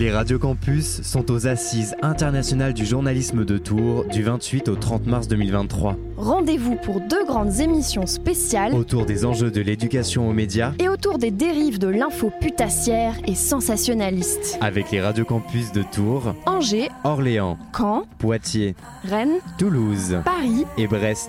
[0.00, 5.06] Les radios campus sont aux assises internationales du journalisme de Tours du 28 au 30
[5.06, 5.94] mars 2023.
[6.16, 11.18] Rendez-vous pour deux grandes émissions spéciales Autour des enjeux de l'éducation aux médias et autour
[11.18, 14.56] des dérives de l'info putassière et sensationnaliste.
[14.62, 21.28] avec les radios campus de Tours, Angers, Orléans, Caen, Poitiers, Rennes, Toulouse Paris, et Brest.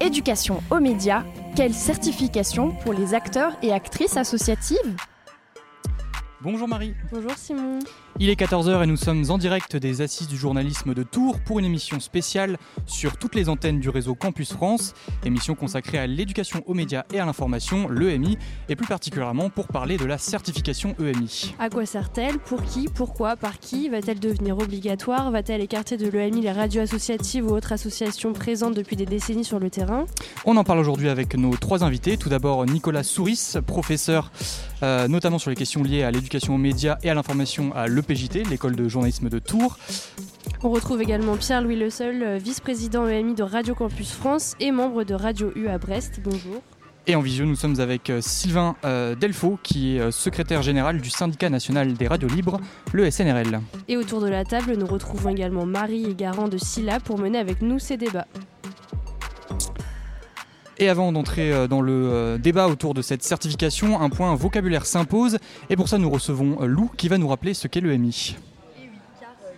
[0.00, 1.24] éducation aux médias.
[1.56, 4.96] Quelle certification pour les acteurs et actrices associatives?
[6.40, 6.94] Bonjour Marie.
[7.10, 7.80] Bonjour Simon.
[8.20, 11.60] Il est 14h et nous sommes en direct des Assises du journalisme de Tours pour
[11.60, 14.92] une émission spéciale sur toutes les antennes du réseau Campus France,
[15.24, 18.36] émission consacrée à l'éducation aux médias et à l'information, l'EMI,
[18.68, 21.54] et plus particulièrement pour parler de la certification E EMI.
[21.60, 22.40] À quoi sert-elle?
[22.40, 22.88] Pour qui?
[22.92, 23.36] Pourquoi?
[23.36, 23.88] Par qui?
[23.88, 25.30] Va-t-elle devenir obligatoire?
[25.30, 29.60] Va-t-elle écarter de l'EMI les radios associatives ou autres associations présentes depuis des décennies sur
[29.60, 30.06] le terrain?
[30.44, 32.16] On en parle aujourd'hui avec nos trois invités.
[32.16, 34.32] Tout d'abord Nicolas Souris, professeur
[34.82, 38.48] euh, notamment sur les questions liées à l'éducation aux médias et à l'information à l'EPJT,
[38.48, 39.78] l'école de journalisme de Tours.
[40.62, 45.04] On retrouve également Pierre-Louis Le Seul, euh, vice-président EMI de Radio Campus France et membre
[45.04, 46.20] de Radio U à Brest.
[46.22, 46.62] Bonjour.
[47.06, 51.10] Et en visio, nous sommes avec euh, Sylvain euh, Delfaux, qui est secrétaire général du
[51.10, 52.60] syndicat national des radios libres,
[52.92, 53.60] le SNRL.
[53.88, 57.38] Et autour de la table, nous retrouvons également Marie et Garant de Silla pour mener
[57.38, 58.26] avec nous ces débats.
[60.80, 64.86] Et avant d'entrer euh, dans le euh, débat autour de cette certification, un point vocabulaire
[64.86, 65.38] s'impose.
[65.70, 68.36] Et pour ça, nous recevons euh, Lou qui va nous rappeler ce qu'est l'EMI.
[68.78, 68.84] Euh,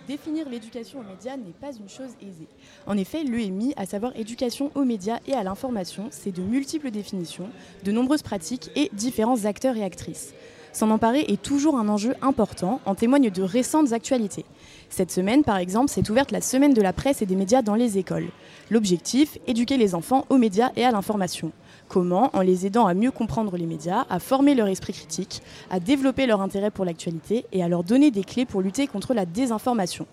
[0.07, 2.47] définir l'éducation aux médias n'est pas une chose aisée.
[2.87, 7.49] En effet, l'EMI, à savoir éducation aux médias et à l'information, c'est de multiples définitions,
[7.83, 10.33] de nombreuses pratiques et différents acteurs et actrices.
[10.73, 14.45] S'en emparer est toujours un enjeu important, en témoignent de récentes actualités.
[14.91, 17.75] Cette semaine, par exemple, s'est ouverte la semaine de la presse et des médias dans
[17.75, 18.27] les écoles.
[18.69, 21.53] L'objectif, éduquer les enfants aux médias et à l'information.
[21.87, 25.79] Comment En les aidant à mieux comprendre les médias, à former leur esprit critique, à
[25.79, 29.25] développer leur intérêt pour l'actualité et à leur donner des clés pour lutter contre la
[29.25, 30.07] désinformation.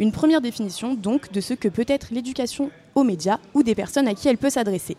[0.00, 4.08] Une première définition donc de ce que peut être l'éducation aux médias ou des personnes
[4.08, 4.96] à qui elle peut s'adresser.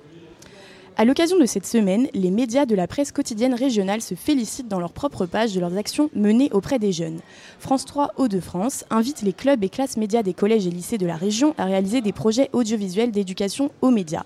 [0.97, 4.79] À l'occasion de cette semaine, les médias de la presse quotidienne régionale se félicitent dans
[4.79, 7.19] leur propre page de leurs actions menées auprès des jeunes.
[7.59, 11.17] France 3 Hauts-de-France invite les clubs et classes médias des collèges et lycées de la
[11.17, 14.23] région à réaliser des projets audiovisuels d'éducation aux médias.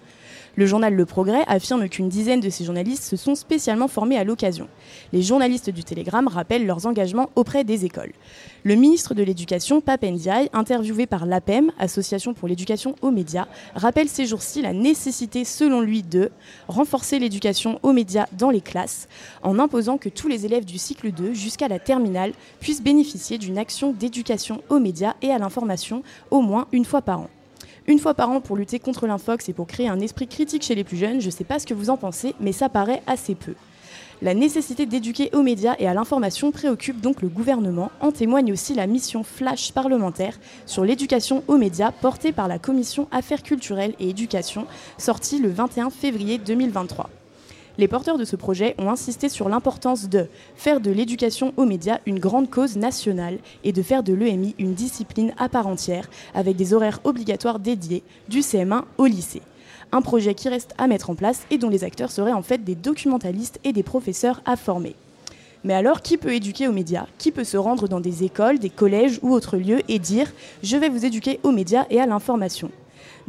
[0.56, 4.24] Le journal Le Progrès affirme qu'une dizaine de ces journalistes se sont spécialement formés à
[4.24, 4.68] l'occasion.
[5.14, 8.12] Les journalistes du Télégramme rappellent leurs engagements auprès des écoles.
[8.64, 14.09] Le ministre de l'Éducation, Pape Ndiaye, interviewé par l'APEM, Association pour l'éducation aux médias, rappelle
[14.09, 16.32] ces jours-ci la nécessité, selon lui, de
[16.68, 19.08] renforcer l'éducation aux médias dans les classes,
[19.44, 23.58] en imposant que tous les élèves du cycle 2 jusqu'à la terminale puissent bénéficier d'une
[23.58, 27.30] action d'éducation aux médias et à l'information au moins une fois par an.
[27.90, 30.76] Une fois par an pour lutter contre l'infox et pour créer un esprit critique chez
[30.76, 33.02] les plus jeunes, je ne sais pas ce que vous en pensez, mais ça paraît
[33.08, 33.56] assez peu.
[34.22, 37.90] La nécessité d'éduquer aux médias et à l'information préoccupe donc le gouvernement.
[38.00, 43.08] En témoigne aussi la mission flash parlementaire sur l'éducation aux médias portée par la commission
[43.10, 44.68] Affaires culturelles et éducation,
[45.00, 47.10] sortie le 21 février 2023.
[47.79, 52.00] Les porteurs de ce projet ont insisté sur l'importance de faire de l'éducation aux médias
[52.06, 56.57] une grande cause nationale et de faire de l'EMI une discipline à part entière avec
[56.57, 59.41] des horaires obligatoires dédiés du CM1 au lycée.
[59.94, 62.66] Un projet qui reste à mettre en place et dont les acteurs seraient en fait
[62.66, 64.97] des documentalistes et des professeurs à former.
[65.63, 67.06] Mais alors, qui peut éduquer aux médias?
[67.17, 70.28] Qui peut se rendre dans des écoles, des collèges ou autres lieux et dire⁇
[70.63, 72.67] Je vais vous éduquer aux médias et à l'information⁇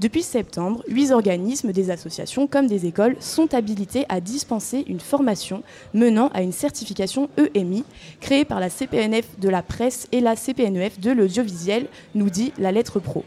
[0.00, 5.62] depuis septembre, huit organismes, des associations comme des écoles sont habilités à dispenser une formation
[5.92, 7.84] menant à une certification EMI
[8.18, 12.72] créée par la CPNF de la presse et la CPNEF de l'audiovisuel, nous dit la
[12.72, 13.26] lettre pro.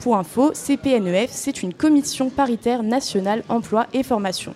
[0.00, 4.54] Pour info, CPNEF, c'est une commission paritaire nationale emploi et formation.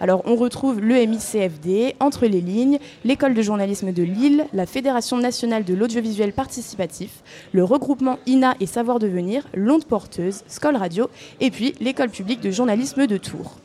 [0.00, 5.64] Alors on retrouve l'EMI-CFD, Entre les lignes, l'École de journalisme de Lille, la Fédération nationale
[5.64, 7.22] de l'audiovisuel participatif,
[7.52, 11.10] le regroupement INA et Savoir Devenir, l'Onde Porteuse, Scol Radio
[11.40, 13.56] et puis l'École publique de journalisme de Tours.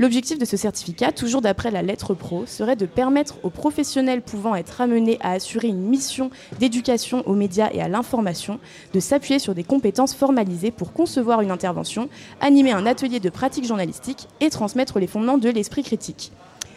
[0.00, 4.54] L'objectif de ce certificat, toujours d'après la lettre pro, serait de permettre aux professionnels pouvant
[4.54, 8.60] être amenés à assurer une mission d'éducation aux médias et à l'information
[8.94, 12.08] de s'appuyer sur des compétences formalisées pour concevoir une intervention,
[12.40, 16.32] animer un atelier de pratique journalistique et transmettre les fondements de l'esprit critique.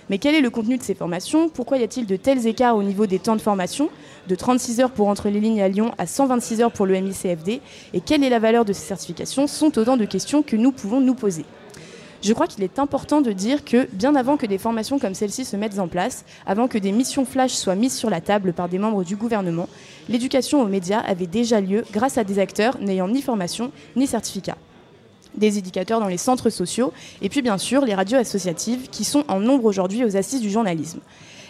[0.09, 1.47] Mais quel est le contenu de ces formations?
[1.47, 3.87] Pourquoi y a-t-il de tels écarts au niveau des temps de formation?
[4.27, 7.61] De 36 heures pour Entre les lignes à Lyon à 126 heures pour le MICFD
[7.93, 9.47] Et quelle est la valeur de ces certifications?
[9.47, 11.45] Sont autant de questions que nous pouvons nous poser.
[12.23, 15.43] Je crois qu'il est important de dire que, bien avant que des formations comme celle-ci
[15.43, 18.69] se mettent en place, avant que des missions flash soient mises sur la table par
[18.69, 19.67] des membres du gouvernement,
[20.07, 24.55] l'éducation aux médias avait déjà lieu grâce à des acteurs n'ayant ni formation ni certificat.
[25.35, 29.25] Des éducateurs dans les centres sociaux, et puis bien sûr les radios associatives qui sont
[29.27, 31.01] en nombre aujourd'hui aux assises du journalisme.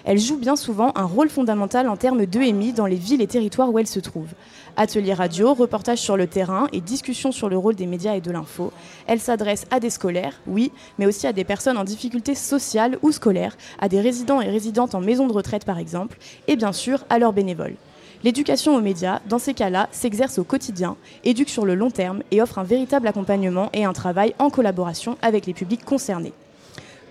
[0.06, 3.72] Elle joue bien souvent un rôle fondamental en termes d'EMI dans les villes et territoires
[3.72, 4.28] où elle se trouve.
[4.76, 8.32] Ateliers radio, reportages sur le terrain et discussions sur le rôle des médias et de
[8.32, 8.74] l'info.
[9.08, 13.14] Elle s'adresse à des scolaires, oui, mais aussi à des personnes en difficulté sociale ou
[13.14, 16.18] scolaire, à des résidents et résidentes en maison de retraite par exemple,
[16.48, 17.76] et bien sûr à leurs bénévoles.
[18.26, 22.42] L'éducation aux médias, dans ces cas-là, s'exerce au quotidien, éduque sur le long terme et
[22.42, 26.34] offre un véritable accompagnement et un travail en collaboration avec les publics concernés.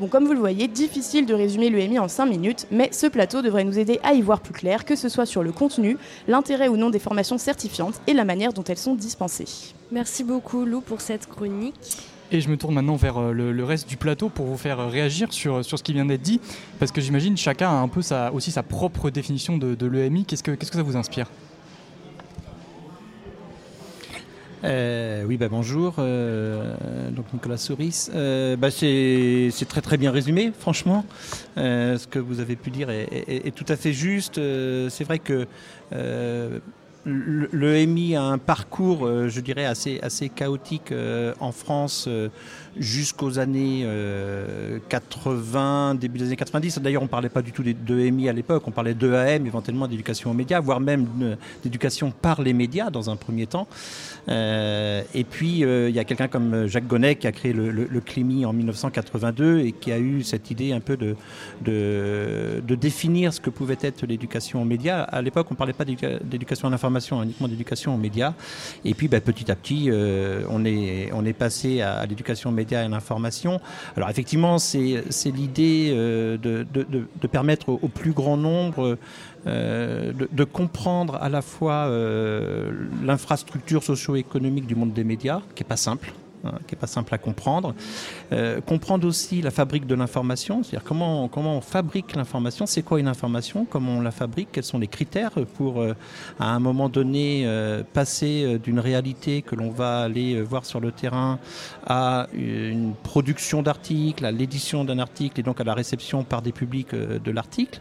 [0.02, 3.40] Bon, comme vous le voyez, difficile de résumer l'EMI en 5 minutes, mais ce plateau
[3.40, 5.96] devrait nous aider à y voir plus clair, que ce soit sur le contenu,
[6.26, 9.46] l'intérêt ou non des formations certifiantes et la manière dont elles sont dispensées.
[9.92, 11.98] Merci beaucoup Lou pour cette chronique.
[12.32, 15.32] Et je me tourne maintenant vers euh, le, reste du plateau pour vous faire réagir
[15.32, 16.40] sur, sur ce qui vient d'être dit,
[16.80, 20.24] parce que j'imagine chacun a un peu sa, aussi sa propre définition de, de l'EMI.
[20.24, 21.28] Qu'est-ce que, qu'est-ce que ça vous inspire?
[24.64, 25.96] Euh, oui, bah, bonjour.
[25.98, 28.08] Euh, donc Nicolas Souris.
[28.14, 31.04] Euh, bah, c'est très bien résumé, franchement.
[31.56, 34.36] ce que vous avez pu dire est, tout à fait juste.
[34.36, 35.46] c'est vrai que
[37.04, 40.94] le, MI a un parcours, je dirais, assez, assez chaotique
[41.40, 42.08] en France
[42.76, 43.86] jusqu'aux années
[44.88, 46.78] 80, début des années 90.
[46.78, 49.88] D'ailleurs, on ne parlait pas du tout de MI à l'époque, on parlait d'EAM, éventuellement
[49.88, 53.66] d'éducation aux médias, voire même d'éducation par les médias dans un premier temps.
[54.28, 57.70] Euh, et puis, euh, il y a quelqu'un comme Jacques Gonnet qui a créé le,
[57.70, 61.16] le, CLIMI en 1982 et qui a eu cette idée un peu de,
[61.64, 65.02] de, définir ce que pouvait être l'éducation aux médias.
[65.02, 68.34] À l'époque, on ne parlait pas d'éducation à l'information, hein, uniquement d'éducation aux médias.
[68.84, 72.54] Et puis, bah, petit à petit, euh, on, est, on est passé à, l'éducation aux
[72.54, 73.60] médias et à l'information.
[73.96, 78.98] Alors, effectivement, c'est l'idée de, de, permettre au, au, plus grand nombre
[79.46, 82.70] euh, de, comprendre à la fois euh,
[83.02, 86.12] l'infrastructure socio-économique du monde des médias, qui n'est pas simple,
[86.44, 87.74] hein, qui n'est pas simple à comprendre.
[88.32, 93.00] Euh, comprendre aussi la fabrique de l'information, c'est-à-dire comment, comment on fabrique l'information, c'est quoi
[93.00, 97.46] une information, comment on la fabrique, quels sont les critères pour, à un moment donné,
[97.92, 101.38] passer d'une réalité que l'on va aller voir sur le terrain
[101.86, 106.52] à une production d'articles, à l'édition d'un article et donc à la réception par des
[106.52, 107.80] publics de l'article,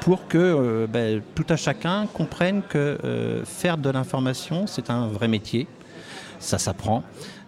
[0.00, 5.66] pour que ben, tout à chacun comprenne que faire de l'information, c'est un vrai métier,
[6.44, 7.02] ça s'apprend.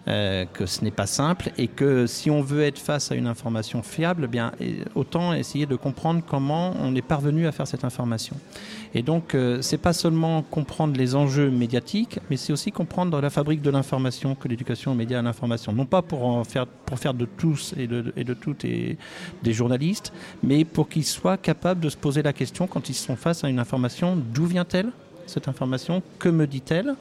[0.07, 3.27] Euh, que ce n'est pas simple et que si on veut être face à une
[3.27, 4.53] information fiable, eh bien
[4.95, 8.37] autant essayer de comprendre comment on est parvenu à faire cette information.
[8.93, 13.29] Et donc euh, c'est pas seulement comprendre les enjeux médiatiques, mais c'est aussi comprendre la
[13.29, 15.73] fabrique de l'information que l'éducation aux médias à l'information.
[15.73, 18.97] Non pas pour faire de tous et de, toutes des
[19.53, 23.43] journalistes, mais pour qu'ils soient capables de se poser la question quand ils sont face
[23.43, 24.89] à une information d'où vient-elle
[25.27, 26.01] cette information?
[26.19, 26.95] Que me dit-elle?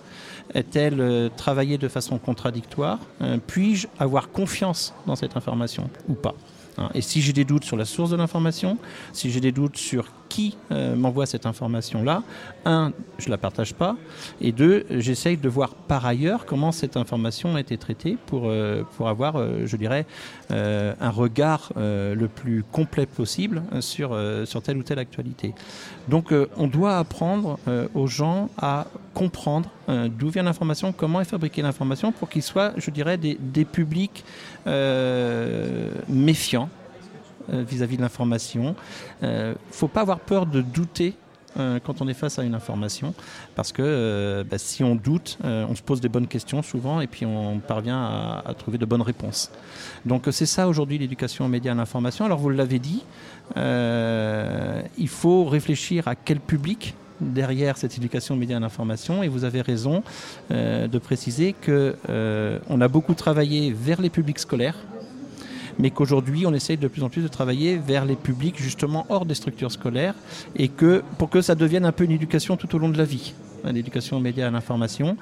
[0.54, 6.34] Est-elle euh, travaillée de façon contradictoire euh, Puis-je avoir confiance dans cette information ou pas
[6.78, 6.90] hein?
[6.94, 8.78] Et si j'ai des doutes sur la source de l'information,
[9.12, 12.22] si j'ai des doutes sur qui euh, m'envoie cette information-là,
[12.64, 13.96] un, je ne la partage pas,
[14.40, 18.82] et deux, j'essaye de voir par ailleurs comment cette information a été traitée pour, euh,
[18.96, 20.06] pour avoir, euh, je dirais,
[20.48, 25.54] un regard le plus complet possible sur, sur telle ou telle actualité.
[26.08, 27.58] Donc on doit apprendre
[27.94, 32.90] aux gens à comprendre d'où vient l'information, comment est fabriquée l'information, pour qu'ils soient, je
[32.90, 34.24] dirais, des, des publics
[36.08, 36.70] méfiants
[37.52, 38.74] euh, vis-à-vis de l'information.
[39.22, 41.14] Il euh, ne faut pas avoir peur de douter
[41.58, 43.14] euh, quand on est face à une information,
[43.54, 47.24] parce que bah, si on doute, on se pose des bonnes questions souvent et puis
[47.24, 49.50] on parvient à, trouver de bonnes réponses.
[50.04, 52.24] Donc c'est ça aujourd'hui l'éducation aux médias et à l'information.
[52.24, 53.04] Alors vous l'avez dit,
[53.56, 59.28] il faut réfléchir à quel public derrière cette éducation aux médias et à l'information et
[59.28, 60.02] vous avez raison
[60.50, 61.96] de préciser que
[62.68, 64.76] on a beaucoup travaillé vers les publics scolaires
[65.78, 69.26] mais qu'aujourd'hui on essaye de plus en plus de travailler vers les publics justement hors
[69.26, 70.14] des structures scolaires
[70.56, 73.04] et que pour que ça devienne un peu une éducation tout au long de la
[73.04, 73.34] vie
[73.72, 75.16] l'éducation aux médias à l'information,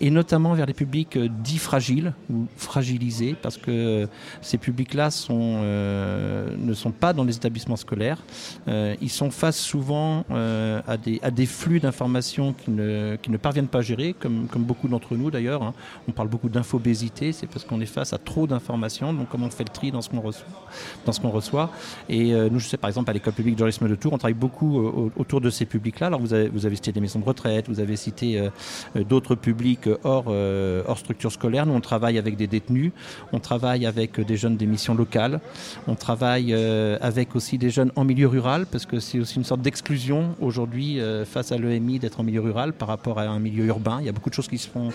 [0.00, 4.06] et notamment vers les publics euh, dits fragiles ou fragilisés, parce que euh,
[4.40, 8.18] ces publics-là euh, ne sont pas dans les établissements scolaires.
[8.66, 14.14] ils sont face souvent à, des, à flux d'informations qui ne, parviennent pas à gérer,
[14.18, 15.62] comme, beaucoup d'entre nous d'ailleurs.
[15.62, 15.74] Hein.
[16.08, 19.50] On parle beaucoup d'infobésité, c'est parce qu'on est face à trop d'informations, donc comment on
[19.50, 21.70] fait le tri dans ce qu'on reçoit.
[22.08, 24.34] Et nous, je sais par exemple à l'école publique de journalisme de Tours, on travaille
[24.34, 24.78] beaucoup
[25.16, 26.08] autour de ces publics-là.
[26.08, 28.48] Alors vous avez, vous avez cité des maisons de retraite, vous avez cité
[28.94, 31.66] d'autres publics hors, hors structure scolaire.
[31.66, 32.92] Nous, on travaille avec des détenus,
[33.32, 35.40] on travaille avec des jeunes des missions locales,
[35.86, 36.54] on travaille
[37.00, 40.98] avec aussi des jeunes en milieu rural, parce que c'est aussi une sorte d'exclusion aujourd'hui
[41.24, 43.98] face à l'EMI d'être en milieu rural par rapport à un milieu urbain.
[44.00, 44.90] Il y a beaucoup de choses qui se font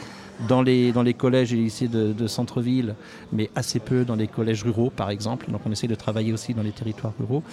[0.48, 2.96] dans les, dans les collèges et lycées de, de centre-ville,
[3.32, 5.50] mais assez peu dans les collèges ruraux, par exemple.
[5.50, 7.44] Donc on essaie de travailler aussi dans les territoires ruraux.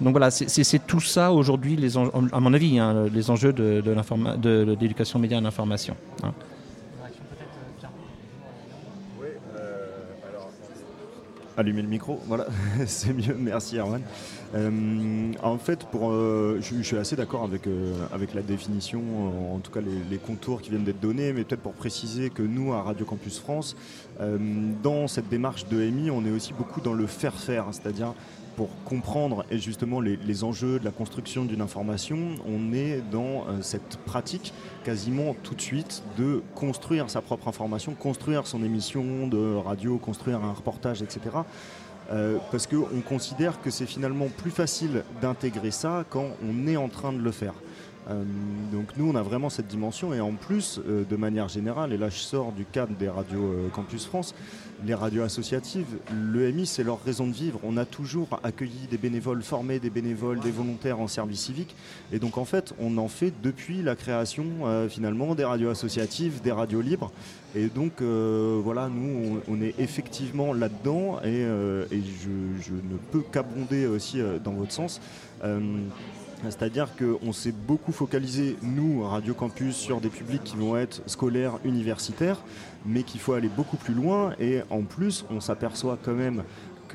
[0.00, 1.78] Donc voilà, c'est tout ça aujourd'hui,
[2.32, 5.96] à mon avis, hein, les enjeux de, de l'éducation média et l'information.
[6.22, 6.32] Hein.
[11.56, 12.46] Allumer le micro, voilà,
[12.86, 14.02] c'est mieux, merci Erwan.
[14.54, 19.02] Euh, en fait, euh, je, suis assez d'accord avec, euh, avec la définition,
[19.52, 22.72] en tout cas les, contours qui viennent d'être donnés, mais peut-être pour préciser que nous,
[22.72, 23.76] à Radio Campus France,
[24.82, 28.14] dans cette démarche de MI, on est aussi beaucoup dans le faire-faire, c'est-à-dire
[28.56, 33.96] pour comprendre et justement les, enjeux de la construction d'une information, on est dans cette
[34.06, 39.98] pratique quasiment tout de suite de construire sa propre information, construire son émission de radio,
[39.98, 41.20] construire un reportage, etc.
[42.12, 46.88] Euh, parce qu'on considère que c'est finalement plus facile d'intégrer ça quand on est en
[46.88, 47.54] train de le faire.
[48.10, 48.22] Euh,
[48.72, 52.08] donc nous, on a vraiment cette dimension et en plus, de manière générale, et là
[52.08, 54.34] je sors du cadre des radios Campus France,
[54.84, 57.58] les radios associatives, l'EMI, c'est leur raison de vivre.
[57.62, 61.74] On a toujours accueilli des bénévoles, formé des bénévoles, des volontaires en service civique.
[62.12, 66.40] Et donc, en fait, on en fait depuis la création, euh, finalement, des radios associatives,
[66.42, 67.10] des radios libres.
[67.54, 71.20] Et donc, euh, voilà, nous, on, est effectivement là-dedans.
[71.20, 75.00] Et, euh, je, ne peux qu'abonder aussi dans votre sens.
[76.50, 81.58] C'est-à-dire qu'on s'est beaucoup focalisé, nous, Radio Campus, sur des publics qui vont être scolaires,
[81.64, 82.38] universitaires,
[82.84, 84.34] mais qu'il faut aller beaucoup plus loin.
[84.38, 86.44] Et en plus, on s'aperçoit quand même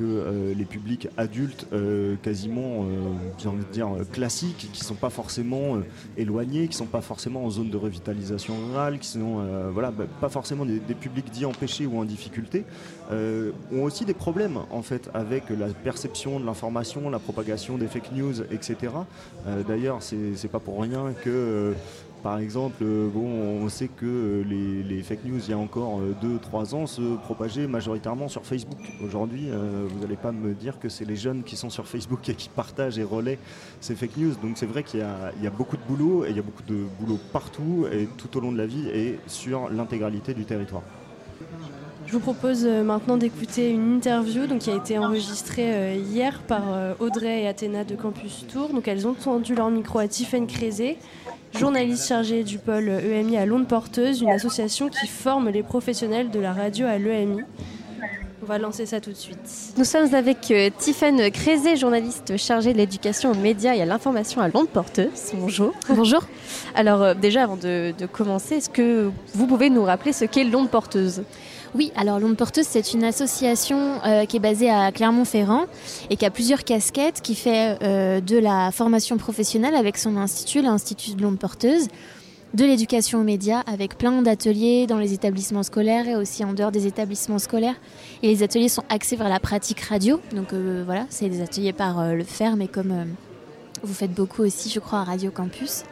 [0.04, 5.10] euh, les publics adultes euh, quasiment euh, j'ai envie de dire classiques qui sont pas
[5.10, 5.78] forcément
[6.18, 10.30] éloignés qui sont pas forcément en zone de revitalisation rurale qui sont voilà bah, pas
[10.30, 12.66] forcément des, publics dits empêchés ou en difficulté
[13.12, 18.12] ont aussi des problèmes en fait avec la perception de l'information la propagation des fake
[18.14, 18.94] news etc
[19.68, 21.74] d'ailleurs c'est pas pour rien que
[22.22, 26.74] par exemple, euh, on sait que euh, les, fake news, il y a encore 2-3
[26.74, 28.80] euh, ans, se propageaient majoritairement sur Facebook.
[29.04, 32.36] Aujourd'hui, vous n'allez pas me dire que c'est les jeunes qui sont sur Facebook et
[32.36, 33.40] qui partagent et relaient
[33.80, 34.34] ces fake news.
[34.42, 36.86] Donc c'est vrai qu'il y, a beaucoup de boulot, et il y a beaucoup de
[37.00, 40.84] boulot partout, et tout au long de la vie, et sur l'intégralité du territoire.
[42.06, 46.64] Je vous propose maintenant d'écouter une interview qui a été enregistrée hier par
[47.00, 48.70] Audrey et Athéna de Campus Tour.
[48.70, 50.98] Donc, elles ont tendu leur micro à Tiffany Crézé,
[51.58, 56.40] journaliste chargé du pôle EMI à Londres Porteuse, une association qui forme les professionnels de
[56.40, 57.42] la radio à l'EMI.
[58.42, 59.74] On va lancer ça tout de suite.
[59.78, 64.42] Nous sommes avec euh, Tiffany Crézé, journaliste chargée de l'éducation aux médias et à l'information
[64.42, 65.34] à Londres Porteuse.
[65.34, 65.74] Bonjour.
[65.90, 66.24] Bonjour.
[66.74, 70.46] Alors euh, déjà avant de, de commencer, est-ce que vous pouvez nous rappeler ce qu'est
[70.46, 71.24] Londres Porteuse?
[71.76, 75.66] Oui, alors L'Onde Porteuse, c'est une association euh, qui est basée à Clermont-Ferrand
[76.10, 80.62] et qui a plusieurs casquettes, qui fait euh, de la formation professionnelle avec son institut,
[80.62, 81.88] l'Institut de l'Onde Porteuse,
[82.56, 86.72] de l'éducation aux médias avec plein d'ateliers dans les établissements scolaires et aussi en dehors
[86.72, 87.76] des établissements scolaires.
[88.24, 90.20] Et les ateliers sont axés vers la pratique radio.
[90.36, 93.06] Donc euh, voilà, c'est des ateliers par le faire, mais comme
[93.84, 95.84] vous faites beaucoup aussi, je crois, à Radio Campus.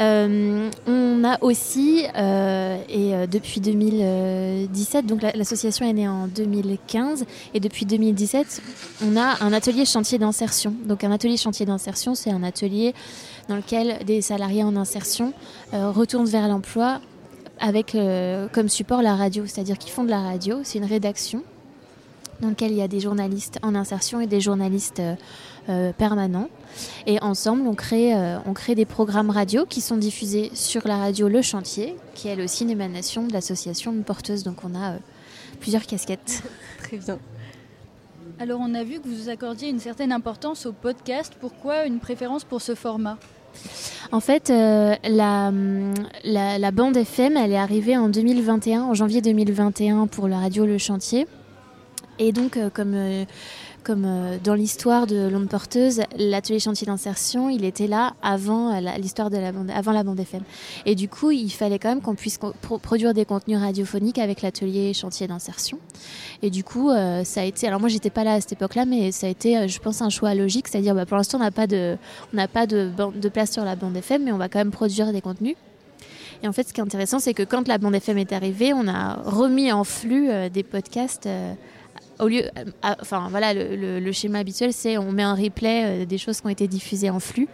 [0.00, 7.24] Euh, on a aussi, euh, et euh, depuis 2017, donc l'association est née en 2015,
[7.54, 8.62] et depuis 2017,
[9.04, 10.74] on a un atelier chantier d'insertion.
[10.86, 12.94] Donc un atelier chantier d'insertion, c'est un atelier
[13.48, 15.32] dans lequel des salariés en insertion
[15.72, 17.00] retournent vers l'emploi
[17.60, 17.96] avec
[18.52, 21.42] comme support la radio, c'est-à-dire qu'ils font de la radio, c'est une rédaction
[22.40, 25.00] dans laquelle il y a des journalistes en insertion et des journalistes
[25.96, 26.48] permanent.
[27.06, 30.96] Et ensemble, on crée, euh, on crée des programmes radio qui sont diffusés sur la
[30.96, 34.42] radio Le Chantier, qui est elle aussi une émanation de l'association de porteuses.
[34.42, 34.98] Donc on a euh,
[35.60, 36.42] plusieurs casquettes.
[36.78, 37.18] Très bien.
[38.40, 41.34] Alors on a vu que vous accordiez une certaine importance au podcast.
[41.40, 43.18] Pourquoi une préférence pour ce format?
[44.10, 45.52] En fait, la,
[46.24, 50.66] la, la, bande FM, elle est arrivée en 2021, en janvier 2021 pour la radio
[50.66, 51.28] Le Chantier.
[52.18, 52.96] Et donc, comme
[53.84, 58.80] comme euh, dans l'histoire de l'onde porteuse, l'atelier chantier d'insertion, il était là avant euh,
[58.98, 60.42] l'histoire de la bande, avant la bande FM.
[60.86, 62.38] Et du coup, il fallait quand même qu'on puisse
[62.82, 65.78] produire des contenus radiophoniques avec l'atelier chantier d'insertion.
[66.42, 67.68] Et du coup, euh, ça a été.
[67.68, 70.10] Alors moi, j'étais pas là à cette époque-là, mais ça a été, je pense, un
[70.10, 71.96] choix logique, c'est-à-dire, bah, pour l'instant, on n'a pas de,
[72.32, 74.72] on n'a pas de, de place sur la bande FM, mais on va quand même
[74.72, 75.56] produire des contenus.
[76.42, 78.72] Et en fait, ce qui est intéressant, c'est que quand la bande FM est arrivée,
[78.72, 81.28] on a remis en flux des podcasts
[82.20, 82.44] au lieu,
[82.82, 86.68] enfin voilà, le, schéma habituel, c'est on met un replay des choses qui ont été
[86.68, 87.48] diffusées en flux.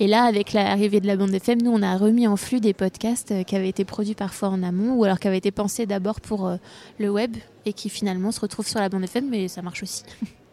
[0.00, 2.74] Et là, avec l'arrivée de la bande FM, nous, on a remis en flux des
[2.74, 6.20] podcasts qui avaient été produits parfois en amont ou alors qui avaient été pensés d'abord
[6.20, 6.50] pour
[6.98, 10.02] le web et qui finalement se retrouvent sur la bande FM, mais ça marche aussi.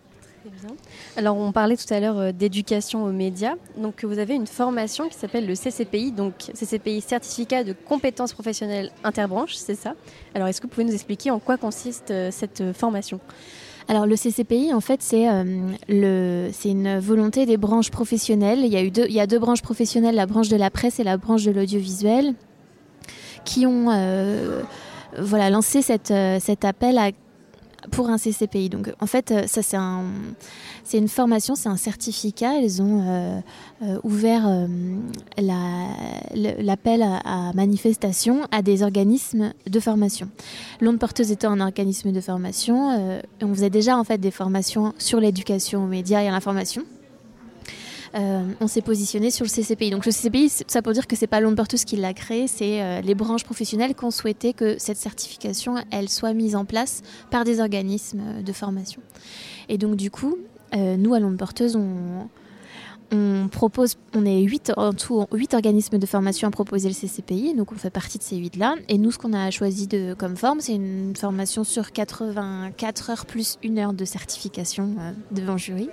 [1.17, 3.55] Alors, on parlait tout à l'heure euh, d'éducation aux médias.
[3.77, 8.91] Donc, vous avez une formation qui s'appelle le CCPI, donc CCPI Certificat de compétences professionnelles
[9.03, 9.93] interbranches, c'est ça?
[10.33, 13.19] Alors, est-ce que vous pouvez nous expliquer en quoi consiste euh, cette euh, formation?
[13.87, 18.59] Alors le CCPI, en fait, c'est une volonté des branches professionnelles.
[18.63, 21.43] Il y, a eu deux, branches professionnelles, la branche de la presse et la branche
[21.43, 22.35] de l'audiovisuel,
[23.43, 23.87] qui ont
[25.17, 27.11] lancé cet appel à
[27.89, 28.69] pour un CCPI.
[28.69, 30.03] Donc en fait, euh, ça c'est un,
[30.83, 32.57] c'est une formation, c'est un certificat.
[32.57, 33.39] Ils ont euh,
[33.83, 34.47] euh, ouvert
[35.37, 40.29] l'appel à, manifestation à des organismes de formation.
[40.79, 45.19] L'onde porteuse étant un organisme de formation, on faisait déjà en fait des formations sur
[45.19, 46.83] l'éducation aux médias et à l'information.
[48.15, 49.89] Euh, on s'est positionné sur le CCPI.
[49.89, 52.81] Donc le CCPI, ça pour dire que c'est pas l'onde porteuse qui l'a créé, c'est
[52.81, 57.01] euh, les branches professionnelles qui ont souhaité que cette certification, elle soit mise en place
[57.29, 59.01] par des organismes euh, de formation.
[59.69, 60.37] Et donc du coup,
[60.73, 66.47] nous à l'onde porteuse, on, propose, on est 8 en tout, 8 organismes de formation
[66.47, 68.75] à proposer le CCPI, donc on fait partie de ces 8 là.
[68.87, 73.25] Et nous, ce qu'on a choisi de, comme forme, c'est une formation sur 84 heures
[73.25, 74.95] plus une heure de certification
[75.31, 75.89] devant jury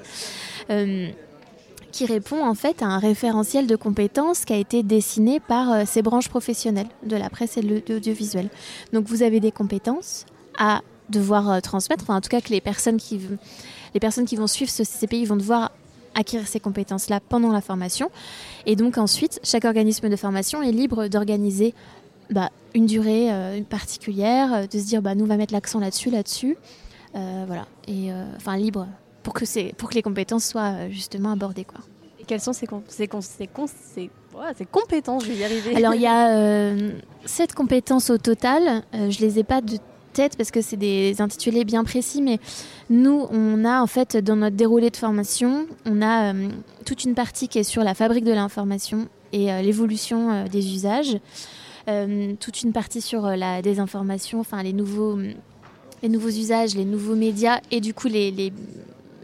[1.93, 5.83] qui répond en fait à un référentiel de compétences qui a été dessiné par euh,
[5.87, 8.49] ces branches professionnelles de la presse et de l'audiovisuel.
[8.93, 10.27] Donc vous avez des compétences
[10.59, 13.21] à devoir euh, transmettre, enfin, en tout cas que les personnes qui,
[13.95, 15.73] les personnes qui vont suivre ce CCPI vont devoir
[16.15, 18.11] acquérir ces compétences-là pendant la formation.
[18.67, 21.75] Et donc ensuite, chaque organisme de formation est libre d'organiser
[22.31, 26.11] bah, une durée euh, particulière, de se dire bah, nous on va mettre l'accent là-dessus,
[26.11, 26.57] là-dessus.
[27.15, 27.67] voilà.
[27.87, 28.87] Et enfin libre
[29.29, 31.65] pour que, pour que les compétences soient euh, justement abordées.
[31.65, 31.81] Quoi.
[32.19, 33.09] Et quelles sont ces, ces, ces,
[34.67, 35.77] compétences Je vais y arriver.
[35.77, 36.93] Alors, il y a euh,
[37.27, 38.85] sept compétences au total.
[38.95, 39.77] Euh, je ne les ai pas de
[40.15, 42.39] tête parce que c'est des intitulés bien précis, mais
[42.89, 46.33] nous, on a en fait dans notre déroulé de formation, on a
[46.87, 51.19] toute une partie qui est sur la fabrique de l'information et l'évolution des usages,
[52.41, 55.19] toute une partie sur la désinformation, enfin les nouveaux,
[56.03, 58.53] les nouveaux usages, les nouveaux médias et du coup les, les,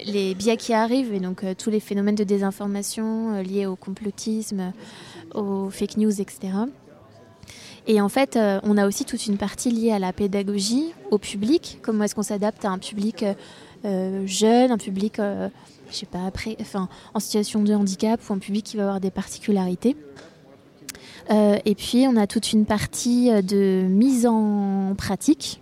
[0.05, 3.77] les biais qui arrivent et donc euh, tous les phénomènes de désinformation euh, liés au
[3.77, 4.73] complotisme,
[5.35, 6.53] aux fake news, etc.
[7.87, 11.19] Et en fait, euh, on a aussi toute une partie liée à la pédagogie, au
[11.19, 11.79] public.
[11.83, 13.25] Comment est-ce qu'on s'adapte à un public
[14.25, 16.33] jeune, un public, je sais pas,
[17.13, 19.95] en situation de handicap ou un public qui va avoir des particularités.
[21.31, 25.61] et puis, on a toute une partie de mise en pratique.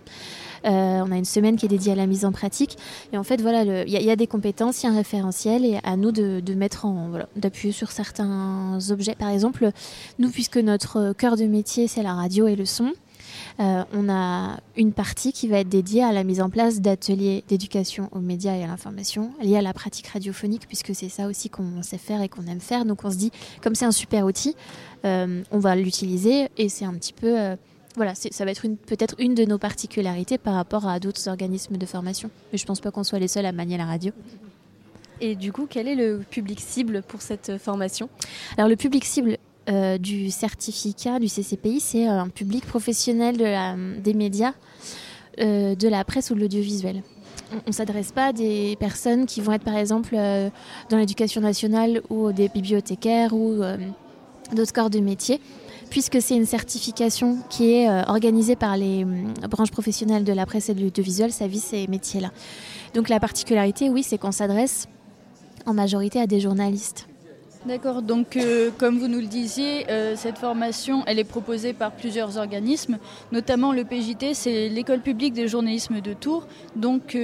[0.65, 2.77] Euh, on a une semaine qui est dédiée à la mise en pratique.
[3.11, 5.79] Et en fait, voilà, il y, a des compétences, il y a un référentiel et
[5.83, 9.15] à nous de, mettre en, d'appuyer sur certains objets.
[9.15, 9.71] Par exemple,
[10.19, 12.93] nous, puisque notre cœur de métier, c'est la radio et le son,
[13.59, 17.43] euh, on a une partie qui va être dédiée à la mise en place d'ateliers
[17.47, 21.49] d'éducation aux médias et à l'information liés à la pratique radiophonique, puisque c'est ça aussi
[21.49, 22.85] qu'on sait faire et qu'on aime faire.
[22.85, 24.55] Donc on se dit, comme c'est un super outil,
[25.05, 27.55] euh, on va l'utiliser et c'est un petit peu
[27.95, 31.85] voilà, ça va être peut-être une de nos particularités par rapport à d'autres organismes de
[31.85, 32.31] formation.
[32.51, 34.11] Mais je ne pense pas qu'on soit les seuls à manier la radio.
[35.21, 38.09] Et du coup, quel est le public cible pour cette formation?
[38.57, 39.37] Alors le public cible
[39.69, 44.53] euh, du certificat du CCPI, c'est un public professionnel de des médias,
[45.39, 47.03] euh, de la presse ou de l'audiovisuel.
[47.53, 50.49] On ne s'adresse pas à des personnes qui vont être par exemple euh,
[50.89, 53.61] dans l'éducation nationale ou des bibliothécaires ou
[54.51, 55.39] d'autres corps de métier
[55.93, 60.47] puisque c'est une certification qui est euh, organisée par les hum, branches professionnelles de la
[60.47, 62.31] presse et de l'audiovisuel, ça vise ces métiers-là.
[62.95, 64.87] Donc la particularité, oui, c'est qu'on s'adresse
[65.67, 67.07] en majorité à des journalistes.
[67.67, 71.91] D'accord, donc euh, comme vous nous le disiez, euh, cette formation, elle est proposée par
[71.91, 72.97] plusieurs organismes,
[73.31, 76.47] notamment le PJT, c'est l'école publique des journalismes de Tours.
[76.75, 77.15] Donc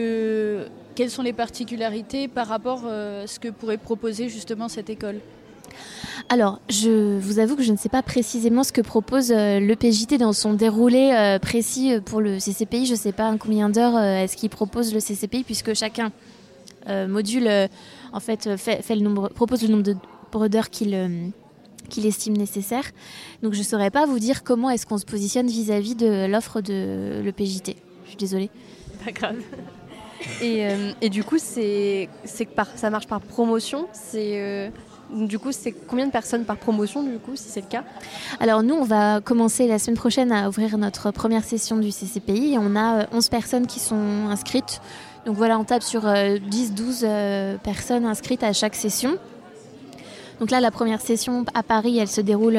[0.96, 5.22] quelles sont les particularités par rapport à ce que pourrait proposer justement cette école?
[6.32, 9.76] Alors, je vous avoue que je ne sais pas précisément ce que propose euh, le
[9.76, 12.86] PJT dans son déroulé euh, précis euh, pour le CCPI.
[12.86, 16.12] Je ne sais pas combien d'heures est-ce qu'il propose le CCPI, puisque chacun
[16.88, 17.48] module,
[18.14, 21.32] en fait, fait, le nombre, propose le nombre d'heures qu'il
[21.88, 22.84] qu'il estime nécessaire.
[23.44, 26.62] Donc je ne saurais pas vous dire comment est-ce qu'on se positionne vis-à-vis de l'offre
[26.62, 27.76] de le PJT.
[28.06, 28.50] Je suis désolée.
[29.06, 29.38] Pas grave.
[30.42, 30.68] Et,
[31.02, 33.88] et du coup, c'est ça marche par promotion.
[33.94, 34.72] C'est
[35.12, 37.84] du coup, c'est combien de personnes par promotion, du coup, si c'est le cas?
[38.40, 42.58] Alors, nous, on va commencer la semaine prochaine à ouvrir notre première session du CCPI.
[42.60, 44.82] on a 11 euh, personnes qui sont inscrites.
[45.26, 49.18] Donc voilà, on tape sur 10-12 personnes inscrites à chaque session.
[50.40, 52.58] Donc là, la première session à Paris, elle se déroule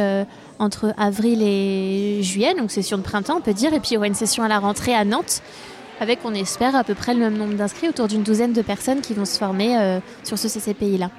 [0.59, 3.73] entre avril et juillet, donc session de printemps, on peut dire.
[3.73, 5.41] Et puis il y aura une session à la rentrée à Nantes,
[6.01, 9.01] avec, on espère, à peu près le même nombre d'inscrits, autour d'une douzaine de personnes
[9.01, 11.11] qui vont se former sur ce CCPI-là.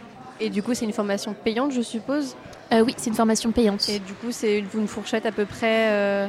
[0.42, 2.36] Et du coup, c'est une formation payante, je suppose
[2.74, 3.88] euh, Oui, c'est une formation payante.
[3.90, 6.28] Et du coup, c'est une fourchette à peu près euh,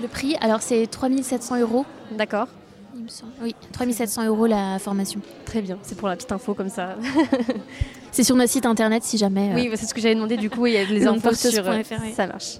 [0.00, 1.86] Le prix, alors c'est 3700 euros.
[2.12, 2.46] D'accord.
[3.42, 5.20] Oui, 3700 euros la formation.
[5.46, 6.96] Très bien, c'est pour la petite info comme ça.
[8.12, 9.52] c'est sur notre site internet si jamais.
[9.52, 11.64] Euh, oui, c'est ce que j'avais demandé du coup, il y a les infos sur.
[12.14, 12.58] Ça marche.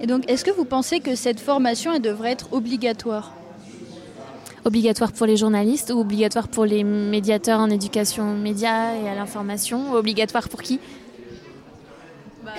[0.00, 3.32] Et donc, est-ce que vous pensez que cette formation elle devrait être obligatoire?
[4.64, 9.92] Obligatoire pour les journalistes ou obligatoire pour les médiateurs en éducation média et à l'information
[9.92, 10.80] Obligatoire pour qui?
[12.44, 12.52] Bah,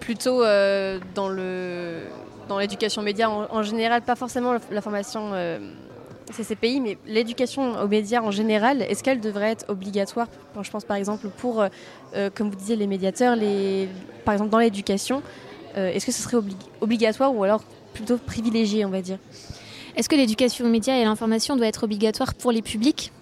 [0.00, 2.02] Plutôt euh, dans le
[2.48, 5.58] dans l'éducation média en, général, pas forcément la, formation euh,
[6.34, 10.28] CCPI, mais l'éducation aux médias en général, est-ce qu'elle devrait être obligatoire?
[10.62, 13.86] Je pense par exemple pour, euh, comme vous disiez, les médiateurs, les,
[14.24, 15.22] par exemple dans l'éducation,
[15.76, 16.38] est-ce que ce serait
[16.80, 19.18] obligatoire ou alors plutôt privilégié, on va dire?
[19.98, 23.12] Est-ce que l'éducation aux médias et l'information doit être obligatoire pour les publics?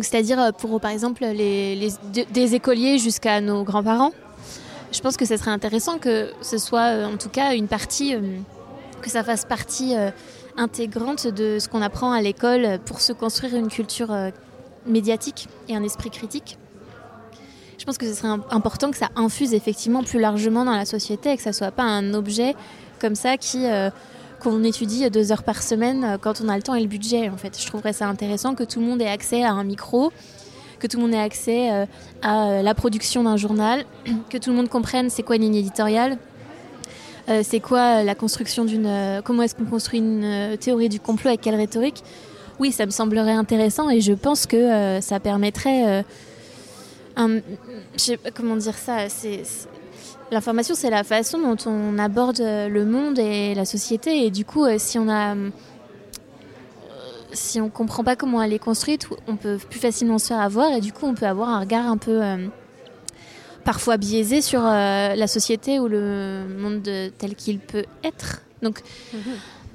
[0.00, 1.92] C'est-à-dire euh, pour, par exemple, les,
[2.32, 4.12] des écoliers jusqu'à nos grands-parents?
[4.90, 8.14] Je pense que ce serait intéressant que ce soit, euh, en tout cas, une partie,
[8.14, 8.20] euh,
[9.02, 9.94] que ça fasse partie
[10.56, 14.14] intégrante de ce qu'on apprend à l'école pour se construire une culture
[14.86, 16.58] médiatique et un esprit critique.
[17.78, 21.32] Je pense que ce serait important que ça infuse effectivement plus largement dans la société
[21.32, 22.54] et que ça soit pas un objet
[23.00, 23.64] comme ça qui
[24.40, 27.28] qu'on étudie deux heures par semaine euh, quand on a le temps et le budget.
[27.28, 30.10] En fait, je trouverais ça intéressant que tout le monde ait accès à un micro,
[30.80, 31.86] que tout le monde ait accès euh,
[32.22, 33.84] à euh, la production d'un journal,
[34.30, 36.18] que tout le monde comprenne c'est quoi une ligne éditoriale,
[37.44, 41.54] c'est quoi la construction d'une, comment est-ce qu'on construit une théorie du complot avec quelle
[41.54, 42.02] rhétorique.
[42.58, 46.04] Oui, ça me semblerait intéressant et je pense que ça permettrait
[47.14, 47.40] un, je
[47.98, 49.44] sais pas comment dire ça, c'est
[50.30, 54.26] L'information, c'est la façon dont on aborde le monde et la société.
[54.26, 55.50] Et du coup, euh, si on a, euh,
[57.32, 60.72] si on comprend pas comment elle est construite, on peut plus facilement se faire avoir.
[60.72, 62.46] Et du coup, on peut avoir un regard un peu euh,
[63.64, 66.88] parfois biaisé sur la société ou le monde
[67.18, 68.42] tel qu'il peut être.
[68.62, 69.20] Donc, mhm.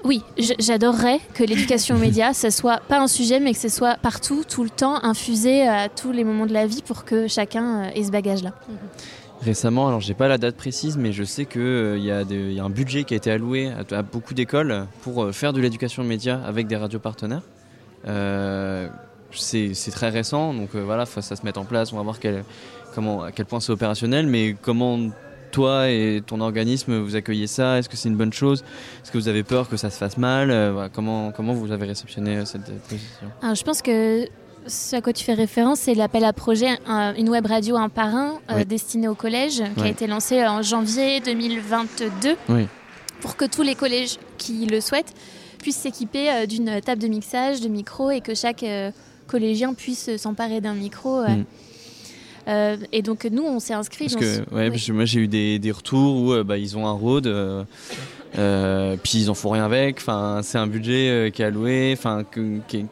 [0.05, 3.95] oui, j'adorerais que l'éducation aux médias, ce soit pas un sujet, mais que ce soit
[3.97, 7.89] partout, tout le temps, infusé à tous les moments de la vie pour que chacun
[7.89, 8.53] ait ce bagage-là.
[8.69, 8.77] Mhm
[9.41, 12.69] récemment, alors j'ai pas la date précise, mais je sais qu'il euh, y, a un
[12.69, 16.67] budget qui a été alloué à, beaucoup d'écoles pour euh, faire de l'éducation média avec
[16.67, 17.41] des radios partenaires.
[18.07, 18.87] Euh,
[19.31, 22.19] c'est très récent, donc voilà, ça se mettre en place, on va voir
[22.93, 25.09] comment, à quel point c'est opérationnel, mais comment
[25.51, 27.77] toi et ton organisme vous accueillez ça?
[27.77, 28.63] Est-ce que c'est une bonne chose?
[29.03, 30.89] Est-ce que vous avez peur que ça se fasse mal?
[30.93, 33.27] Comment, comment vous avez réceptionné cette position?
[33.41, 34.25] Je pense que
[34.67, 36.77] ce à quoi tu fais référence, c'est l'appel à projet,
[37.17, 40.61] une web radio un par un euh, destinée au collège, qui a été lancé en
[40.61, 42.35] janvier 2022,
[43.21, 45.13] pour que tous les collèges qui le souhaitent
[45.59, 48.91] puissent s'équiper euh, d'une table de mixage, de micros, et que chaque euh,
[49.27, 51.23] collégien puisse s'emparer d'un micro.
[51.23, 51.45] Mm.
[52.91, 54.07] et donc nous, on s'est inscrit.
[54.07, 57.23] Parce que, moi j'ai eu des, retours où bah, ils ont un road,
[59.03, 59.97] puis ils en font rien avec.
[59.97, 62.23] Enfin, c'est un budget qui est alloué, enfin,
[62.67, 62.85] qui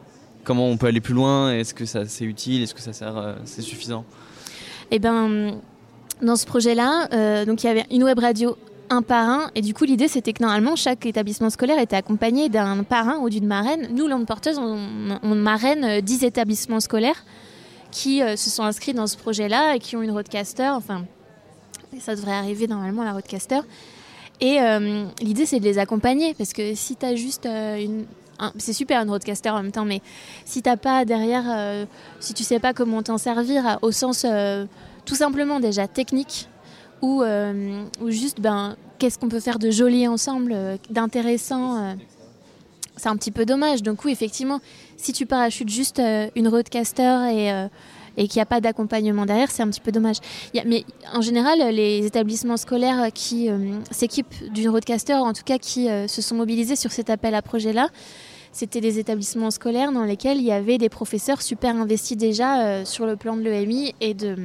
[0.44, 3.16] comment on peut aller plus loin Est-ce que ça c'est utile Est-ce que ça sert
[3.16, 4.04] euh, C'est suffisant?
[4.90, 5.56] Eh ben,
[6.22, 8.56] dans ce projet-là, euh, donc il y avait une web radio
[8.90, 9.50] un par un.
[9.54, 13.30] Et du coup, l'idée, c'était que normalement, chaque établissement scolaire était accompagné d'un parrain ou
[13.30, 13.88] d'une marraine.
[13.92, 17.24] Nous, Langue Porteuse, on, on marraine 10 euh, établissements scolaires
[17.90, 20.68] qui se sont inscrits dans ce projet-là et qui ont une roadcaster.
[20.70, 21.04] Enfin,
[22.00, 23.60] ça devrait arriver normalement, la roadcaster.
[24.40, 24.58] Et
[25.20, 26.34] l'idée, c'est de les accompagner.
[26.34, 28.04] Parce que si tu as juste une,
[28.58, 30.00] c'est super un roadcaster en même temps, mais
[30.44, 31.86] si t'as pas derrière, euh,
[32.20, 34.66] si tu sais pas comment t'en servir au sens euh,
[35.04, 36.48] tout simplement déjà technique
[37.02, 40.56] ou, euh, ou juste ben qu'est-ce qu'on peut faire de joli ensemble,
[40.88, 41.96] d'intéressant,
[42.96, 43.82] c'est un petit peu dommage.
[43.82, 44.60] Donc oui, effectivement,
[44.96, 46.00] si tu parachutes juste
[46.36, 47.68] une roadcaster et
[48.16, 50.18] et qu'il n'y a pas d'accompagnement derrière, c'est un petit peu dommage.
[50.64, 53.50] mais en général, les établissements scolaires qui
[53.90, 57.88] s'équipent d'une roadcaster, en tout cas qui se sont mobilisés sur cet appel à projet-là,
[58.54, 62.84] c'était des établissements scolaires dans lesquels il y avait des professeurs super investis déjà euh,
[62.84, 64.36] sur le plan de l'EMI et de,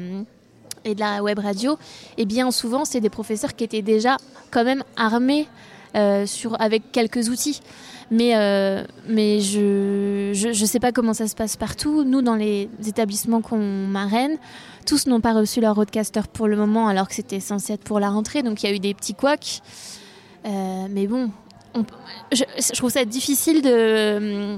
[0.84, 1.78] et de la web radio.
[2.18, 4.18] Et bien souvent, c'est des professeurs qui étaient déjà
[4.50, 5.48] quand même armés
[5.96, 7.62] euh, sur, avec quelques outils.
[8.10, 12.04] Mais, euh, mais je ne sais pas comment ça se passe partout.
[12.04, 14.38] Nous, dans les établissements qu'on marraine,
[14.88, 18.00] tous n'ont pas reçu leur roadcaster pour le moment, alors que c'était censé être pour
[18.00, 18.42] la rentrée.
[18.42, 19.62] Donc il y a eu des petits couacs.
[20.46, 21.30] mais bon,
[22.32, 24.58] je, trouve ça difficile de.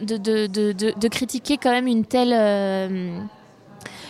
[0.00, 2.32] de, de, de, critiquer quand même une telle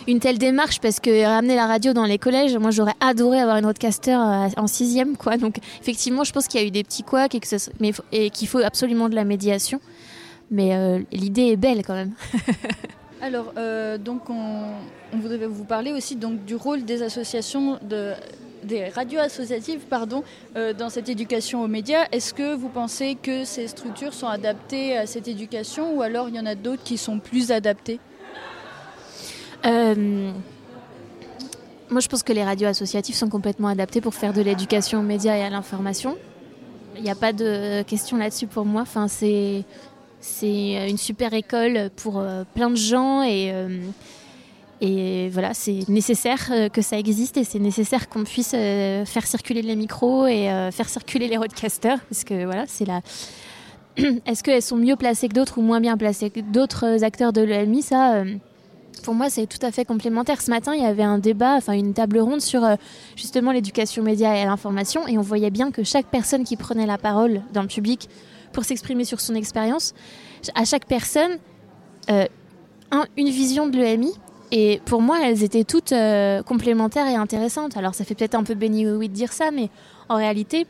[0.07, 3.57] une telle démarche parce que ramener la radio dans les collèges, moi j'aurais adoré avoir
[3.57, 5.37] une roadcaster en sixième quoi.
[5.37, 7.35] Donc effectivement, je pense qu'il y a eu des petits couacs
[8.11, 9.81] et, qu'il faut absolument de la médiation.
[10.49, 12.13] Mais l'idée est belle quand même.
[13.21, 14.73] Alors, euh, donc on,
[15.13, 18.13] voudrait vous parler aussi donc, du rôle des associations, de,
[18.63, 20.23] des radios associatives pardon,
[20.55, 22.05] euh, dans cette éducation aux médias.
[22.11, 26.35] Est-ce que vous pensez que ces structures sont adaptées à cette éducation ou alors il
[26.35, 27.99] y en a d'autres qui sont plus adaptées?
[29.65, 30.31] Euh,
[31.89, 35.03] Moi, je pense que les radios associatives sont complètement adaptées pour faire de l'éducation aux
[35.03, 36.17] médias et à l'information.
[36.95, 38.81] Il n'y a pas de question là-dessus pour moi.
[38.81, 39.63] Enfin, c'est
[40.89, 43.53] une super école pour euh, plein de gens et,
[44.81, 49.75] et voilà, c'est nécessaire que ça existe et c'est nécessaire qu'on puisse faire circuler les
[49.75, 53.01] micros et faire circuler les roadcasters parce que voilà, c'est la.
[54.27, 57.41] Est-ce qu'elles sont mieux placées que d'autres ou moins bien placées que d'autres acteurs de
[57.41, 58.23] l'EMI Ça,
[59.03, 60.41] pour moi, c'est tout à fait complémentaire.
[60.41, 62.63] Ce matin, il y avait un débat, enfin une table ronde sur
[63.15, 66.99] justement l'éducation média et l'information, et on voyait bien que chaque personne qui prenait la
[66.99, 68.09] parole dans le public
[68.53, 69.93] pour s'exprimer sur son expérience.
[70.55, 71.37] À chaque personne,
[72.09, 72.25] euh,
[73.17, 74.13] une vision de l'EMI.
[74.51, 77.75] Et pour moi, elles étaient toutes euh, complémentaires et intéressantes.
[77.77, 79.69] Alors, ça fait peut-être un peu béni oui de dire ça, mais
[80.09, 80.65] en réalité,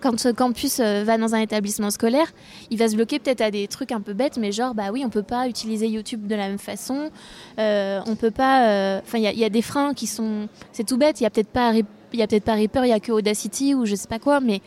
[0.00, 2.32] quand ce campus euh, va dans un établissement scolaire,
[2.70, 5.02] il va se bloquer peut-être à des trucs un peu bêtes, mais genre, bah oui,
[5.04, 7.10] on peut pas utiliser YouTube de la même façon.
[7.58, 9.00] on peut pas.
[9.02, 10.48] Enfin, il y, a des freins qui sont.
[10.72, 11.20] C'est tout bête.
[11.20, 11.72] Il y a peut-être pas.
[12.12, 14.60] Peut-être pas Reaper, il y a que Audacity ou je sais pas quoi, mais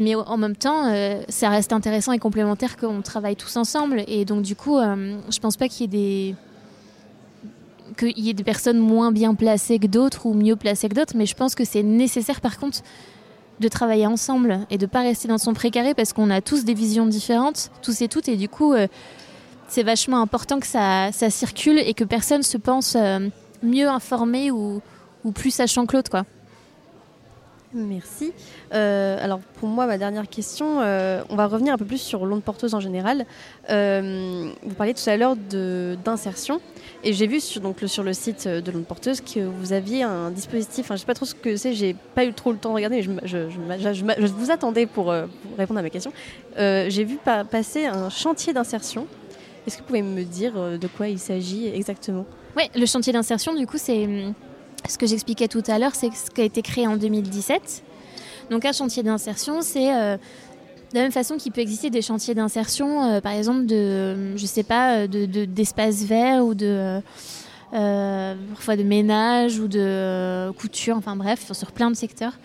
[0.00, 4.02] mais en même temps, euh, ça reste intéressant et complémentaire qu'on travaille tous ensemble.
[4.08, 6.34] Et donc, du coup, euh, je pense pas qu'il y ait des
[7.96, 11.14] qu'il y ait des personnes moins bien placées que d'autres ou mieux placées que d'autres,
[11.16, 12.80] mais je pense que c'est nécessaire par contre
[13.58, 16.74] de travailler ensemble et de pas rester dans son précaré parce qu'on a tous des
[16.74, 18.86] visions différentes, tous et toutes, et du coup, euh,
[19.68, 22.96] c'est vachement important que ça, circule et que personne se pense
[23.62, 24.82] mieux informé ou,
[25.24, 26.24] ou plus sachant que l'autre, quoi.
[27.76, 28.32] Merci.
[28.72, 32.24] Euh, alors pour moi, ma dernière question, euh, on va revenir un peu plus sur
[32.24, 33.26] l'onde porteuse en général.
[33.68, 36.62] Euh, vous parliez tout à l'heure d'insertion
[37.04, 40.02] et j'ai vu sur, donc, le, sur le site de l'onde porteuse que vous aviez
[40.02, 42.56] un dispositif, je ne sais pas trop ce que c'est, j'ai pas eu trop le
[42.56, 45.12] temps de regarder, mais je, je, vous attendais pour,
[45.58, 46.12] répondre à ma question.
[46.56, 47.18] j'ai vu
[47.50, 49.06] passer un chantier d'insertion.
[49.66, 52.24] Est-ce que vous pouvez me dire de quoi il s'agit exactement?
[52.56, 54.32] Oui, le chantier d'insertion, du coup, c'est hum,
[54.88, 57.82] ce que j'expliquais tout à l'heure, c'est ce qui a été créé en 2017.
[58.50, 62.34] Donc un chantier d'insertion, c'est euh, de la même façon qu'il peut exister des chantiers
[62.34, 67.00] d'insertion, euh, par exemple de, je sais pas, d'espaces de, verts ou de
[67.74, 72.38] euh, parfois de ménage ou de couture, enfin bref, sur plein de secteurs.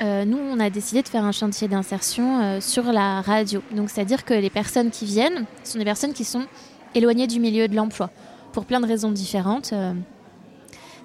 [0.00, 3.62] nous, on a décidé de faire un chantier d'insertion sur la radio.
[3.72, 6.46] Donc, c'est-à-dire que les personnes qui viennent sont des personnes qui sont
[6.94, 8.10] éloignées du milieu de l'emploi
[8.52, 9.74] pour plein de raisons différentes.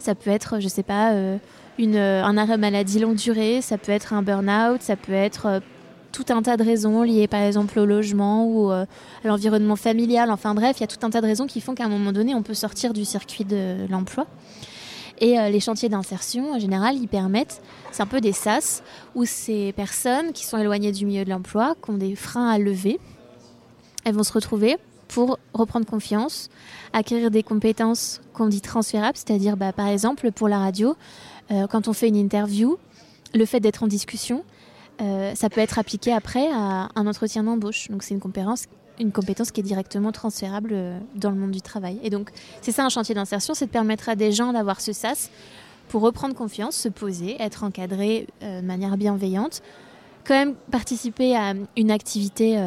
[0.02, 1.38] Ça peut être, je sais pas, euh,
[1.78, 5.46] une, euh, un arrêt maladie longue durée, ça peut être un burn-out, ça peut être
[5.46, 5.60] euh,
[6.12, 8.88] tout un tas de raisons liées par exemple au logement ou à
[9.24, 10.32] l'environnement familial.
[10.32, 12.12] Enfin bref, il y a tout un tas de raisons qui font qu'à un moment
[12.12, 14.26] donné, on peut sortir du circuit de l'emploi.
[15.20, 17.62] Et les chantiers d'insertion, en général, ils permettent,
[17.92, 18.84] c'est un peu des SAS,
[19.16, 22.58] où ces personnes qui sont éloignées du milieu de l'emploi, qui ont des freins à
[22.58, 23.00] lever,
[24.04, 26.50] elles vont se retrouver pour reprendre confiance,
[26.94, 30.96] acquérir des compétences dit transférables, c'est-à-dire bah, par exemple pour la radio,
[31.52, 32.78] euh, quand on fait une interview,
[33.34, 34.44] le fait d'être en discussion,
[35.02, 37.90] euh, ça peut être appliqué après à un entretien d'embauche.
[37.90, 38.66] Donc c'est une compétence,
[39.00, 42.00] une compétence qui est directement transférable euh, dans le monde du travail.
[42.04, 44.94] Et donc c'est ça un chantier d'insertion, c'est de permettre à des gens d'avoir ce
[44.94, 45.30] sas
[45.90, 49.62] pour reprendre confiance, se poser, être encadré de manière bienveillante,
[50.24, 52.58] quand même participer à une activité,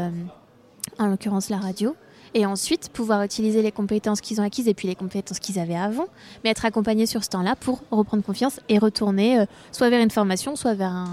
[0.99, 1.97] en l'occurrence la radio,
[2.35, 5.77] et ensuite pouvoir utiliser les compétences qu'ils ont acquises et puis les compétences qu'ils avaient
[5.77, 6.07] avant,
[6.43, 10.11] mais être accompagnés sur ce temps-là pour reprendre confiance et retourner euh, soit vers une
[10.11, 11.07] formation, soit vers un,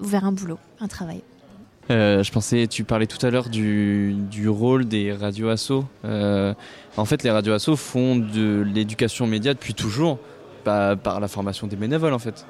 [0.00, 1.22] vers un boulot, un travail.
[1.90, 5.84] Euh, je pensais, tu parlais tout à l'heure du, du, rôle des radios assos.
[6.04, 6.54] Euh,
[6.96, 10.18] en fait, les radios assos font de l'éducation média depuis toujours,
[10.62, 12.44] par, par la formation des bénévoles en fait.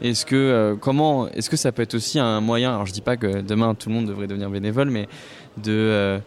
[0.00, 0.76] Est-ce que
[1.34, 3.88] est-ce que ça peut être aussi un moyen Alors, je dis pas que demain tout
[3.88, 5.06] le monde devrait devenir bénévole, mais
[5.62, 6.20] de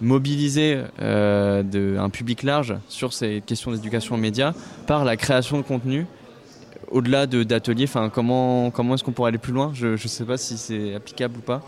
[0.00, 4.54] mobiliser euh, de, un public large sur ces questions d'éducation aux médias
[4.86, 6.06] par la création de contenu
[6.90, 9.70] au-delà d'ateliers enfin, comment, comment est-ce qu'on pourrait aller plus loin?
[9.74, 11.62] Je ne sais pas si c'est applicable ou pas.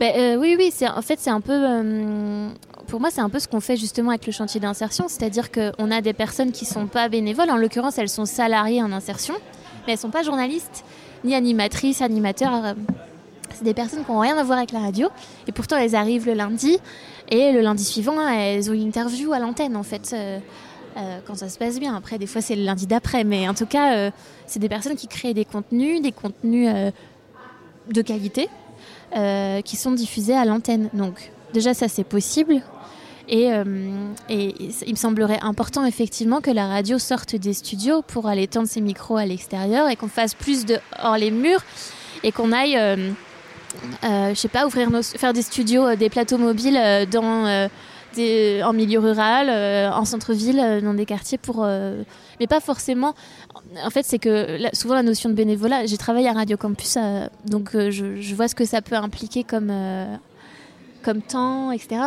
[0.00, 1.52] Ben, euh, oui, oui, en fait, c'est un peu.
[1.52, 2.48] Euh,
[2.88, 5.06] pour moi, c'est un peu ce qu'on fait justement avec le chantier d'insertion.
[5.06, 7.50] C'est-à-dire qu'on a des personnes qui ne sont pas bénévoles.
[7.50, 9.34] En l'occurrence, elles sont salariées en insertion,
[9.86, 10.84] mais elles ne sont pas journalistes,
[11.24, 12.74] ni animatrices, animateurs.
[13.54, 15.08] C'est des personnes qui n'ont rien à voir avec la radio,
[15.46, 16.78] et pourtant elles arrivent le lundi,
[17.32, 20.12] et le lundi suivant, elles ont une interview à l'antenne en fait.
[20.12, 20.38] Euh,
[20.98, 21.96] euh, quand ça se passe bien.
[21.96, 23.24] Après, des fois, c'est le lundi d'après.
[23.24, 24.10] Mais en tout cas, euh,
[24.46, 26.68] c'est des personnes qui créent des contenus, des contenus
[27.90, 28.50] de qualité,
[29.64, 30.90] qui sont diffusés à l'antenne.
[30.92, 32.60] Donc, déjà, ça, c'est possible.
[33.26, 33.46] Et,
[34.28, 34.54] et,
[34.86, 38.82] il me semblerait important, effectivement, que la radio sorte des studios pour aller tendre ses
[38.82, 41.64] micros à l'extérieur et qu'on fasse plus de hors les murs
[42.22, 42.76] et qu'on aille
[44.04, 47.68] euh, je sais pas, ouvrir nos, faire des studios, euh, des plateaux mobiles euh, dans,
[48.14, 49.48] des, en milieu rural,
[49.92, 51.66] en centre-ville, dans des quartiers pour.
[52.40, 53.14] mais pas forcément.
[53.84, 56.98] En fait, c'est que souvent la notion de bénévolat, j'ai travaillé à Radio Campus,
[57.46, 59.72] donc je, vois ce que ça peut impliquer comme,
[61.02, 62.02] comme temps, etc.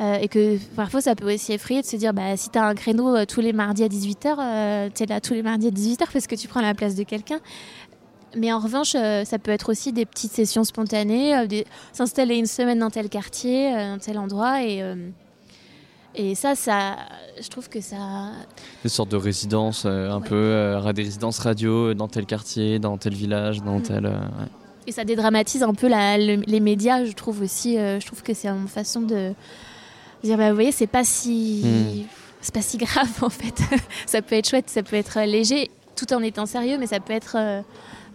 [0.00, 2.74] et que parfois ça peut aussi effrayer de se dire bah, si tu as un
[2.74, 6.26] créneau tous les mardis à 18h, tu es là tous les mardis à 18h parce
[6.26, 7.40] que tu prends la place de quelqu'un.
[8.34, 11.46] Mais en revanche, euh, ça peut être aussi des petites sessions spontanées, euh,
[11.92, 14.62] s'installer une semaine dans tel quartier, euh, dans tel endroit.
[14.64, 14.82] Et,
[16.14, 16.96] et ça, ça,
[17.40, 18.30] je trouve que ça.
[18.82, 23.62] Des sortes de résidences, un peu, des résidences radio dans tel quartier, dans tel village,
[23.62, 23.82] dans mm.
[23.82, 24.12] tel.
[24.86, 27.76] Et ça dédramatise un peu la, les médias, je trouve aussi.
[27.76, 29.32] je trouve que c'est une façon de
[30.24, 31.62] dire, bah, vous voyez, c'est pas si.
[31.64, 32.06] Mm.
[32.40, 33.60] C'est pas si grave en fait.
[34.06, 37.12] ça peut être chouette, ça peut être léger, tout en étant sérieux, mais ça peut
[37.12, 37.64] être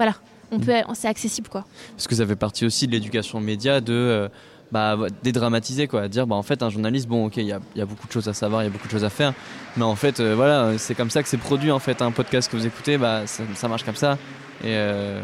[0.02, 0.16] voilà,
[0.52, 0.66] on mm.
[0.66, 1.64] peut, c'est accessible quoi.
[1.96, 4.30] Parce que ça fait partie aussi de l'éducation média de euh,
[4.72, 7.82] bah, dédramatiser quoi, dire bah en fait un journaliste bon ok il y a, y
[7.82, 9.36] a, beaucoup de choses à savoir, il y a beaucoup de choses à faire,
[9.78, 12.50] mais en fait euh, voilà c'est comme ça que c'est produit en fait un podcast
[12.50, 14.18] que vous écoutez bah ça, marche comme ça.
[14.64, 15.20] Et euh,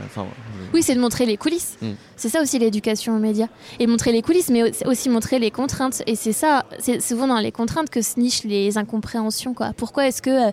[0.73, 1.77] oui, c'est de montrer les coulisses.
[1.79, 1.91] Mm.
[2.15, 3.45] C'est ça aussi l'éducation aux médias.
[3.77, 6.01] Et montrer les coulisses, mais aussi montrer les contraintes.
[6.07, 9.53] Et c'est ça, c'est souvent dans les contraintes que se nichent les incompréhensions.
[9.53, 9.73] Quoi.
[9.77, 10.51] Pourquoi est-ce que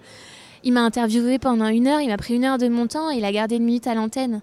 [0.64, 3.16] il m'a interviewé pendant une heure, il m'a pris une heure de mon temps et
[3.16, 4.40] il a gardé une minute à l'antenne.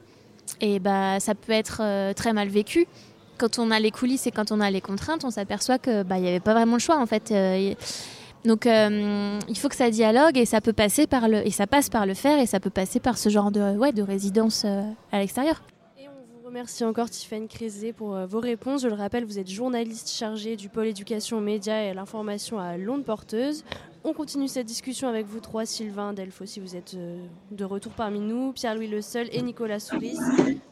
[0.62, 2.88] Et bah, ça peut être euh, très mal vécu.
[3.40, 6.20] Quand on a les coulisses et quand on a les contraintes, on s'aperçoit que bah,
[6.20, 7.32] n'y avait pas vraiment le choix en fait.
[7.32, 7.74] Euh,
[8.46, 11.66] donc euh, il faut que ça dialogue et ça peut passer par le et ça
[11.66, 14.66] passe par le faire et ça peut passer par ce genre de ouais de résidence
[14.66, 15.64] à l'extérieur.
[15.98, 18.84] Et on vous remercie encore Tiffany Crézé pour vos réponses.
[18.84, 22.78] Je le rappelle, vous êtes journaliste chargé du pôle éducation aux médias et l'information à
[22.78, 23.64] Londres Porteuse.
[24.04, 27.92] On continue cette discussion avec vous trois, Sylvain, Delphes si vous êtes euh, de retour
[27.92, 30.18] parmi nous, Pierre-Louis Le Seul et Nicolas Souris.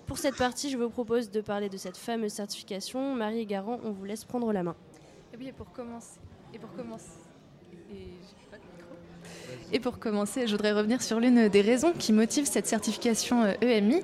[0.08, 3.14] Pour cette partie, je vous propose de parler de cette fameuse certification.
[3.14, 4.76] Marie et Garant, on vous laisse prendre la main.
[5.38, 6.20] Oui, et pour commencer,
[9.72, 13.96] et pour commencer, je voudrais revenir sur l'une des raisons qui motive cette certification EMI.
[13.96, 14.02] Euh, e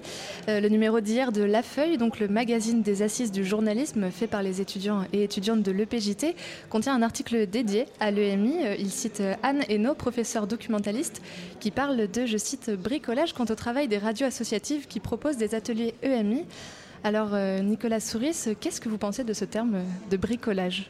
[0.49, 4.27] euh, le numéro d'hier de La Feuille, donc le magazine des assises du journalisme fait
[4.27, 6.35] par les étudiants et étudiantes de l'EPJT,
[6.69, 8.65] contient un article dédié à l'EMI.
[8.65, 11.21] Euh, il cite Anne Hainaut, professeure documentaliste,
[11.59, 15.55] qui parle de, je cite, bricolage quant au travail des radios associatives qui proposent des
[15.55, 16.45] ateliers EMI.
[17.03, 20.89] Alors, Nicolas Souris, qu'est-ce que vous pensez de ce terme de bricolage?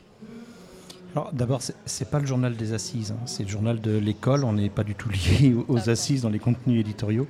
[1.32, 3.24] D'abord, ce n'est pas le journal des assises, hein.
[3.26, 4.44] c'est le journal de l'école.
[4.44, 7.28] On n'est pas du tout lié aux assises dans les contenus éditoriaux.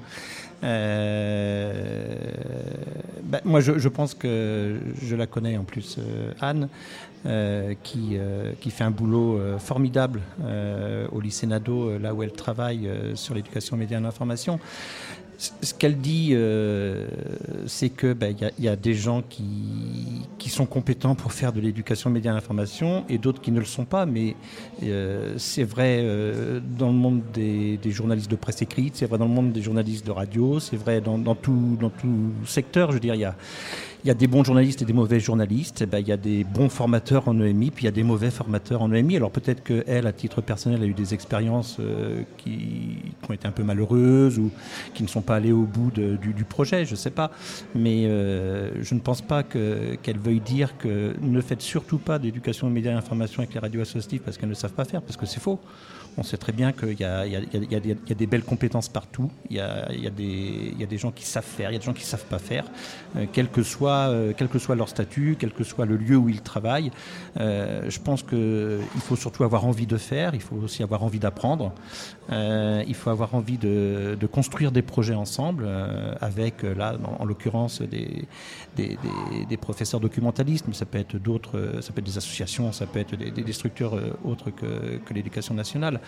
[0.64, 2.16] Euh,
[3.24, 6.70] ben, moi, je, pense que je la connais en plus, euh, Anne,
[7.26, 8.18] euh, qui,
[8.60, 10.22] qui fait un boulot formidable
[11.12, 14.60] au lycée Nadeau, là où elle travaille sur l'éducation média et l'information
[15.38, 17.08] ce qu'elle dit, euh,
[17.68, 19.44] c'est que il ben, y, a des gens qui,
[20.38, 23.66] qui, sont compétents pour faire de l'éducation média et l'information et d'autres qui ne le
[23.66, 24.06] sont pas.
[24.06, 24.36] Mais
[24.84, 29.28] euh, c'est vrai euh, dans le monde des, journalistes de presse écrite, c'est vrai dans
[29.28, 32.92] le monde des journalistes de radio, c'est vrai dans, dans, tout, dans tout secteur.
[32.92, 33.36] Je y a
[34.06, 35.82] il y a des bons journalistes et des mauvais journalistes.
[35.82, 38.04] Eh ben, il y a des bons formateurs en EMI, puis il y a des
[38.04, 39.16] mauvais formateurs en EMI.
[39.16, 43.52] Alors peut-être qu'elle, à titre personnel, a eu des expériences euh, qui, ont été un
[43.52, 44.52] peu malheureuses ou
[44.94, 47.32] qui ne sont pas allées au bout du, projet, je ne sais pas.
[47.74, 52.68] Mais euh, je ne pense pas qu'elle veuille dire que ne faites surtout pas d'éducation
[52.68, 55.18] aux médias et l'information avec les radios associatives parce qu'elles ne savent pas faire, parce
[55.18, 55.60] que c'est faux.
[56.18, 59.30] On sait très bien qu'il y, a des belles compétences partout.
[59.50, 62.08] Il y a, des gens qui savent faire, il y a des gens qui ne
[62.08, 62.66] savent pas faire,
[63.18, 66.16] euh, quel, que soit, euh, quel que soit leur statut, quel que soit le lieu
[66.16, 66.92] où ils travaillent.
[67.40, 71.20] Euh, je pense qu'il faut surtout avoir envie de faire, il faut aussi avoir envie
[71.20, 71.74] d'apprendre,
[72.32, 75.68] il faut avoir envie de, construire des projets ensemble,
[76.22, 78.26] avec, là, en, l'occurrence, des,
[78.76, 83.00] des, professeurs documentalistes, mais ça peut être d'autres, ça peut être des associations, ça peut
[83.00, 86.00] être des, structures autres que, l'éducation nationale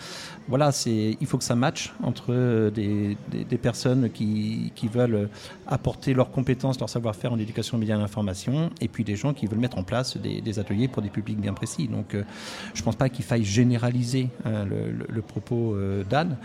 [0.48, 3.16] voilà, c'est, il faut que ça matche entre des,
[3.60, 5.28] personnes qui, veulent
[5.66, 9.46] apporter leurs compétences, leur savoir-faire en éducation média et l'information, et puis des gens qui
[9.46, 11.88] veulent mettre en place des, ateliers pour des publics bien précis.
[11.88, 12.24] Donc, euh,
[12.74, 16.36] je ne pense pas qu'il faille généraliser hein, le, propos euh, d'Anne.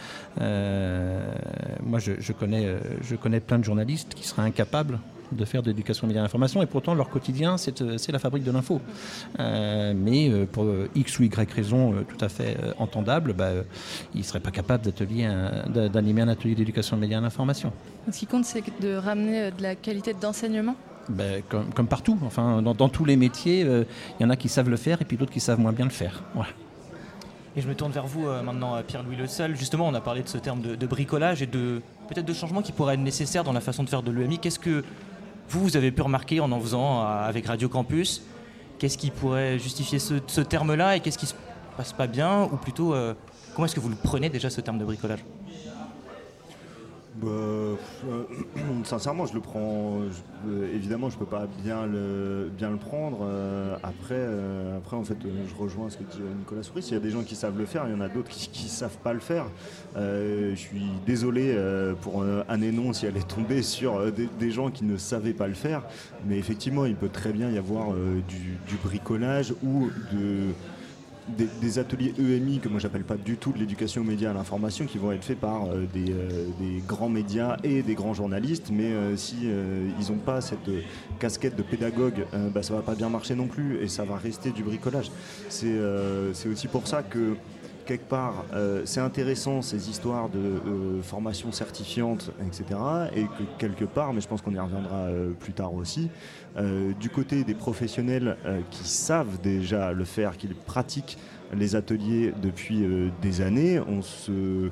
[0.41, 1.33] Euh,
[1.83, 2.67] moi, je, connais,
[3.01, 4.99] je connais plein de journalistes qui seraient incapables
[5.31, 8.81] de faire de l'éducation média d'information et pourtant leur quotidien c'est la fabrique de l'info.
[9.37, 10.65] mais pour
[10.95, 13.51] X ou Y raison tout à fait entendable, bah,
[14.13, 17.71] ils ne seraient pas capables d'animer un atelier d'éducation média d'information.
[18.11, 20.75] Ce qui compte, c'est de ramener de la qualité d'enseignement
[21.09, 24.77] ben, comme, partout, enfin, dans, tous les métiers, il y en a qui savent le
[24.77, 26.23] faire et puis d'autres qui savent moins bien le faire.
[26.33, 26.49] Voilà.
[27.55, 29.55] Et je me tourne vers vous euh, maintenant, Pierre-Louis Le Seul.
[29.55, 32.71] Justement, on a parlé de ce terme de, bricolage et de peut-être de changements qui
[32.71, 34.39] pourraient être nécessaires dans la façon de faire de l'EMI.
[34.39, 34.83] Qu'est-ce que
[35.57, 38.23] vous, avez pu remarquer en en faisant euh, avec Radio Campus
[38.79, 41.35] Qu'est-ce qui pourrait justifier ce, terme-là et qu'est-ce qui se
[41.77, 43.13] passe pas bien Ou plutôt, euh,
[43.53, 45.23] comment est-ce que vous le prenez déjà ce terme de bricolage?
[47.23, 47.75] Bah, euh,
[48.83, 50.01] sincèrement, je le prends.
[50.47, 52.49] Euh, évidemment, je peux pas bien le,
[52.79, 53.19] prendre.
[53.23, 54.27] Euh, après,
[54.77, 56.85] après, en fait, je rejoins ce que dit Nicolas Souris.
[56.89, 58.63] Il y a des gens qui savent le faire, il y en a d'autres qui,
[58.63, 59.45] ne savent pas le faire.
[59.95, 61.55] je suis désolé
[62.01, 65.53] pour un énon si elle est tombée sur des, gens qui ne savaient pas le
[65.53, 65.83] faire.
[66.27, 67.93] Mais effectivement, il peut très bien y avoir
[68.27, 70.53] du bricolage ou de
[71.27, 74.85] des, ateliers EMI que moi j'appelle pas du tout de l'éducation aux médias à l'information
[74.85, 78.69] qui vont être faits par euh, euh, des, grands médias et des grands journalistes.
[78.71, 79.47] Mais euh, si
[79.99, 80.69] ils n'ont pas cette
[81.19, 84.51] casquette de pédagogue bah, ça va pas bien marcher non plus et ça va rester
[84.51, 85.11] du bricolage.
[85.49, 87.35] C'est aussi pour ça que
[87.85, 88.45] quelque part,
[88.85, 92.79] c'est intéressant ces histoires de formation certifiante, etc.
[93.15, 95.07] Et que quelque part, mais je pense qu'on y reviendra
[95.39, 96.09] plus tard aussi,
[96.55, 101.17] euh, du côté des professionnels euh, qui savent déjà le faire, qui pratiquent
[101.51, 104.69] les ateliers depuis euh, des années, on se,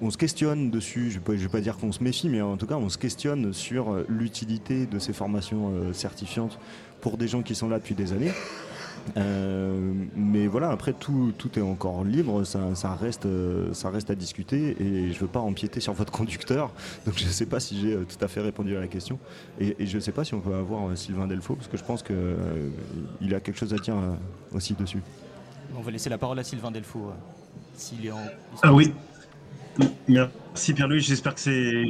[0.00, 1.10] on, se questionne dessus.
[1.10, 3.52] Je ne vais, pas dire qu'on se méfie, mais en tout cas, on se questionne
[3.52, 6.60] sur l'utilité de ces formations certifiantes
[7.00, 8.32] pour des gens qui sont là depuis des années.
[9.16, 14.14] Euh, mais voilà, après tout, tout est encore libre, ça, reste, euh, ça reste à
[14.14, 16.72] discuter et je ne veux pas empiéter sur votre conducteur,
[17.06, 19.18] donc je ne sais pas si j'ai euh, tout à fait répondu à la question
[19.58, 22.02] et, je ne sais pas si on peut avoir Sylvain Delfaux parce que je pense
[22.02, 23.96] qu'il a quelque chose à dire
[24.52, 25.02] aussi dessus.
[25.76, 27.12] On va laisser la parole à Sylvain Delfaux
[27.74, 28.20] s'il est en.
[28.62, 28.92] Ah oui,
[30.08, 31.84] merci Pierre-Louis, j'espère que c'est.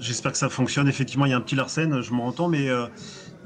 [0.00, 0.88] J'espère que ça fonctionne.
[0.88, 2.68] Effectivement, il y a un petit Larsen, je m'entends, mais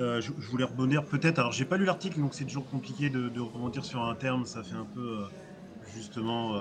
[0.01, 1.39] euh, je, voulais rebondir peut-être.
[1.39, 4.45] Alors, j'ai pas lu l'article, donc c'est toujours compliqué de, rebondir sur un terme.
[4.45, 5.27] Ça fait un peu euh,
[5.95, 6.61] justement euh,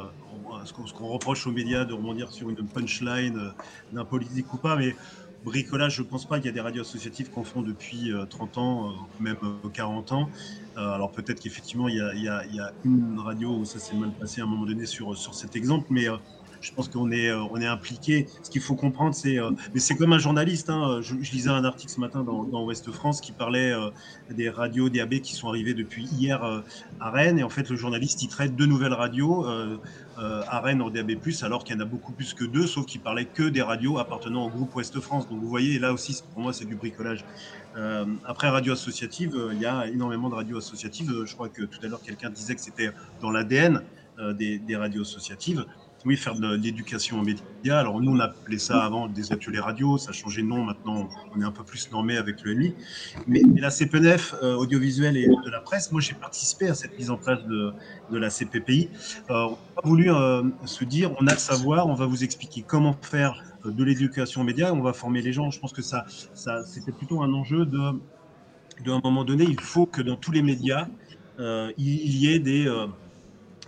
[0.64, 3.54] ce qu'on reproche aux médias de rebondir sur une punchline
[3.92, 4.76] d'un politique ou pas.
[4.78, 4.96] Mais
[5.44, 8.94] bricolage, je pense pas qu'il y a des radios associatives qu'on font depuis 30 ans,
[9.20, 9.38] même
[9.74, 10.30] 40 ans.
[10.76, 14.48] alors peut-être qu'effectivement il y, a, une radio où ça s'est mal passé à un
[14.48, 16.08] moment donné sur, sur cet exemple, mais
[16.66, 18.28] je pense qu'on est, euh, est impliqué.
[18.42, 20.70] Ce qu'il faut comprendre, c'est, euh, mais c'est comme un journaliste.
[20.70, 21.00] Hein.
[21.02, 23.92] Je, lisais un article ce matin dans, dans Ouest France qui parlait euh,
[24.32, 26.44] des radios DAB qui sont arrivées depuis hier
[27.00, 27.38] à Rennes.
[27.38, 29.46] Et en fait, le journaliste, il traite deux nouvelles radios
[30.18, 31.12] à Rennes en DAB+,
[31.42, 33.98] alors qu'il y en a beaucoup plus que deux, sauf qu'il parlait que des radios
[33.98, 35.30] appartenant au groupe Ouest France.
[35.30, 37.24] Donc vous voyez, là aussi, pour moi, c'est du bricolage.
[38.26, 41.12] après radio associative, il y a énormément de radios associatives.
[41.26, 42.90] Je crois que tout à l'heure, quelqu'un disait que c'était
[43.22, 43.82] dans l'ADN
[44.34, 45.66] des, des radios associatives
[46.06, 47.80] oui, faire de l'éducation aux médias.
[47.80, 51.10] Alors nous, on appelait ça avant des ateliers radio, ça a changé de nom, maintenant
[51.36, 52.76] on est un peu plus normé avec le MI.
[53.28, 57.10] Mais, la CPNF, euh, audiovisuel et de la presse, moi j'ai participé à cette mise
[57.10, 57.74] en place de,
[58.12, 58.90] de la CPPI.
[59.32, 59.48] Euh,
[59.78, 62.96] on a voulu euh, se dire, on a le savoir, on va vous expliquer comment
[63.02, 65.50] faire de l'éducation aux médias, on va former les gens.
[65.50, 68.00] Je pense que ça, ça c'était plutôt un enjeu de,
[68.84, 70.88] de, un moment donné, il faut que dans tous les médias,
[71.40, 72.70] il y ait des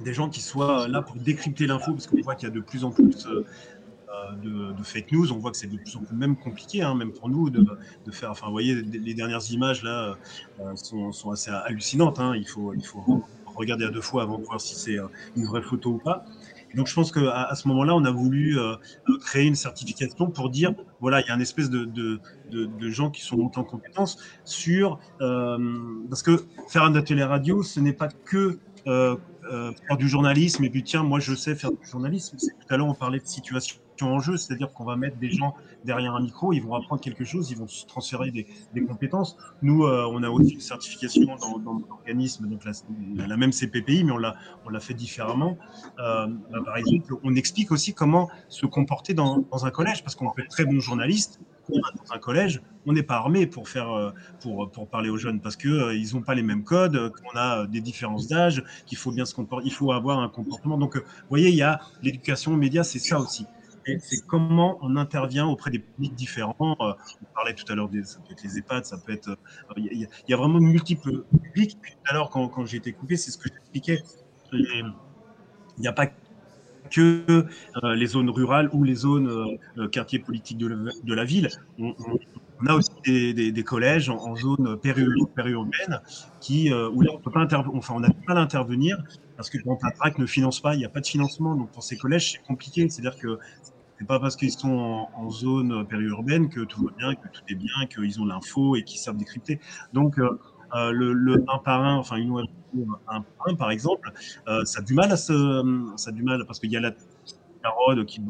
[0.01, 2.59] des gens qui soient là pour décrypter l'info, parce qu'on voit qu'il y a de
[2.59, 3.45] plus en plus euh,
[4.09, 5.31] euh, de, fake news.
[5.31, 7.65] On voit que c'est de plus en plus même compliqué, hein, même pour nous, de,
[8.11, 8.31] faire.
[8.31, 10.15] Enfin, vous voyez, les dernières images là
[10.59, 12.19] euh, sont, assez hallucinantes.
[12.19, 12.33] Hein.
[12.35, 13.23] Il faut, il faut
[13.55, 14.97] regarder à deux fois avant de voir si c'est
[15.35, 16.25] une vraie photo ou pas.
[16.75, 18.55] donc, je pense qu'à à ce moment-là, on a voulu
[19.21, 22.19] créer une certification pour dire, voilà, il y a une espèce de, de,
[22.51, 27.79] de gens qui sont montés en compétence sur, parce que faire un atelier radio, ce
[27.79, 29.17] n'est pas que euh,
[29.87, 32.37] faire du journalisme et puis tiens, moi je sais faire du journalisme.
[32.37, 35.55] Tout à l'heure on parlait de situation en jeu, c'est-à-dire qu'on va mettre des gens
[35.83, 38.45] derrière un micro, ils vont apprendre quelque chose, ils vont se transférer des,
[38.85, 39.37] compétences.
[39.61, 42.61] Nous, euh, on a aussi une certification dans, dans l'organisme, donc
[43.15, 44.35] la, même CPPI, mais on l'a,
[44.79, 45.57] fait différemment.
[45.99, 50.15] Euh, bah, par exemple, on explique aussi comment se comporter dans, dans un collège, parce
[50.15, 51.39] qu'on peut être très bon journaliste,
[51.69, 54.11] dans un collège, on n'est pas armé pour faire euh,
[54.41, 57.37] pour, pour parler aux jeunes parce que euh, ils n'ont pas les mêmes codes, qu'on
[57.37, 60.77] a euh, des différences d'âge, qu'il faut bien se comporter, il faut avoir un comportement.
[60.77, 63.45] Donc, vous voyez, il y a l'éducation aux médias, c'est ça aussi.
[64.01, 66.55] C'est comment on intervient auprès des publics différents.
[66.59, 66.95] On
[67.33, 69.37] parlait tout à l'heure des, ça peut être les EHPAD, ça peut être.
[69.77, 71.77] Il y, a, vraiment multiples publics.
[71.81, 74.03] Puis tout à l'heure, quand, quand j'ai été coupé, c'est ce que j'expliquais.
[74.51, 74.93] Il
[75.79, 76.07] n'y a pas
[76.89, 77.23] que
[77.83, 81.49] euh, les zones rurales ou les zones euh, euh, quartiers politiques de, la ville.
[81.79, 81.93] On,
[82.65, 86.01] a aussi des, collèges en, zone périurbaine
[86.41, 88.97] qui, où là, on peut pas enfin, on n'a pas d'intervenir
[89.35, 91.55] parce que quand la track ne finance pas, il n'y a pas de financement.
[91.55, 92.89] Donc pour ces collèges, c'est compliqué.
[92.89, 93.37] C'est-à-dire que
[93.99, 97.55] c'est pas parce qu'ils sont en, zone périurbaine que tout va bien, que tout est
[97.55, 99.59] bien, qu'ils ont l'info et qu'ils savent décrypter.
[99.93, 100.19] Donc
[100.75, 102.45] euh, le, le, un par un, enfin une
[103.07, 104.11] un par un par exemple,
[104.47, 106.81] euh, ça a du mal à se, ça a du mal parce qu'il y a
[106.81, 106.91] la
[107.63, 108.21] carotte qui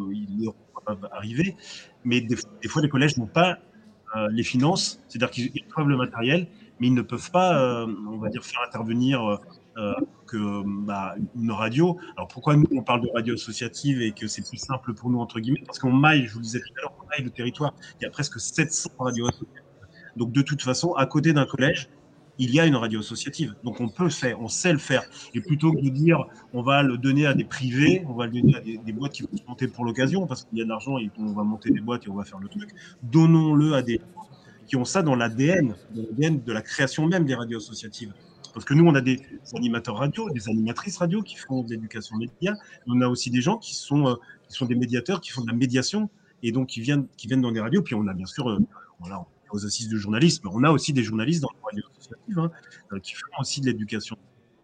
[0.86, 1.56] peuvent arriver,
[2.04, 2.36] mais des,
[2.68, 3.58] fois les collèges n'ont pas
[4.16, 6.48] euh, les finances, c'est-à-dire qu'ils trouvent le matériel,
[6.80, 9.40] mais ils ne peuvent pas, on va dire, faire intervenir
[10.28, 11.98] que bah, une radio.
[12.16, 15.20] Alors pourquoi nous on parle de radio associative et que c'est plus simple pour nous
[15.20, 15.64] entre guillemets?
[15.66, 17.74] Parce qu'on maille, je vous le disais tout à l'heure, on maille le territoire.
[18.00, 19.64] Il y a presque 700 radios associatives.
[20.18, 21.90] Donc de toute façon, à côté d'un collège,
[22.40, 23.56] il y a une radio associative.
[23.64, 25.04] Donc on peut le faire, on sait le faire.
[25.34, 28.42] Et plutôt que de dire on va le donner à des privés, on va le
[28.42, 30.70] donner à des, boîtes qui vont se monter pour l'occasion, parce qu'il y a de
[30.70, 32.70] l'argent et on va monter des boîtes et on va faire le truc,
[33.04, 34.02] donnons-le à des
[34.68, 38.14] qui ont ça dans l'ADN, l'ADN de la création même des radios associatives.
[38.54, 39.22] Parce que nous, on a des
[39.56, 42.54] animateurs radio, des animatrices radio qui font de l'éducation média.
[42.88, 44.16] On a aussi des gens qui sont, euh,
[44.50, 46.10] qui sont des médiateurs, qui font de la médiation
[46.44, 47.82] et donc qui viennent, qui viennent dans des radios.
[47.82, 48.60] Puis on a bien sûr, euh,
[49.00, 50.48] voilà, aux assises du journalisme.
[50.52, 52.52] On a aussi des journalistes dans les radios associatives hein,
[52.94, 54.18] euh, qui font aussi de l'éducation.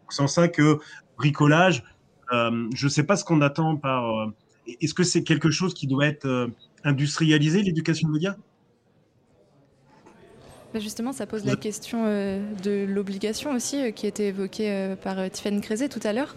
[0.10, 0.80] C'est en ça que
[1.18, 1.84] bricolage,
[2.32, 4.10] euh, je ne sais pas ce qu'on attend par.
[4.10, 4.34] Euh,
[4.82, 6.50] est-ce que c'est quelque chose qui doit être
[6.86, 8.38] industrialisé, l'éducation média
[10.74, 15.60] bah, Justement, ça pose la question de l'obligation aussi, qui a été évoquée par Tiffany
[15.60, 16.34] Crézé tout à l'heure.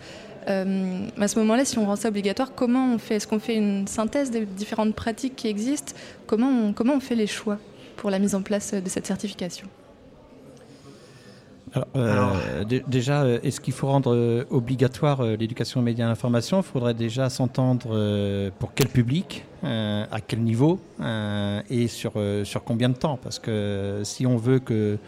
[0.49, 3.15] à ce moment-là, si on rend ça obligatoire, comment on fait?
[3.15, 5.93] Est-ce qu'on fait une synthèse des différentes pratiques qui existent?
[6.27, 7.61] Comment comment on fait les choix?
[7.97, 9.69] Pour la mise en place de cette certification
[11.97, 16.59] euh, déjà, euh, est-ce qu'il faut rendre euh, obligatoire l'éducation aux médias et l'information?
[16.61, 19.45] Il faudrait déjà s'entendre pour quel public?
[19.65, 23.19] Euh, à quel niveau euh, et sur, euh, sur combien de temps?
[23.23, 24.99] Parce que si on veut que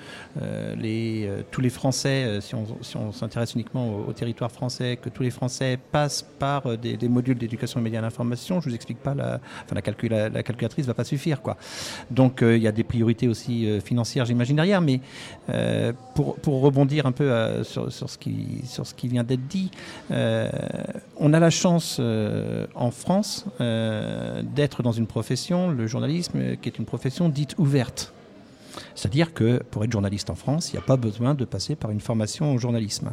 [0.77, 5.23] les, tous les Français, si on, si on s'intéresse uniquement au, territoire français, que tous
[5.23, 9.15] les Français passent par des, modules d'éducation aux médias et l'information, je vous explique pas,
[9.15, 11.43] la, enfin, la, calcul, la, calculatrice va pas suffire.
[11.43, 11.57] Quoi.
[12.11, 14.81] Donc il y a des priorités aussi financières, j'imagine, derrière.
[14.81, 15.01] Mais
[16.15, 19.71] pour, pour rebondir un peu sur, sur, ce qui, sur ce qui vient d'être dit,
[20.11, 22.01] on a la chance
[22.75, 23.45] en France
[24.43, 28.13] d'être dans une profession, le journalisme, qui est une profession dite ouverte.
[28.99, 31.93] C'est-à-dire que pour être journaliste en France, il n'y a pas besoin de passer par
[31.93, 33.13] une formation au journalisme.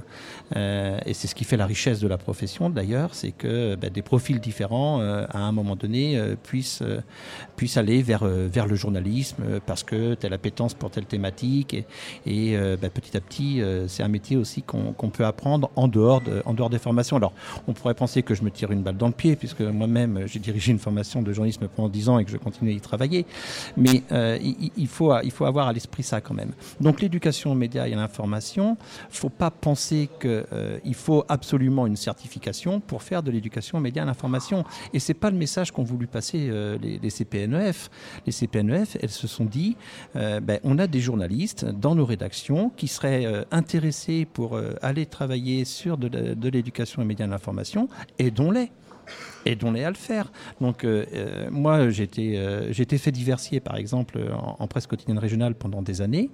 [0.56, 3.92] Euh, et c'est ce qui fait la richesse de la profession d'ailleurs, c'est que ben,
[3.92, 6.82] des profils différents, euh, à un moment donné, euh, puissent,
[7.56, 11.76] puissent aller vers, vers le journalisme parce que telle appétence pour telle thématique.
[12.26, 16.42] Et, ben, petit à petit, c'est un métier aussi qu'on peut apprendre en dehors, de,
[16.46, 17.18] en dehors des formations.
[17.18, 17.34] Alors,
[17.68, 20.40] on pourrait penser que je me tire une balle dans le pied, puisque moi-même, j'ai
[20.40, 23.28] dirigé une formation de journalisme pendant 10 ans et que je continue à y travailler.
[23.78, 26.54] Mais il, il, faut, il faut avoir à l'esprit ça quand même.
[26.82, 28.78] Donc l'éducation aux médias et à l'information,
[29.10, 34.02] faut pas penser qu'il euh, faut absolument une certification pour faire de l'éducation aux médias
[34.02, 34.64] et à l'information.
[34.94, 37.90] Et c'est pas le message qu'ont voulu passer euh, les, CPNEF.
[38.26, 39.78] Les CPNEF, elles se sont dit,
[40.16, 45.66] euh, ben, on a des journalistes dans nos rédactions qui seraient intéressés pour aller travailler
[45.66, 47.88] sur de l'éducation aux médias et à l'information,
[48.20, 48.72] aidons-les
[49.46, 50.32] aidons-les à le faire.
[50.60, 55.82] Donc, euh, euh, moi, j'étais euh, fait diversier, par exemple, en, presse quotidienne régionale pendant
[55.82, 56.30] des années.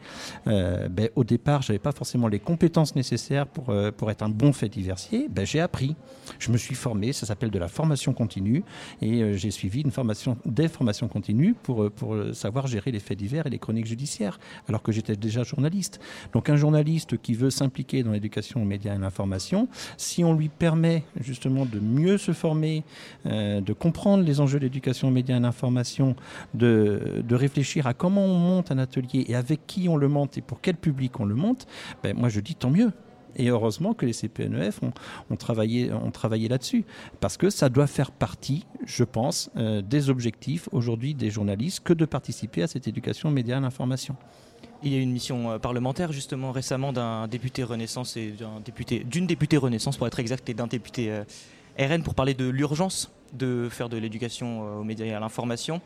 [0.46, 4.70] Ben, au départ, j'avais pas forcément les compétences nécessaires pour, pour être un bon fait
[4.70, 5.28] diversier.
[5.30, 5.96] Ben, j'ai appris.
[6.40, 8.64] Je me suis formé, ça s'appelle de la formation continue,
[9.02, 13.48] et j'ai suivi une formation, des formations continues pour, pour savoir gérer les faits divers
[13.48, 14.40] et les chroniques judiciaires,
[14.70, 16.00] alors que j'étais déjà journaliste.
[16.34, 20.50] Donc, un journaliste qui veut s'impliquer dans l'éducation aux médias et l'information, si on lui
[20.50, 22.84] permet justement de mieux se former,
[23.26, 26.16] euh, de comprendre les enjeux de l'éducation aux médias et l'information,
[26.54, 30.38] de, de, réfléchir à comment on monte un atelier et avec qui on le monte
[30.38, 31.68] et pour quel public on le monte,
[32.04, 32.92] ben, moi je dis tant mieux.
[33.36, 36.84] Et heureusement que les CPNEF ont, travaillé, ont travaillé là-dessus,
[37.20, 41.94] parce que ça doit faire partie, je pense, euh, des objectifs aujourd'hui des journalistes que
[41.94, 44.16] de participer à cette éducation médias et l'information.
[44.84, 48.34] Il y a eu une mission euh, parlementaire justement récemment d'un député Renaissance et
[49.06, 51.22] d'une députée Renaissance pour être exact et d'un député
[51.82, 55.82] RN pour parler de l'urgence de faire de l'éducation euh, aux médias et à l'information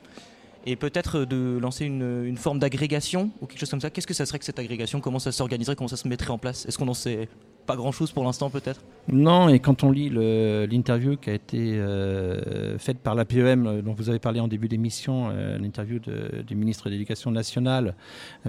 [0.65, 3.89] et peut-être de lancer une, forme d'agrégation ou quelque chose comme ça.
[3.89, 4.99] Qu'est-ce que ça serait que cette agrégation?
[4.99, 5.75] Comment ça s'organiserait?
[5.75, 6.65] Comment ça se mettrait en place?
[6.65, 7.29] Est-ce qu'on en sait
[7.65, 8.81] pas grand-chose pour l'instant peut-être?
[9.07, 13.81] Non, et quand on lit l'interview qui a été euh, faite par la PEM, euh,
[13.81, 17.95] dont vous avez parlé en début d'émission, euh, l'interview du ministre de l'Éducation nationale,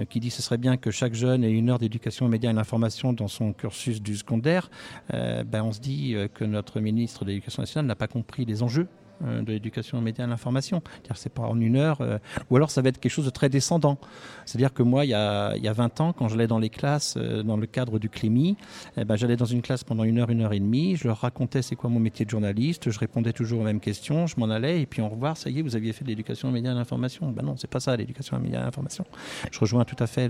[0.09, 2.49] qui dit que ce serait bien que chaque jeune ait une heure d'éducation aux médias
[2.49, 4.69] et l'information dans son cursus du secondaire,
[5.11, 8.87] ben on se dit que notre ministre de l'Éducation nationale n'a pas compris les enjeux
[9.23, 10.81] euh, de l'éducation aux médias et à l'information.
[11.15, 13.49] C'est pas en une heure, euh, ou alors ça va être quelque chose de très
[13.49, 13.97] descendant.
[14.45, 16.69] C'est-à-dire que moi, il y, a, il y a 20 ans, quand j'allais dans les
[16.69, 18.57] classes, euh, dans le cadre du Clémy,
[18.97, 21.17] eh ben, j'allais dans une classe pendant une heure, une heure et demie, je leur
[21.17, 24.49] racontais c'est quoi mon métier de journaliste, je répondais toujours aux mêmes questions, je m'en
[24.49, 26.69] allais, et puis au revoir, ça y est, vous aviez fait de l'éducation aux médias
[26.69, 27.31] et à l'information.
[27.31, 29.05] Ben non, c'est pas ça, l'éducation aux médias et à l'information.
[29.51, 30.29] Je rejoins tout à fait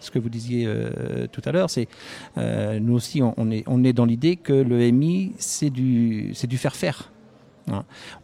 [0.00, 0.68] ce que vous disiez
[1.32, 1.70] tout à l'heure.
[1.70, 1.88] C'est
[2.36, 6.76] nous aussi, on, est, on est dans l'idée que le MI, c'est du, du faire
[6.76, 6.94] faire.
[6.94, 7.13] Hein.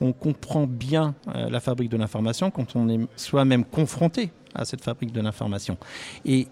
[0.00, 4.82] On comprend bien euh, la fabrique de l'information quand on est soi-même confronté à cette
[4.82, 5.76] fabrique de l'information.
[6.24, 6.48] Et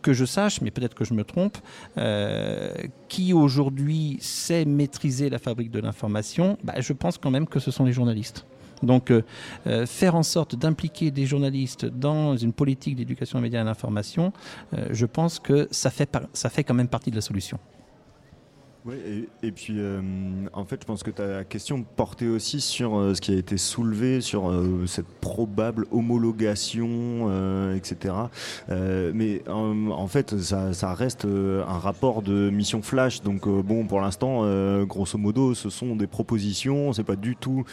[0.00, 1.58] que je sache, mais peut-être que je me trompe,
[1.96, 2.72] euh,
[3.08, 7.70] qui aujourd'hui sait maîtriser la fabrique de l'information, bah, je pense quand même que ce
[7.70, 8.44] sont les journalistes.
[8.82, 9.22] Donc euh,
[9.86, 14.32] faire en sorte d'impliquer des journalistes dans une politique d'éducation aux médias et à l'information,
[14.90, 17.60] je pense que ça fait, ça fait quand même partie de la solution.
[18.84, 20.00] Oui, et, puis euh,
[20.52, 23.56] en fait, je pense que ta question portait aussi sur euh, ce qui a été
[23.56, 26.82] soulevé, sur euh, cette probable homologation,
[27.76, 28.14] etc.
[28.68, 33.22] mais en fait, ça, reste un rapport de mission flash.
[33.22, 34.42] Donc bon, pour l'instant,
[34.84, 36.88] grosso modo, ce sont des propositions.
[36.88, 37.64] On sait pas du tout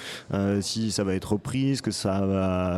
[0.62, 2.22] si ça va être repris, ce que ça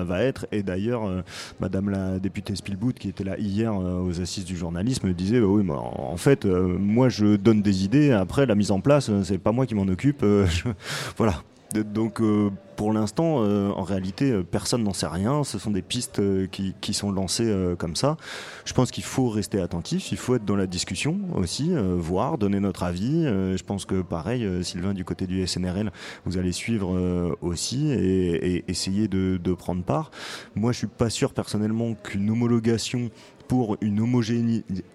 [0.06, 0.46] va, être.
[0.52, 1.24] Et d'ailleurs,
[1.60, 5.66] Madame la députée Spielboot, qui était là hier aux assises du journalisme, disait bah oui,
[5.70, 9.52] en fait, moi, je donne des idées après, la mise en place, euh, c'est pas
[9.52, 10.22] moi qui m'en occupe.
[10.24, 10.46] Euh,
[11.18, 11.42] voilà.
[11.74, 15.46] Donc euh, pour l'instant, en réalité, personne n'en sait rien.
[15.46, 18.18] Ce sont des pistes qui, sont lancées comme ça.
[18.66, 22.60] Je pense qu'il faut rester attentif, il faut être dans la discussion aussi, voir, donner
[22.60, 23.24] notre avis.
[23.24, 25.92] je pense que pareil, Sylvain, du côté du SNRL,
[26.26, 30.12] vous allez suivre aussi et, et, essayer de, de, prendre part.
[30.56, 33.12] Moi, je suis pas sûr personnellement qu'une homologation
[33.52, 34.00] pour une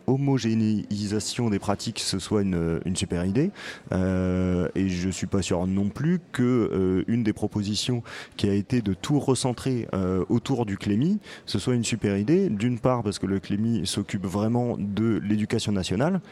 [0.07, 3.50] homogénéisation des pratiques, ce soit une, super idée.
[3.92, 8.02] Euh, et je suis pas sûr non plus que euh, une des propositions
[8.38, 12.48] qui a été de tout recentrer euh, autour du Clémy, ce soit une super idée.
[12.48, 16.22] D'une part parce que le Clémy s'occupe vraiment de l'éducation nationale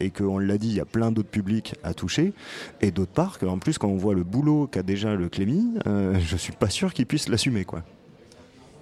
[0.00, 2.32] et qu'on l'a dit, il y a plein d'autres publics à toucher.
[2.80, 6.36] Et d'autre part qu'en plus quand on voit le boulot qu'a déjà le Clémy, je
[6.38, 7.82] suis pas sûr qu'il puisse l'assumer quoi.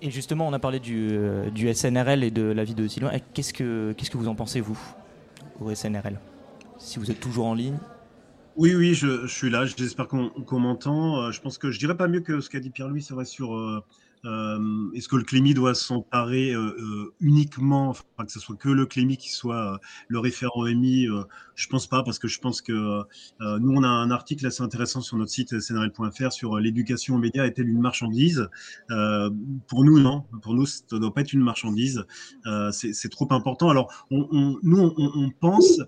[0.05, 3.11] Et justement, on a parlé du, euh, SNRL et de la vie de Sylvain.
[3.32, 4.78] Qu'est-ce que, que vous en pensez, vous,
[5.62, 6.20] au SNRL
[6.76, 7.78] Si vous êtes toujours en ligne?
[8.57, 9.64] Oui, oui, je, suis là.
[9.64, 11.22] J'espère qu'on, m'entend.
[11.22, 13.24] Euh, je pense que je dirais pas mieux que ce qu'a dit Pierre-Louis, c'est vrai,
[13.24, 13.55] sur
[14.24, 18.68] euh, est-ce que le Clémy doit s'emparer euh, euh, uniquement, enfin, que ce soit que
[18.68, 21.06] le Clémy qui soit le référent émis
[21.54, 23.02] Je pense pas, parce que je pense que
[23.40, 27.44] nous, on a un article assez intéressant sur notre site cnrl.fr sur l'éducation aux médias
[27.44, 28.48] est-elle une marchandise?
[28.88, 30.24] Pour nous, non.
[30.42, 32.04] Pour nous, ça ne doit pas être une marchandise.
[32.72, 33.68] c'est trop important.
[33.68, 35.80] Alors, nous, on pense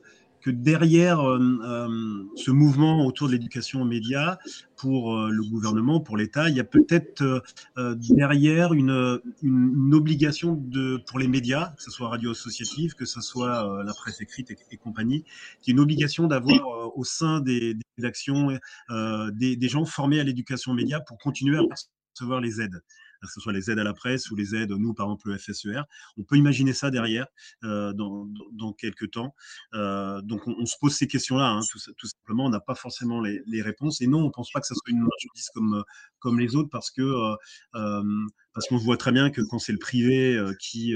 [0.47, 4.39] que derrière euh, euh, ce mouvement autour de l'éducation aux médias,
[4.77, 7.43] pour euh, le gouvernement, pour l'État, il y a peut-être
[7.77, 9.21] derrière une,
[9.93, 14.21] obligation de, pour les médias, que ce soit radio associative, que ce soit la presse
[14.21, 15.25] écrite et, compagnie,
[15.63, 18.57] qui est une obligation d'avoir au sein des, des rédactions
[19.33, 21.63] des, des gens formés à l'éducation aux médias pour continuer à
[22.15, 22.81] recevoir les aides
[23.27, 25.39] que ce soit les aides à la presse ou les aides, nous, par exemple, le
[25.39, 25.83] FSER.
[26.16, 27.27] On peut imaginer ça derrière
[27.64, 29.35] euh, dans, dans, quelques temps.
[29.74, 32.47] Euh, donc, on, se pose ces questions-là, hein, tout, simplement.
[32.47, 34.01] On n'a pas forcément les, les, réponses.
[34.01, 35.85] Et non, on ne pense pas que ça soit une marchandise comme,
[36.18, 37.03] comme les autres parce que.
[37.74, 38.03] Euh,
[38.55, 40.95] parce qu'on voit très bien que quand c'est le privé qui,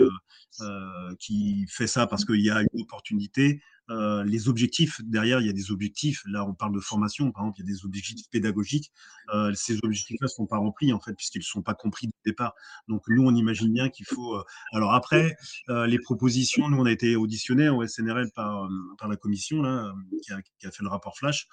[1.19, 3.61] qui fait ça parce qu'il y a une opportunité,
[3.91, 6.23] euh, les objectifs, derrière, il y a des objectifs.
[6.27, 8.93] Là, on parle de formation, par exemple, il y a des objectifs pédagogiques.
[9.35, 12.31] Euh, ces objectifs-là ne sont pas remplis, en fait, puisqu'ils ne sont pas compris dès
[12.31, 12.55] départ.
[12.89, 14.37] Donc, nous, on imagine bien qu'il faut.
[14.37, 15.37] Euh, alors, après,
[15.69, 18.69] les propositions, nous, on a été auditionnés au SNRL par,
[19.09, 21.49] la commission, là, qui a, fait le rapport Flash.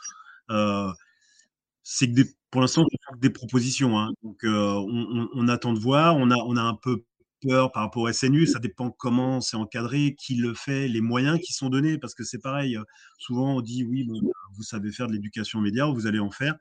[1.84, 2.22] c'est que
[2.52, 2.86] pour l'instant,
[3.18, 4.00] des propositions.
[4.00, 4.12] Hein.
[4.24, 6.16] Donc, on, on, on, attend de voir.
[6.18, 7.04] On on a un peu
[7.46, 11.54] par rapport au SNU, ça dépend comment c'est encadré, qui le fait, les moyens qui
[11.54, 12.78] sont donnés, parce que c'est pareil,
[13.18, 14.08] souvent on dit oui,
[14.54, 16.56] vous savez faire de l'éducation média, vous allez en faire,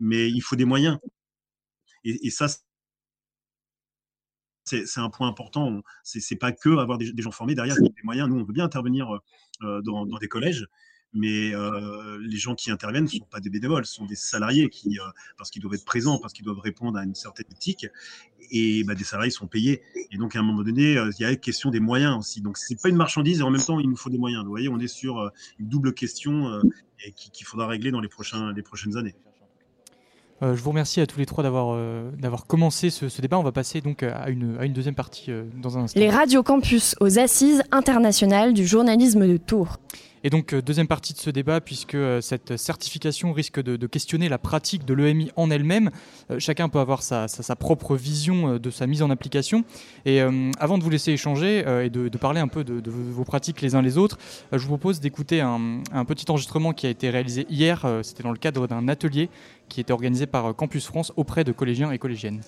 [0.00, 0.98] mais il faut des moyens.
[2.04, 2.46] Et, ça,
[4.64, 5.80] c'est un point important.
[6.02, 8.28] C'est pas que avoir des, gens formés derrière, des moyens.
[8.28, 9.18] Nous, on veut bien intervenir
[9.60, 10.66] dans, des collèges,
[11.14, 14.68] mais euh, les gens qui interviennent ne sont pas des bénévoles, ce sont des salariés
[14.68, 15.02] qui, euh,
[15.38, 17.86] parce qu'ils doivent être présents, parce qu'ils doivent répondre à une certaine éthique,
[18.50, 19.82] et bah, des salariés sont payés.
[20.10, 22.40] Et donc à un moment donné, euh, il y a la question des moyens aussi.
[22.40, 24.42] Donc c'est pas une marchandise et en même temps il nous faut des moyens.
[24.42, 26.60] Vous voyez, on est sur une double question
[27.04, 29.14] et qu'il faudra régler dans les, prochains, les prochaines années.
[30.42, 31.78] je vous remercie à tous les trois d'avoir
[32.16, 33.38] d'avoir commencé ce, ce, débat.
[33.38, 35.30] On va passer donc à une, à une deuxième partie
[35.62, 36.00] dans un instant.
[36.00, 39.78] Les radios campus aux assises internationales du journalisme de Tours.
[40.24, 44.86] Et donc, deuxième partie de ce débat, puisque cette certification risque de, questionner la pratique
[44.86, 45.90] de l'EMI en elle-même.
[46.38, 49.64] chacun peut avoir sa, propre vision de sa mise en application.
[50.06, 50.22] Et
[50.58, 53.82] avant de vous laisser échanger et de, parler un peu de, vos pratiques les uns
[53.82, 54.18] les autres,
[54.50, 57.86] je vous propose d'écouter un, un, petit enregistrement qui a été réalisé hier.
[58.02, 59.28] C'était dans le cadre d'un atelier
[59.68, 62.40] qui était organisé par Campus France auprès de collégiens et collégiennes.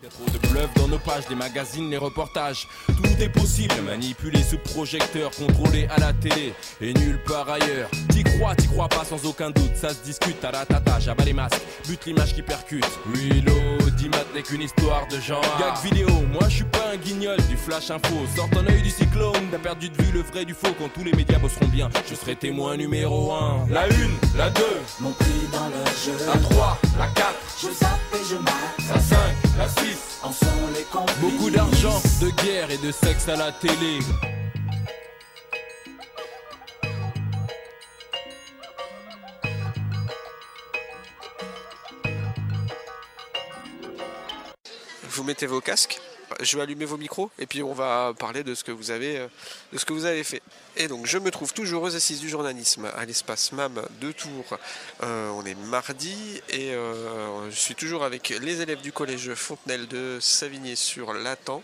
[0.00, 2.68] Y a trop de bluff dans nos pages, les magazines, les reportages.
[2.86, 7.90] Tout est possible, manipuler sous projecteur, contrôler à la télé et nulle part ailleurs.
[8.10, 11.24] T'y crois, t'y crois pas sans aucun doute, ça se discute à la tata, j'abats
[11.24, 12.86] les masques, but l'image qui percute.
[13.12, 15.42] Oui, l'audimat n'est qu'une histoire de genre.
[15.58, 18.14] Gag vidéo, moi je suis pas un guignol du flash info.
[18.36, 20.74] Sort ton œil du cyclone, t'as perdu de vue le vrai du faux.
[20.78, 23.66] Quand tous les médias bosseront bien, je serai témoin numéro 1.
[23.70, 23.88] La 1,
[24.36, 24.62] la 2,
[25.00, 26.24] mon prix dans le jeu.
[26.24, 28.54] La 3, la 4, je zappe et je mate.
[28.94, 29.18] La 5,
[29.58, 30.20] la 6.
[30.22, 30.86] En sont les
[31.20, 33.98] Beaucoup d'argent, de guerre et de sexe à la télé.
[45.10, 46.00] Vous mettez vos casques?
[46.40, 49.18] Je vais allumer vos micros et puis on va parler de ce que vous avez,
[49.18, 49.28] euh,
[49.72, 50.42] de ce que vous avez fait.
[50.76, 54.58] Et donc je me trouve toujours aux assises du journalisme à l'espace MAM de Tours.
[55.02, 59.88] Euh, on est mardi et euh, je suis toujours avec les élèves du collège Fontenelle
[59.88, 61.62] de Savigné sur Latan,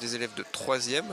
[0.00, 1.04] des élèves de 3e.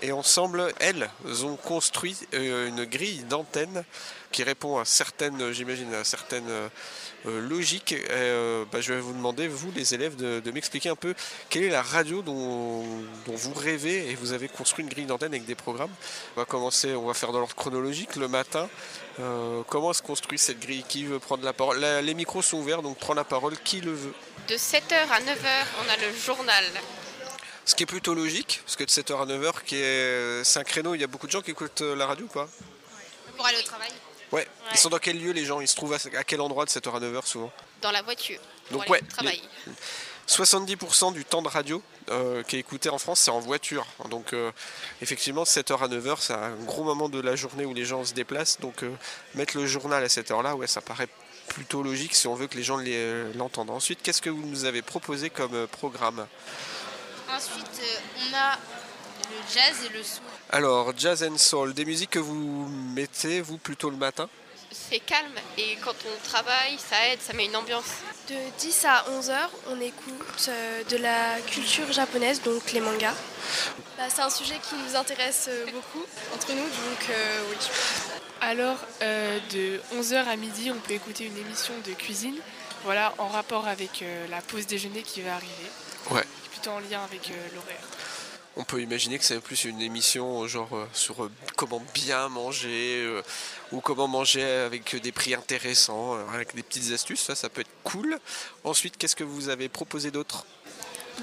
[0.00, 1.10] Et ensemble, elles
[1.42, 3.84] ont construit une grille d'antenne
[4.32, 6.70] qui répond à certaines, j'imagine, à certaines
[7.24, 7.94] logique.
[8.10, 11.14] Euh, bah, je vais vous demander, vous les élèves, de, m'expliquer un peu
[11.48, 12.84] quelle est la radio dont,
[13.26, 15.90] vous rêvez et vous avez construit une grille d'antenne avec des programmes.
[16.36, 18.68] On va commencer, on va faire dans l'ordre chronologique le matin.
[19.20, 20.84] Euh, comment se construit cette grille?
[20.88, 21.78] Qui veut prendre la parole?
[21.80, 24.14] Les micros sont ouverts, donc prends la parole qui le veut?
[24.48, 26.64] De 7h à 9h, on a le journal.
[27.64, 31.00] Ce qui est plutôt logique, parce que de 7h à 9h, c'est un créneau, il
[31.00, 32.48] y a beaucoup de gens qui écoutent la radio ou pas?
[33.36, 33.90] Pour aller au travail.
[34.32, 34.46] Ouais.
[34.72, 35.60] Ils sont dans quel lieu les gens?
[35.60, 37.52] Ils se trouvent à, quel endroit de 7h à 9h souvent?
[37.80, 38.40] Dans la voiture.
[38.70, 39.02] Donc ouais.
[40.26, 43.86] 70% du temps de radio euh, qui est écouté en France, c'est en voiture.
[44.10, 44.50] Donc euh,
[45.02, 48.14] effectivement, 7h à 9h, c'est un gros moment de la journée où les gens se
[48.14, 48.58] déplacent.
[48.60, 48.90] Donc euh,
[49.34, 51.08] mettre le journal à cette heure-là, ouais, ça paraît
[51.48, 52.78] plutôt logique si on veut que les gens
[53.34, 53.70] l'entendent.
[53.70, 56.26] Ensuite, qu'est-ce que vous nous avez proposé comme programme?
[57.30, 57.82] Ensuite,
[58.16, 58.58] on a
[59.30, 60.22] le jazz et le soul.
[60.50, 64.28] Alors, jazz and soul, des musiques que vous mettez, vous, plutôt le matin
[64.70, 67.84] C'est calme et quand on travaille, ça aide, ça met une ambiance.
[68.28, 73.14] De 10 à 11 heures, on écoute euh, de la culture japonaise, donc les mangas.
[73.98, 76.04] Bah, c'est un sujet qui nous intéresse euh, beaucoup
[76.34, 77.56] entre nous, donc euh, oui.
[78.40, 82.36] Alors, de 11h à midi, on peut écouter une émission de cuisine,
[82.84, 85.70] voilà, en rapport avec la pause déjeuner qui va arriver.
[86.10, 86.24] Ouais.
[86.50, 87.84] Plutôt en lien avec l'horaire
[88.56, 93.02] on peut imaginer que c'est plus une émission genre euh, sur euh, comment bien manger
[93.04, 93.22] euh,
[93.72, 97.70] ou comment manger avec des prix intéressants, avec des petites astuces, ça, ça peut être
[97.82, 98.18] cool.
[98.62, 100.46] Ensuite, qu'est-ce que vous avez proposé d'autre?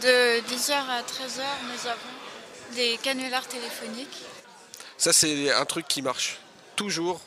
[0.02, 4.24] De 10h à 13h, nous avons des canulars téléphoniques.
[4.98, 6.40] Ça, c'est un truc qui marche
[6.76, 7.22] toujours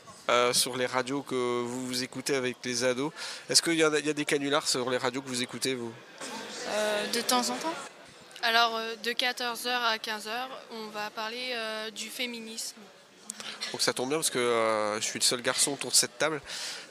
[0.53, 3.11] sur les radios que vous, écoutez avec les ados.
[3.49, 5.93] Est-ce qu'il y, a des canulars sur les radios que vous écoutez, vous?
[7.13, 7.73] De temps en temps.
[8.45, 10.29] Alors, euh, de 14h à 15h,
[10.69, 12.75] on va parler euh, du féminisme.
[13.71, 16.19] Donc ça tombe bien parce que euh, je suis le seul garçon autour de cette
[16.19, 16.39] table.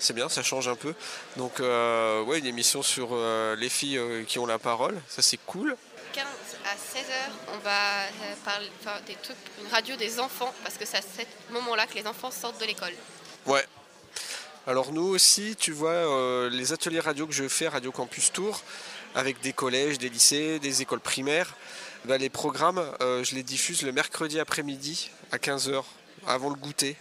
[0.00, 0.94] C'est bien, ça change un peu.
[1.36, 3.16] Donc ouais, une émission sur
[3.56, 5.76] les filles qui ont la parole, ça c'est cool.
[6.12, 6.24] 15
[6.64, 8.08] à 16h, on va
[8.44, 8.68] parler
[9.06, 12.32] des trucs, une radio des enfants, parce que c'est à ce moment-là que les enfants
[12.32, 12.92] sortent de l'école.
[13.46, 13.64] Ouais.
[14.66, 18.60] Alors nous aussi, tu vois, les ateliers radio que je fais, Radio Campus Tour,
[19.14, 21.54] avec des collèges, des lycées, des écoles primaires.
[22.04, 25.82] Bah, les programmes, euh, je les diffuse le mercredi après-midi à 15h,
[26.26, 26.96] avant le goûter.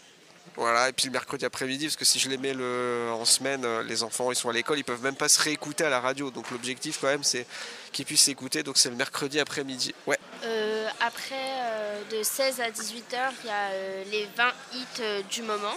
[0.56, 3.66] Voilà, et puis le mercredi après-midi, parce que si je les mets le, en semaine,
[3.66, 6.00] euh, les enfants ils sont à l'école, ils peuvent même pas se réécouter à la
[6.00, 6.30] radio.
[6.30, 7.48] Donc l'objectif quand même c'est
[7.92, 8.62] qu'ils puissent s'écouter.
[8.62, 9.96] Donc c'est le mercredi après-midi.
[10.06, 10.20] Ouais.
[10.46, 15.76] Euh, après, de 16 à 18h, il y a les 20 hits du moment.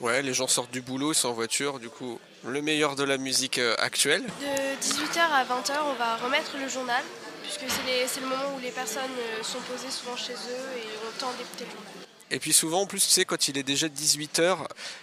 [0.00, 3.04] Ouais, les gens sortent du boulot, ils sont en voiture, du coup le meilleur de
[3.04, 4.22] la musique euh, actuelle.
[4.22, 7.02] De 18h à 20h, on va remettre le journal,
[7.42, 11.20] puisque c'est le moment où les personnes euh, sont posées souvent chez eux et le
[11.20, 11.91] temps d'écouter le journal.
[12.32, 14.56] Et puis souvent, en plus, tu sais, quand il est déjà 18h,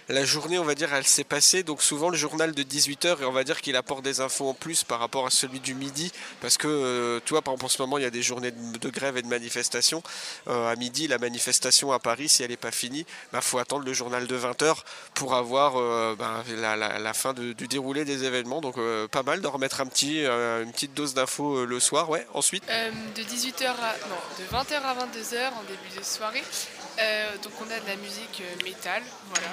[0.09, 1.61] la journée, on va dire, elle s'est passée.
[1.61, 4.55] Donc souvent, le journal de 18h, et on va dire qu'il apporte des infos en
[4.55, 6.11] plus par rapport à celui du midi.
[6.41, 8.49] Parce que, euh, tu vois, par exemple, en ce moment, il y a des journées
[8.49, 10.01] de, grève et de manifestation.
[10.47, 13.59] Euh, à midi, la manifestation à Paris, si elle n'est pas finie, il bah, faut
[13.59, 14.77] attendre le journal de 20h
[15.13, 18.59] pour avoir euh, bah, la, fin du déroulé des événements.
[18.59, 18.77] Donc
[19.11, 22.09] pas mal de remettre un petit, une petite dose d'infos le soir.
[22.09, 23.95] Ouais, ensuite De 18h à...
[24.07, 26.43] Non, de 20h à 22h en début de soirée.
[27.01, 29.01] Euh, donc on a de la musique euh, métal,
[29.33, 29.47] voilà.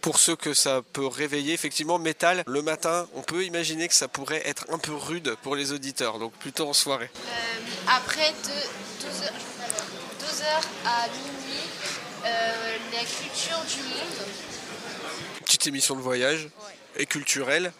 [0.00, 4.06] Pour ceux que ça peut réveiller, effectivement, métal, le matin, on peut imaginer que ça
[4.08, 7.10] pourrait être un peu rude pour les auditeurs, donc plutôt en soirée.
[7.26, 7.30] Euh,
[7.88, 8.32] après
[9.00, 11.64] 12h à minuit,
[12.24, 14.28] euh, la culture du monde.
[15.44, 16.48] Petite émission de voyage
[16.96, 17.72] et culturelle.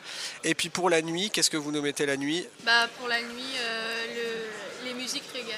[0.44, 2.46] Et puis pour la nuit, qu'est-ce que vous nous mettez la nuit?
[2.64, 5.54] Bah, pour la nuit, euh, le- les musiques reggae.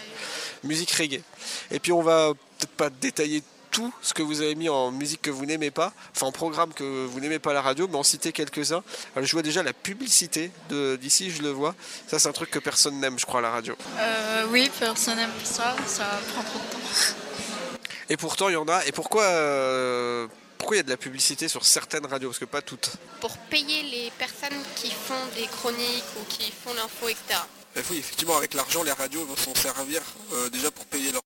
[0.65, 1.23] Musique reggae.
[1.71, 5.21] Et puis on va peut-être pas détailler tout ce que vous avez mis en musique
[5.21, 7.97] que vous n'aimez pas, enfin en programme que vous n'aimez pas à la radio, mais
[7.97, 8.83] en citer quelques-uns.
[9.15, 11.75] Alors, je vois déjà la publicité de- d'ici, je le vois.
[12.09, 13.77] Ça c'est un truc que personne n'aime, je crois, à la radio.
[13.99, 17.85] Euh, oui, personne n'aime ça, ça prend trop de temps.
[18.09, 18.85] Et pourtant il y en a.
[18.87, 22.31] Et pourquoi euh, pourquoi il y a de la publicité sur certaines radios?
[22.31, 22.93] Parce que pas toutes.
[23.21, 27.39] Pour payer les personnes qui font des chroniques ou qui font l'info, etc.
[27.79, 30.03] Eh oui, effectivement, avec l'argent, les radios vont s'en servir
[30.33, 31.23] euh, déjà pour payer leur.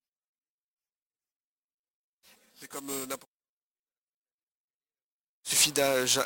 [2.61, 3.31] C'est comme euh, n'importe.
[5.47, 6.21] Il suffit d'âge.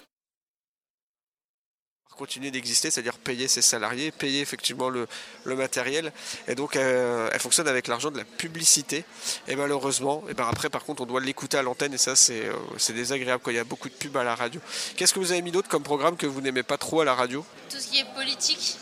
[2.16, 5.06] continuer d'exister, c'est-à-dire payer ses salariés, payer effectivement le,
[5.44, 6.12] le matériel.
[6.48, 9.04] Et donc euh, elle fonctionne avec l'argent de la publicité.
[9.48, 12.46] Et malheureusement, et ben après par contre on doit l'écouter à l'antenne et ça c'est
[12.46, 14.60] euh, c'est désagréable quand il y a beaucoup de pubs à la radio.
[14.96, 17.14] Qu'est-ce que vous avez mis d'autre comme programme que vous n'aimez pas trop à la
[17.14, 17.44] radio?
[17.68, 18.78] Tout ce qui est politique,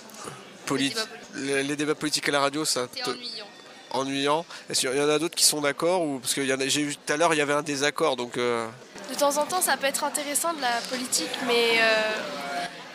[0.67, 3.47] Poli- débats les, débats politiques à la radio, ça c'est te- ennuyant.
[3.91, 4.47] ennuyant.
[4.71, 7.13] Est-ce qu'il y en a d'autres qui sont d'accord ou parce que j'ai vu tout
[7.13, 8.67] à l'heure il y avait un désaccord donc euh,
[9.11, 12.13] De temps en temps, ça peut être intéressant de la politique, mais euh,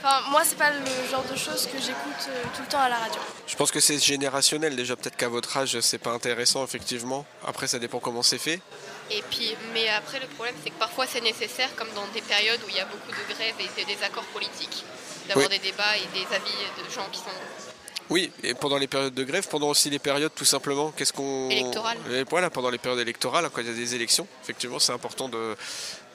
[0.04, 2.90] enfin, moi, c'est pas le genre de choses que j'écoute euh, tout le temps à
[2.90, 3.20] la radio.
[3.48, 7.26] je pense que c'est générationnel déjà peut-être qu'à votre âge c'est pas intéressant effectivement.
[7.46, 8.60] Après ça dépend comment c'est fait.
[9.12, 12.60] Et puis, mais après, le problème, c'est que parfois, c'est nécessaire, comme dans des périodes
[12.64, 14.86] où il y a beaucoup de grèves et des désaccords politiques,
[15.28, 15.58] d'avoir Oui.
[15.58, 17.34] des débats et des avis de gens qui sont.
[18.10, 21.50] Oui, et pendant les périodes de grève, pendant aussi les périodes tout simplement, qu'est-ce qu'on...
[21.50, 21.98] Électorales.
[22.30, 25.56] Voilà, pendant les périodes électorales, quand il y a des élections, effectivement, c'est important de,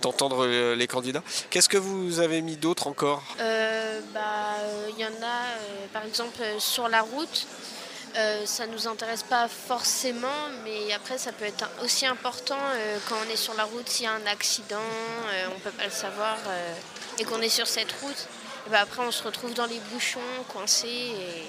[0.00, 1.22] d'entendre euh, les candidats.
[1.50, 3.22] Qu'est-ce que vous avez mis d'autre encore?
[3.40, 7.46] Euh, bah, euh, il y en a, euh, par exemple, sur la route.
[8.44, 10.28] Ça nous intéresse pas forcément,
[10.62, 12.60] mais après ça peut être aussi important
[13.08, 14.86] quand on est sur la route s'il y a un accident,
[15.52, 16.36] on peut pas le savoir,
[17.18, 18.28] et qu'on est sur cette route.
[18.68, 21.42] Et bah, après on se retrouve dans les bouchons, coincés, et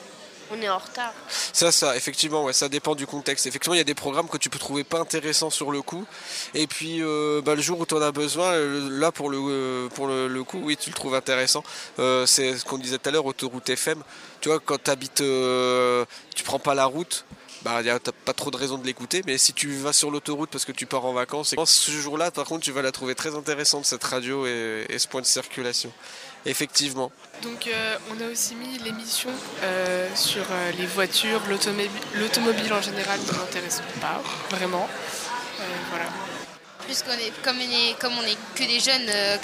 [0.52, 1.14] on est en retard.
[1.30, 3.46] Ça, ça, effectivement, ouais, ça dépend du contexte.
[3.48, 6.06] Effectivement, il y a des programmes que tu peux trouver pas intéressants sur le coup.
[6.54, 9.38] Et puis, euh, bah, le jour où tu en as besoin, euh, là, pour le,
[9.40, 11.64] euh, pour le, coup, oui, tu le trouves intéressant.
[12.00, 14.04] Euh, c'est ce qu'on disait tout à l'heure, autoroute FM.
[14.42, 15.24] Tu vois, quand tu habites,
[16.36, 17.26] tu prends pas la route.
[17.64, 20.12] Bah, y a- t'as pas trop de raison de l'écouter, mais si tu vas sur
[20.12, 22.92] l'autoroute parce que tu pars en vacances, et ce jour-là, par contre, tu vas la
[22.92, 25.92] trouver très intéressante cette radio et ce point de circulation.
[26.46, 27.12] Effectivement.
[27.42, 29.32] Donc euh, on a aussi mis l'émission
[29.64, 34.22] euh, sur euh, les voitures, l'automobile l'automobile en général ne m'intéresse pas
[34.52, 34.88] vraiment.
[35.60, 36.06] Euh, voilà.
[36.86, 39.38] Puisqu'on est comme on est comme on est que des jeunes euh,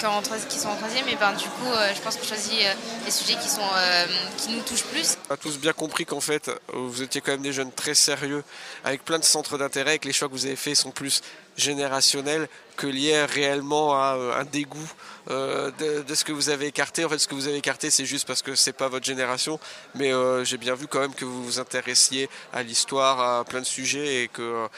[0.48, 2.74] qui, sont en troisième, et ben du coup euh, je pense qu'on choisit euh,
[3.04, 4.06] des sujets qui sont euh,
[4.38, 5.18] qui nous touchent plus.
[5.28, 8.44] On a tous bien compris qu'en fait, vous étiez quand même des jeunes très sérieux,
[8.84, 11.20] avec plein de centres d'intérêt, et que les choix que vous avez faits sont plus
[11.56, 14.92] générationnels que liés réellement à un dégoût
[15.30, 17.04] euh, de, de ce que vous avez écarté.
[17.04, 19.58] En fait, ce que vous avez écarté, c'est juste parce que c'est pas votre génération,
[19.94, 23.60] mais euh, j'ai bien vu quand même que vous vous intéressiez à l'histoire, à plein
[23.60, 24.68] de sujets, et que euh,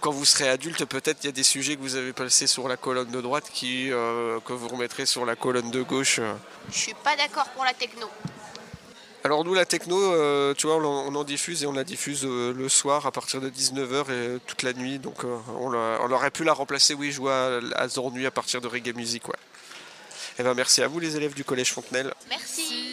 [0.00, 2.68] quand vous serez adulte, peut-être il y a des sujets que vous avez passés sur
[2.68, 6.20] la colonne de droite qui, euh, que vous remettrez sur la colonne de gauche.
[6.70, 8.08] Je suis pas d'accord pour la techno.
[9.22, 11.84] Alors nous la techno, euh, tu vois, on en, on en diffuse et on la
[11.84, 14.98] diffuse euh, le soir à partir de 19h et toute la nuit.
[14.98, 15.72] Donc on,
[16.12, 19.34] aurait pu la remplacer, oui, jouer à, à Nuit à partir de Reggae Music, ouais.
[20.38, 22.12] Et ben merci à vous les élèves du collège Fontenelle.
[22.28, 22.92] Merci.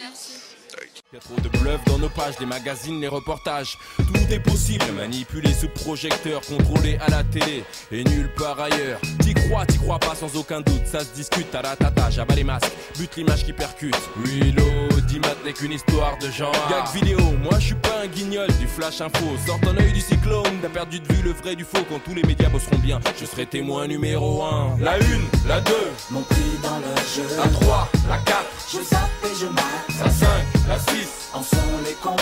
[1.12, 3.76] Y a trop de bluff dans nos pages, les magazines, les reportages.
[3.98, 8.98] Tout est possible, manipulé sous projecteur, contrôlé à la télé et nulle part ailleurs.
[9.20, 12.72] T'y crois, t'y crois pas sans aucun doute, ça se discute, taratata, j'abats les masques,
[12.98, 13.94] bute l'image qui percute.
[14.24, 16.54] Willow, Dimat n'est qu'une histoire de genre.
[16.70, 19.36] Gag vidéo, moi je suis pas un guignol du flash info.
[19.46, 21.84] Sors ton œil du cyclone, t'as perdu de vue le vrai du faux.
[21.90, 24.78] Quand tous les médias bosseront bien, je serai témoin numéro 1.
[24.80, 24.98] La 1,
[25.46, 25.72] la 2,
[26.10, 27.36] Mon prix dans le jeu.
[27.36, 28.38] la 3, la 4,
[28.72, 29.62] Je zappe et je mate.
[30.02, 30.26] la 5,
[30.68, 31.01] la 6.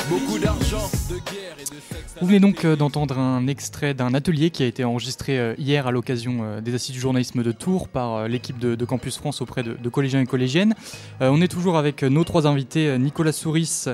[0.09, 0.39] Beaucoup.
[2.21, 5.87] Vous venez donc euh, d'entendre un extrait d'un atelier qui a été enregistré euh, hier
[5.87, 9.63] à l'occasion euh, des assises du journalisme de Tours par l'équipe de, Campus France auprès
[9.63, 10.75] de, collégiens et collégiennes.
[11.21, 13.85] On est toujours avec nos trois invités, Nicolas Souris,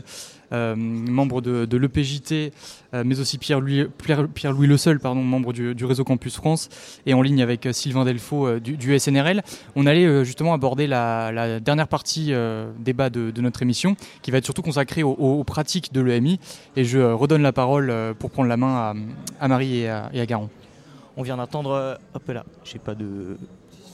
[0.53, 2.53] membre de, l'EPJT,
[2.95, 6.69] euh, mais aussi Pierre-Louis Pierre, Pierre-Louis Le Seul, membre du, réseau Campus France,
[7.07, 9.43] et en ligne avec euh, Sylvain Delfaux euh, du, SNRL.
[9.75, 14.39] On allait euh, justement aborder la, dernière partie euh, débat de, notre émission, qui va
[14.39, 16.39] être surtout consacrée aux, pratiques de l'EMI.
[16.77, 18.95] Et je euh, redonne la parole euh, pour prendre la main
[19.41, 20.51] à, Marie et à, Garon.
[21.17, 21.71] On vient d'entendre.
[21.71, 23.37] euh, hop là, j'ai pas de.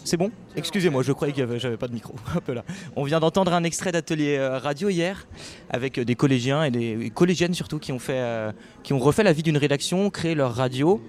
[0.05, 2.15] C'est bon Excusez-moi, je croyais que j'avais pas de micro.
[2.49, 2.65] Là.
[2.97, 5.27] On vient d'entendre un extrait d'atelier euh, radio hier
[5.71, 9.23] avec euh, des collégiens et des collégiennes surtout qui ont, fait, euh, qui ont refait
[9.23, 11.01] la vie d'une rédaction, créé leur radio.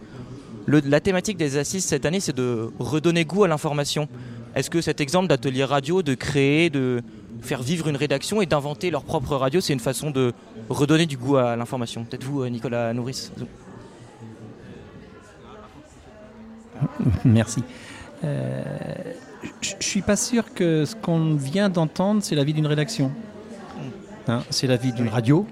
[0.67, 4.07] La thématique des assises cette année, c'est de redonner goût à l'information.
[4.55, 7.01] Est-ce que cet exemple d'atelier radio, de créer, de
[7.41, 10.31] faire vivre une rédaction et d'inventer leur propre radio, c'est une façon de
[10.69, 12.05] redonner du goût à l'information?
[12.05, 13.33] Peut-être vous, Nicolas Nourrice
[17.25, 17.63] Merci.
[18.23, 18.63] Euh,
[19.61, 23.11] je je suis pas sûr que ce qu'on vient d'entendre, c'est la vie d'une rédaction.
[24.27, 25.45] Hein, c'est la vie d'une radio,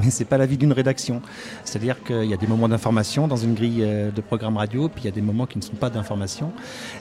[0.00, 1.22] mais c'est pas la vie d'une rédaction.
[1.64, 5.02] C'est-à-dire qu'il y a des moments d'information dans une grille euh, de programme radio, puis
[5.02, 6.52] il y a des moments qui ne sont pas d'information.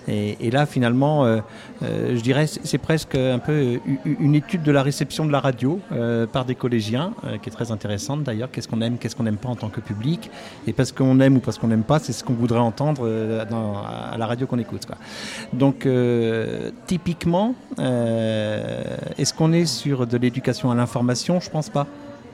[0.07, 1.39] Et, là, finalement, euh,
[1.83, 5.79] euh, je dirais, c'est presque un peu une étude de la réception de la radio
[6.31, 8.49] par des collégiens, qui est très intéressante d'ailleurs.
[8.51, 10.29] Qu'est-ce qu'on aime, qu'est-ce qu'on n'aime pas en tant que public,
[10.67, 14.17] et parce qu'on aime ou parce qu'on n'aime pas, c'est ce qu'on voudrait entendre à
[14.17, 14.87] la radio qu'on écoute.
[15.53, 15.87] Donc,
[16.87, 21.39] typiquement, est-ce qu'on est sur de l'éducation à l'information?
[21.39, 21.87] Je pense pas.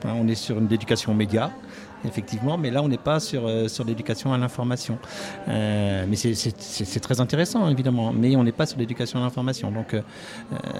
[0.03, 1.51] Hein, on est sur une éducation aux médias,
[2.05, 4.97] effectivement, mais là, on n'est pas sur, euh, sur l'éducation à l'information.
[5.47, 9.71] Euh, mais c'est- très intéressant, évidemment, mais on n'est pas sur l'éducation à l'information.
[9.71, 10.01] Donc, euh,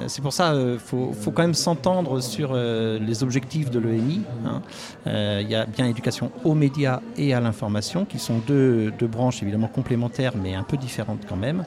[0.08, 4.22] c'est pour ça qu'il faut, faut quand même s'entendre sur les objectifs de l'EMI.
[4.46, 4.62] hein.
[5.06, 9.42] Il y a bien éducation aux médias et à l'information, qui sont deux, deux branches
[9.42, 11.66] évidemment complémentaires, mais un peu différentes quand même.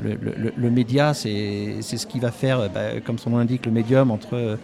[0.00, 4.58] Le, média, c'est ce qui va faire, bah, comme son nom l'indique, le médium entre,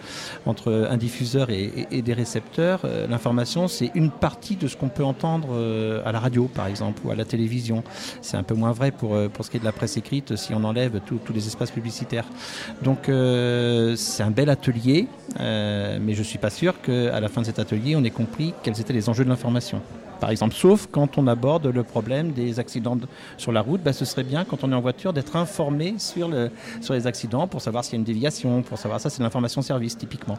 [0.46, 2.80] entre un diffuseur et, et- des récepteurs.
[3.08, 7.02] L'information, c'est une partie de ce qu'on peut entendre euh, à la radio, par exemple,
[7.04, 7.82] ou à la télévision.
[8.20, 10.36] C'est un peu moins vrai pour, euh, pour ce qui est de la presse écrite,
[10.36, 12.24] si on enlève tous les espaces publicitaires.
[12.82, 15.06] Donc, euh, c'est un bel atelier,
[15.40, 18.10] euh, mais je ne suis pas sûr qu'à la fin de cet atelier, on ait
[18.10, 19.80] compris quels étaient les enjeux de l'information.
[20.20, 23.92] Par exemple, sauf quand on aborde le problème des accidents de- sur la route, bah,
[23.92, 26.30] ce serait bien quand on est en voiture d'être informé sur,
[26.80, 29.62] sur les accidents pour savoir s'il y a une déviation, pour savoir ça, c'est l'information
[29.62, 30.38] service typiquement.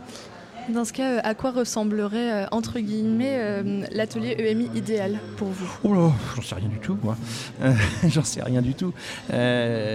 [0.69, 5.49] Dans ce cas, euh, à quoi ressemblerait, euh, entre guillemets, euh, l'atelier EMI idéal pour
[5.49, 5.69] vous?
[5.83, 7.17] Oh là, j'en sais rien du tout, moi.
[8.07, 8.93] J'en sais rien du tout.
[9.29, 9.89] Je,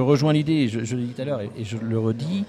[0.00, 2.44] rejoins l'idée, je, je l'ai dit tout à l'heure et, je le redis,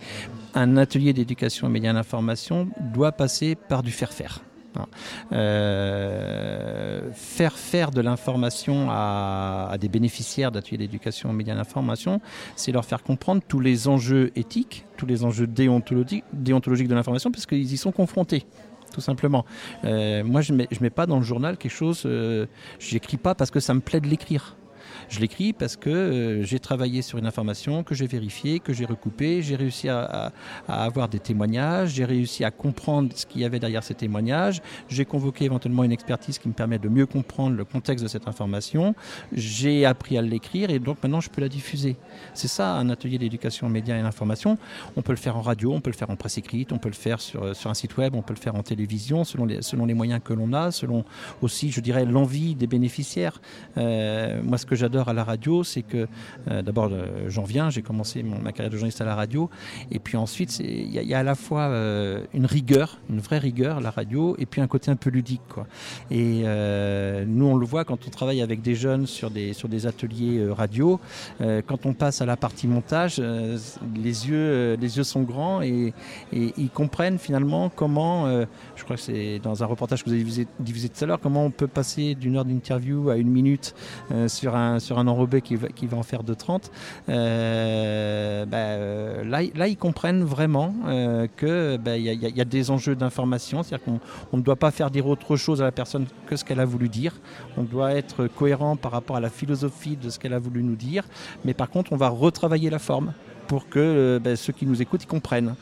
[0.53, 4.41] un atelier d'éducation aux médias l'information doit passer par du faire-faire.
[4.77, 4.85] Hein.
[5.33, 12.21] Euh, faire faire de l'information à, des bénéficiaires d'ateliers d'éducation aux médias l'information,
[12.55, 17.45] c'est leur faire comprendre tous les enjeux éthiques, tous les enjeux déontologiques, de l'information, parce
[17.45, 18.45] qu'ils y sont confrontés
[18.93, 19.43] tout simplement.
[19.83, 22.45] Euh, moi, je ne mets pas dans le journal quelque chose, euh,
[22.79, 24.55] j'écris pas parce que ça me plaît de l'écrire.
[25.09, 28.85] Je l'écris parce que euh, j'ai travaillé sur une information, que j'ai vérifiée, que j'ai
[28.85, 30.31] recoupée, j'ai réussi à,
[30.67, 35.05] avoir des témoignages, j'ai réussi à comprendre ce qu'il y avait derrière ces témoignages, j'ai
[35.05, 38.95] convoqué éventuellement une expertise qui me permet de mieux comprendre le contexte de cette information,
[39.33, 41.95] j'ai appris à l'écrire et donc maintenant je peux la diffuser.
[42.33, 44.57] C'est ça un atelier d'éducation médias et à l'information.
[44.95, 46.89] On peut le faire en radio, on peut le faire en presse écrite, on peut
[46.89, 49.61] le faire sur, sur un site web, on peut le faire en télévision, selon les,
[49.61, 51.05] selon les moyens que l'on a, selon
[51.41, 53.41] aussi, je dirais, l'envie des bénéficiaires.
[53.77, 56.07] Euh, moi, ce que j'adore à la radio, c'est que
[56.49, 59.49] euh, d'abord, euh, j'en viens, j'ai commencé mon- ma carrière de journaliste à la radio,
[59.91, 63.81] et puis ensuite, il y, a- à la fois euh, une rigueur, une vraie rigueur,
[63.81, 65.41] la radio, et puis un côté un peu ludique.
[65.49, 65.67] Quoi.
[66.11, 66.43] Et
[67.27, 70.45] nous, on le voit quand on travaille avec des jeunes sur des, sur des ateliers
[70.49, 70.99] radio,
[71.39, 75.93] quand on passe à la partie montage, les, yeux, les yeux sont grands et,
[76.33, 78.27] ils comprennent finalement comment,
[78.75, 81.19] je crois que c'est dans un reportage que vous avez diffusé, diffusé tout à l'heure,
[81.19, 83.73] comment on peut passer d'une heure d'interview à une minute
[84.27, 85.67] sur, un, sur un enrobé qui va,
[85.97, 86.71] en faire de 30.
[87.09, 92.71] Euh, bah, euh, là, ils comprennent vraiment euh, que bah, y, a- y y des
[92.71, 93.99] enjeux d'information, c'est-à-dire qu'on
[94.31, 96.65] on ne doit pas faire dire autre chose à la personne que ce qu'elle a
[96.65, 97.13] voulu dire.
[97.57, 100.75] On doit être cohérent par rapport à la philosophie de ce qu'elle a voulu nous
[100.75, 101.03] dire,
[101.43, 103.13] mais par contre, on va retravailler la forme
[103.47, 105.55] pour que euh, ben, ceux qui nous écoutent ils comprennent.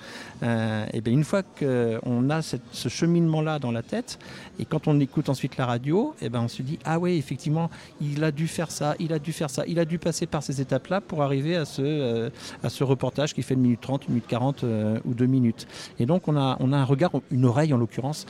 [0.43, 4.19] Euh, et bien une fois qu'on a ce cheminement-là dans la tête,
[4.59, 7.69] et quand on écoute ensuite la radio, et ben on se dit ah oui effectivement
[8.01, 10.43] il a dû faire ça, il a dû faire ça, il a dû passer par
[10.43, 12.29] ces étapes-là pour arriver à ce, euh,
[12.61, 15.67] à ce reportage qui fait une minute 30, une minute 40 euh, ou deux minutes.
[15.99, 18.25] Et donc on a, on a un regard, une oreille en l'occurrence,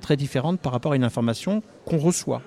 [0.00, 2.42] très différente par rapport à une information qu'on reçoit.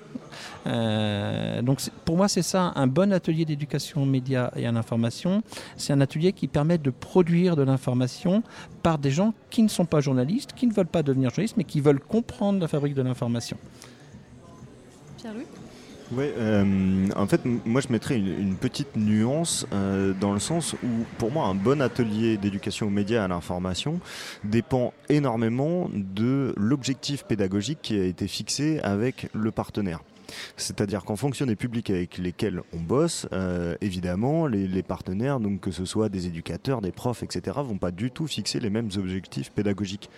[0.66, 5.44] Donc pour moi c'est ça un bon atelier d'éducation aux médias et à l'information.
[5.78, 8.44] C'est un atelier qui permet de produire de l'information
[8.84, 11.64] par des gens qui ne sont pas journalistes, qui ne veulent pas devenir journalistes, mais
[11.64, 13.58] qui veulent comprendre la fabrique de l'information.
[15.18, 15.46] Pierre-Louis
[16.12, 20.74] Ouais, euh, en fait, moi je mettrais une, une petite nuance euh, dans le sens
[20.74, 24.02] où, pour moi, un bon atelier d'éducation aux médias et à l'information
[24.44, 30.02] dépend énormément de l'objectif pédagogique qui a été fixé avec le partenaire.
[30.58, 35.72] C'est-à-dire qu'en fonction des publics avec lesquels on bosse, euh, évidemment, les, partenaires, donc que
[35.72, 39.52] ce soit des éducateurs, des profs, etc., vont pas du tout fixer les mêmes objectifs
[39.52, 40.10] pédagogiques.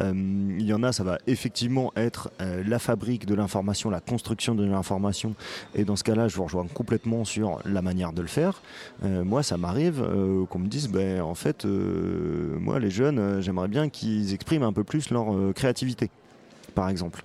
[0.00, 4.00] Euh, Il y en a, ça va effectivement être euh, la fabrique de l'information, la
[4.00, 5.34] construction de l'information,
[5.74, 8.62] et dans ce cas-là, je vous rejoins complètement sur la manière de le faire.
[9.02, 10.02] Moi, ça m'arrive
[10.48, 14.84] qu'on me dise, ben, en fait, moi, les jeunes, j'aimerais bien qu'ils expriment un peu
[14.84, 16.10] plus leur créativité,
[16.74, 17.22] par exemple.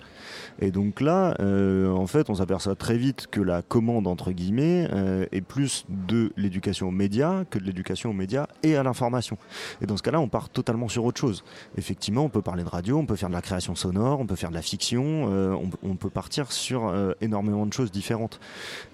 [0.60, 4.88] Et donc là, euh, en fait, on s'aperçoit très vite que la commande, entre guillemets,
[4.92, 9.38] euh, est plus de l'éducation aux médias que de l'éducation aux médias et à l'information.
[9.80, 11.44] Et dans ce cas-là, on part totalement sur autre chose.
[11.76, 14.36] Effectivement, on peut parler de radio, on peut faire de la création sonore, on peut
[14.36, 18.40] faire de la fiction, euh, on, on peut partir sur énormément de choses différentes.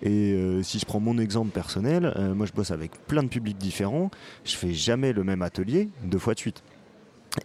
[0.02, 4.10] Et si je prends mon exemple personnel, moi je bosse avec plein de publics différents,
[4.44, 6.62] je fais jamais le même atelier deux fois de suite.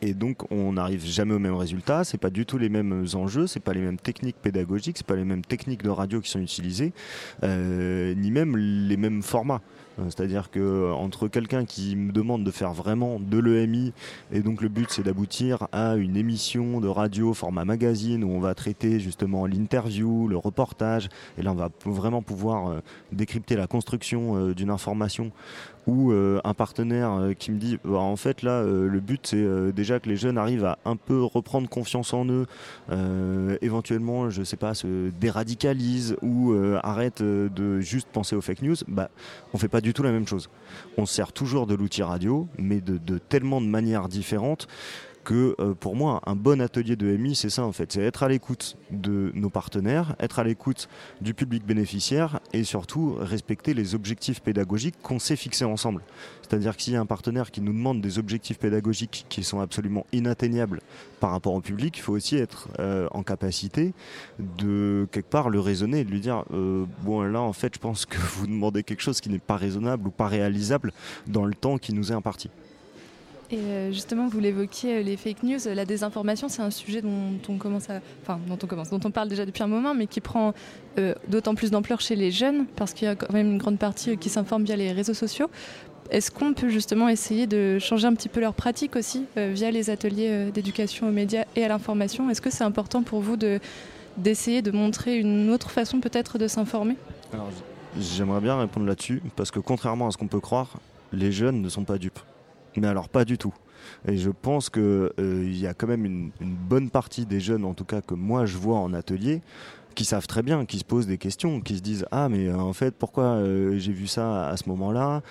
[0.02, 3.48] Et donc on n'arrive jamais au même résultat, c'est pas du tout les mêmes enjeux,
[3.48, 6.40] c'est pas les mêmes techniques pédagogiques, c'est pas les mêmes techniques de radio qui sont
[6.40, 6.94] utilisées,
[7.44, 9.62] euh, ni même les mêmes formats.
[10.00, 13.94] Euh, C'est-à-dire que entre quelqu'un qui me demande de faire vraiment de l'EMI
[14.32, 18.40] et donc le but c'est d'aboutir à une émission de radio format magazine où on
[18.40, 22.80] va traiter justement l'interview, le reportage et là on va vraiment pouvoir euh,
[23.12, 25.32] décrypter la construction euh, d'une information
[25.88, 29.22] ou euh, un partenaire euh, qui me dit bah, en fait là euh, le but
[29.26, 32.46] c'est euh, déjà que les jeunes arrivent à un peu reprendre confiance en eux.
[32.92, 38.42] Euh, éventuellement je sais pas se déradicalisent ou euh, arrêtent euh, de juste penser aux
[38.42, 38.76] fake news.
[38.88, 39.10] Bah
[39.54, 40.50] on fait pas du tout la même chose.
[40.98, 44.68] On se sert toujours de l'outil radio mais de tellement de manières différentes
[45.24, 48.24] que euh, pour moi, un bon atelier de MI, c'est ça en fait, c'est être
[48.24, 50.90] à l'écoute de nos partenaires, être à l'écoute
[51.22, 56.02] du public bénéficiaire et surtout respecter les objectifs pédagogiques qu'on s'est fixés ensemble.
[56.42, 59.60] C'est-à-dire que s'il y a un partenaire qui nous demande des objectifs pédagogiques qui sont
[59.60, 60.82] absolument inatteignables
[61.20, 63.94] par rapport au public, il faut aussi être euh, en capacité
[64.40, 67.80] de quelque part le raisonner et de lui dire euh, bon là en fait je
[67.80, 70.92] pense que vous demandez quelque chose qui n'est pas raisonnable ou pas réalisable
[71.28, 72.50] dans le temps qui nous est imparti.
[73.52, 77.02] Et euh, justement, vous l'évoquiez, euh, les fake news, euh, la désinformation, c'est un sujet
[77.02, 77.88] dont on commence
[78.22, 80.54] enfin, dont on parle déjà depuis un moment, mais qui prend
[81.30, 84.18] d'autant plus d'ampleur chez les jeunes, parce qu'il y a quand même une grande partie
[84.18, 85.50] qui s'informe via les réseaux sociaux.
[86.12, 89.90] Est-ce qu'on peut justement essayer de changer un petit peu leur pratique aussi via les
[89.90, 92.30] ateliers d'éducation aux médias et à l'information?
[92.30, 93.62] Est-ce que c'est important pour vous de
[94.18, 96.98] d'essayer de montrer une autre façon peut-être de s'informer?
[97.98, 100.80] J'aimerais bien répondre là-dessus parce que contrairement à ce qu'on peut croire,
[101.14, 102.20] les jeunes ne sont pas dupes.
[102.78, 103.54] Mais alors pas du tout.
[104.08, 107.74] Et je pense que euh, y a quand même une, bonne partie des jeunes, en
[107.74, 109.42] tout cas que moi je vois en atelier,
[109.96, 112.58] qui savent très bien, qui se posent des questions, qui se disent ah mais euh,
[112.58, 115.22] en fait pourquoi euh, j'ai vu ça à ce moment-là,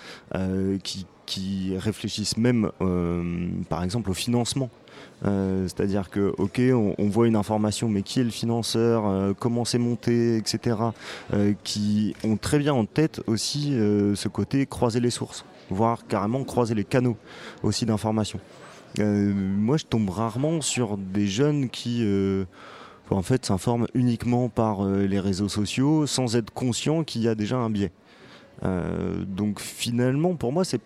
[0.83, 2.71] qui, réfléchissent même
[3.69, 4.69] par exemple au financement.
[5.21, 6.59] C'est-à-dire que, ok,
[6.97, 10.77] on, voit une information, mais qui est le financeur, comment c'est monté, etc.
[11.63, 16.75] qui ont très bien en tête aussi ce côté croiser les sources, voire carrément croiser
[16.75, 17.17] les canaux
[17.63, 18.39] aussi d'information.
[18.99, 22.45] Euh, moi, je tombe rarement sur des jeunes qui, euh,
[23.09, 27.35] en fait, s'informent uniquement par euh, les réseaux sociaux, sans être conscients qu'il y a
[27.35, 27.91] déjà un biais.
[28.61, 30.81] Donc finalement, pour moi, c'est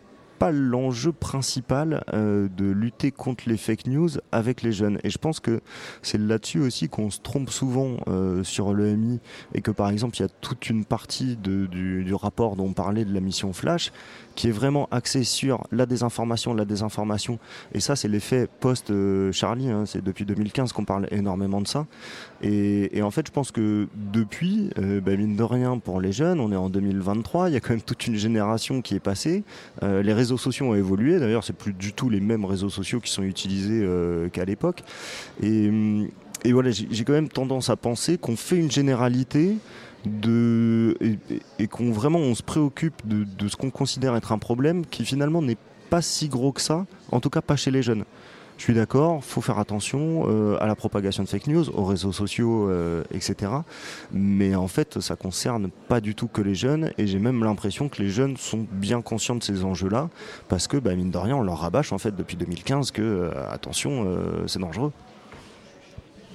[0.51, 4.99] l'enjeu principal euh, de lutter contre les fake news avec les jeunes.
[5.03, 5.61] Et je pense que
[6.01, 9.19] c'est là-dessus aussi qu'on se trompe souvent euh, sur l'EMI
[9.53, 13.05] et que par exemple, il y a toute une partie du, rapport dont on parlait
[13.05, 13.91] de la mission Flash
[14.35, 17.39] qui est vraiment axée sur la désinformation, la désinformation.
[17.73, 19.69] Et ça, c'est l'effet post-Charlie.
[19.69, 19.85] hein.
[19.85, 21.85] c'est depuis 2015 qu'on parle énormément de ça.
[22.41, 26.39] Et, en fait, je pense que depuis, euh, bah, mine de rien, pour les jeunes,
[26.39, 29.43] on est en 2023, il y a quand même toute une génération qui est passée.
[29.81, 31.19] Euh, les réseaux sociaux ont évolué.
[31.19, 34.83] D'ailleurs, c'est plus du tout les mêmes réseaux sociaux qui sont utilisés euh, qu'à l'époque.
[35.41, 35.69] Et,
[36.43, 39.55] et voilà, j'ai quand même tendance à penser qu'on fait une généralité
[40.05, 40.97] de
[41.59, 45.41] et, qu'on vraiment on se préoccupe de ce qu'on considère être un problème qui finalement
[45.41, 45.57] n'est
[45.89, 48.03] pas si gros que ça, en tout cas pas chez les jeunes.
[48.57, 52.11] Je suis d'accord, faut faire attention euh, à la propagation de fake news, aux réseaux
[52.11, 53.51] sociaux, euh, etc.
[54.11, 57.89] Mais en fait, ça concerne pas du tout que les jeunes, et j'ai même l'impression
[57.89, 60.09] que les jeunes sont bien conscients de ces enjeux-là,
[60.49, 63.31] parce que bah, mine de rien, on leur rabâche en fait depuis 2015 que euh,
[63.49, 64.07] attention,
[64.47, 64.91] c'est dangereux.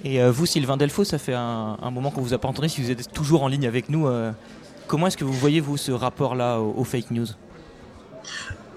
[0.04, 2.68] Et vous, Sylvain Delfaux, ça fait un, moment qu'on vous a pas entendu.
[2.68, 4.08] Si vous êtes toujours en ligne avec nous,
[4.86, 7.26] comment est-ce que vous voyez vous ce rapport-là aux fake news?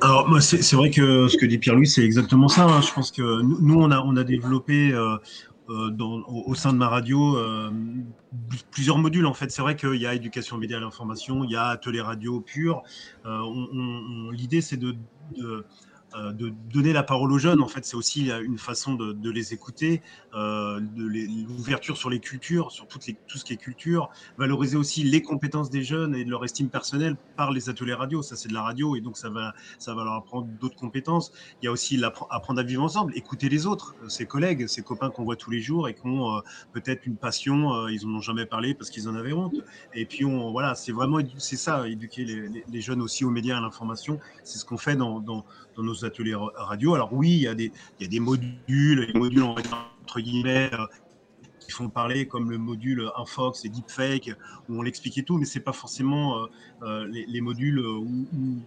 [0.02, 2.65] Alors, moi, c'est vrai que ce que dit Pierre-Louis, c'est exactement ça.
[2.65, 2.82] hein.
[2.82, 5.18] Je pense que nous, on, a, on a développé euh,
[5.69, 7.69] euh, dans- au, sein de ma radio euh,
[8.72, 9.28] plusieurs modules.
[9.28, 12.02] En fait, c'est vrai qu'il y a éducation média à l'information, il y a atelier
[12.02, 12.82] radio pur.
[14.32, 14.95] L'idée, c'est de,
[16.16, 17.62] de donner la parole aux jeunes.
[17.62, 20.02] En fait, c'est aussi une façon de, les écouter,
[20.34, 21.04] euh, de
[21.48, 25.70] l'ouverture sur les cultures, sur toutes tout ce qui est culture, valoriser aussi les compétences
[25.70, 28.22] des jeunes et de leur estime personnelle par les ateliers radio.
[28.22, 31.32] Ça, c'est de la radio et donc ça va, ça va leur apprendre d'autres compétences.
[31.62, 35.10] Il y a aussi apprendre à vivre ensemble, écouter les autres, ses collègues, ses copains
[35.10, 36.42] qu'on voit tous les jours et qui ont euh,
[36.74, 39.56] peut-être une passion, ils en ont jamais parlé parce qu'ils en avaient honte.
[39.94, 43.58] Et puis, on, voilà, c'est vraiment, c'est ça, éduquer les, jeunes aussi aux médias et
[43.58, 44.20] à l'information.
[44.44, 46.95] C'est ce qu'on fait dans, dans, nos ateliers radio.
[46.95, 50.69] Alors oui, il y a des, il y a des modules, les modules entre guillemets
[50.73, 50.85] euh,
[51.60, 54.31] qui font parler, comme le module Infox et Deepfake,
[54.68, 56.48] où on l'expliquait tout, mais c'est pas forcément euh,
[56.81, 57.81] euh, les, les, modules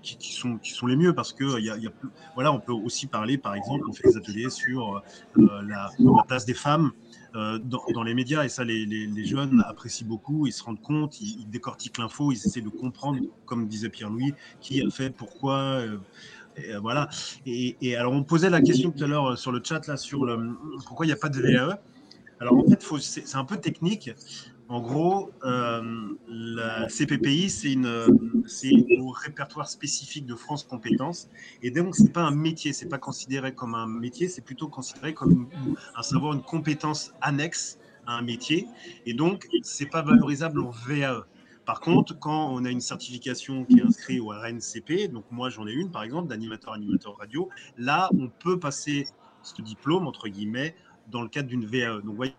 [0.01, 1.93] qui, sont, qui sont les mieux, parce que y y a,
[2.35, 5.03] voilà, on peut aussi parler, par exemple, on fait des ateliers sur
[5.37, 6.93] la, la, place des femmes.
[7.35, 11.41] Dans, dans, les médias et ça les, jeunes apprécient beaucoup, ils se rendent compte, ils,
[11.41, 15.83] ils décortiquent l'info, ils essaient de comprendre, comme disait Pierre-Louis, qui a fait, pourquoi,
[16.59, 17.09] euh, voilà.
[17.47, 20.25] Et, alors, on posait la question tout à l'heure euh, sur le chat là sur
[20.25, 20.57] le,
[20.87, 21.79] pourquoi il n'y a pas de VAE.
[22.41, 24.11] Alors, en fait, c'est un peu technique.
[24.69, 25.83] En gros, euh,
[26.29, 27.77] la CPPI, c'est
[28.99, 31.29] au répertoire spécifique de France Compétences.
[31.63, 35.13] Et donc, c'est pas un métier, c'est pas considéré comme un métier, c'est plutôt considéré
[35.13, 35.49] comme
[35.95, 38.67] un savoir, une compétence annexe à un métier.
[39.05, 41.27] Et donc, c'est pas valorisable en VAE.
[41.67, 45.67] Par contre, quand on a une certification qui est inscrite au RNCP, donc moi j'en
[45.67, 49.07] ai une par exemple d'animateur animateur radio, là on peut passer
[49.43, 50.75] ce diplôme entre guillemets
[51.11, 52.03] dans le cadre d'une VAE.
[52.03, 52.35] Donc voyez,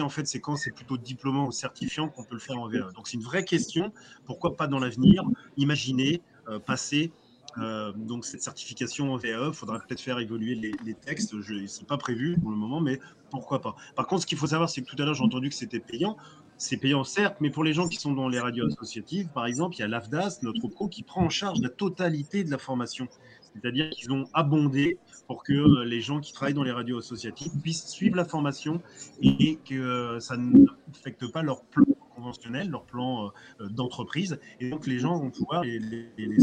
[0.00, 2.92] en fait, c'est quand c'est plutôt diplômant ou certifiant qu'on peut le faire en VAE.
[2.94, 3.92] Donc c'est une vraie question.
[4.26, 5.24] Pourquoi pas dans l'avenir
[5.56, 7.12] imaginer euh, passer
[7.58, 11.30] euh, donc cette certification en VAE, il faudra peut-être faire évoluer les, les textes.
[11.30, 13.00] Ce n'est pas prévu pour le moment, mais
[13.30, 13.74] pourquoi pas?
[13.96, 15.80] Par contre, ce qu'il faut savoir, c'est que tout à l'heure j'ai entendu que c'était
[15.80, 16.16] payant
[16.60, 19.76] c'est payant certes, mais pour les gens qui sont dans les radios associatives, par exemple,
[19.76, 23.08] il y a l'AFDAS, notre pro, qui prend en charge la totalité de la formation.
[23.54, 27.50] C'est-à-dire qu'ils ont abondé pour que euh, les gens qui travaillent dans les radios associatives
[27.62, 28.82] puissent suivre la formation
[29.22, 31.84] et que euh, ça n'affecte pas leur plan
[32.14, 34.38] conventionnel, leur plan euh, d'entreprise.
[34.60, 36.38] Et donc les gens vont pouvoir, les, les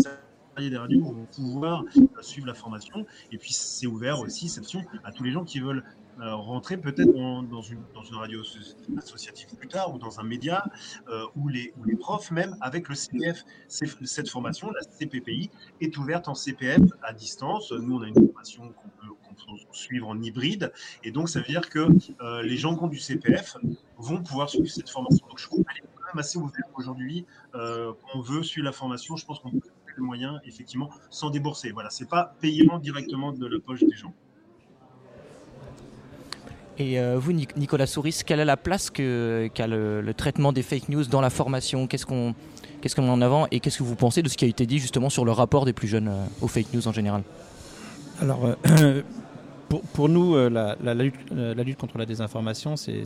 [0.57, 1.85] des radios vont pouvoir
[2.21, 3.05] suivre la formation.
[3.31, 5.83] Et puis c'est ouvert aussi, cette option, à tous les gens qui veulent
[6.21, 8.41] euh, rentrer peut-être dans, une, radio
[8.97, 10.65] associative plus tard ou dans un média
[11.09, 13.43] euh, où, les, profs même avec le CPF.
[13.67, 15.49] Cette formation, la CPPI,
[15.81, 17.71] est ouverte en CPF à distance.
[17.71, 19.13] Nous, on a une formation qu'on peut,
[19.71, 20.73] suivre en hybride
[21.03, 21.87] et donc ça veut dire que
[22.21, 23.57] euh, les gens qui ont du CPF
[23.97, 25.25] vont pouvoir suivre cette formation.
[25.27, 27.25] Donc je trouve qu'elle est quand même assez ouverte aujourd'hui.
[27.55, 31.29] Euh, on veut suivre la formation, je pense qu'on peut trouver le moyen effectivement sans
[31.29, 31.71] débourser.
[31.71, 34.13] Voilà, c'est pas payant directement de la poche des gens.
[36.79, 41.05] Et euh, vous, Nicolas Souris, quelle est la place qu'a le, traitement des fake news
[41.05, 41.87] dans la formation?
[41.87, 42.35] Qu'est-ce qu'on
[42.81, 44.77] qu'est-ce met en avant Et qu'est-ce que vous pensez de ce qui a été dit
[44.77, 47.23] justement sur le rapport des plus jeunes euh, aux fake news en général?
[48.21, 49.01] Alors, euh,
[49.69, 53.03] pour, pour, nous, euh, la, la, lutte, euh, la, lutte, contre la désinformation, c'est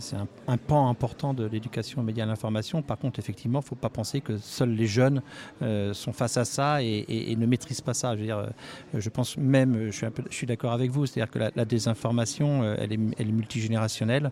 [0.48, 2.82] un, pan important de l'éducation aux médias à l'information.
[2.82, 5.22] Par contre, effectivement, il ne faut pas penser que seuls les jeunes
[5.62, 8.16] euh, sont face à ça et, et, et, ne maîtrisent pas ça.
[8.16, 8.46] Je, veux dire,
[8.94, 13.30] je pense même, je suis, d'accord avec vous, c'est-à-dire que la, désinformation, elle est, elle
[13.30, 14.32] est multigénérationnelle,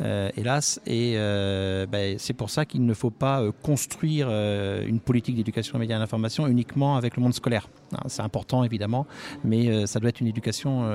[0.00, 5.78] hélas, et ben, c'est pour ça qu'il ne faut pas construire une politique d'éducation aux
[5.78, 7.68] médias à l'information uniquement avec le monde scolaire.
[8.06, 9.06] C'est important, évidemment,
[9.44, 10.90] mais ça doit être une éducation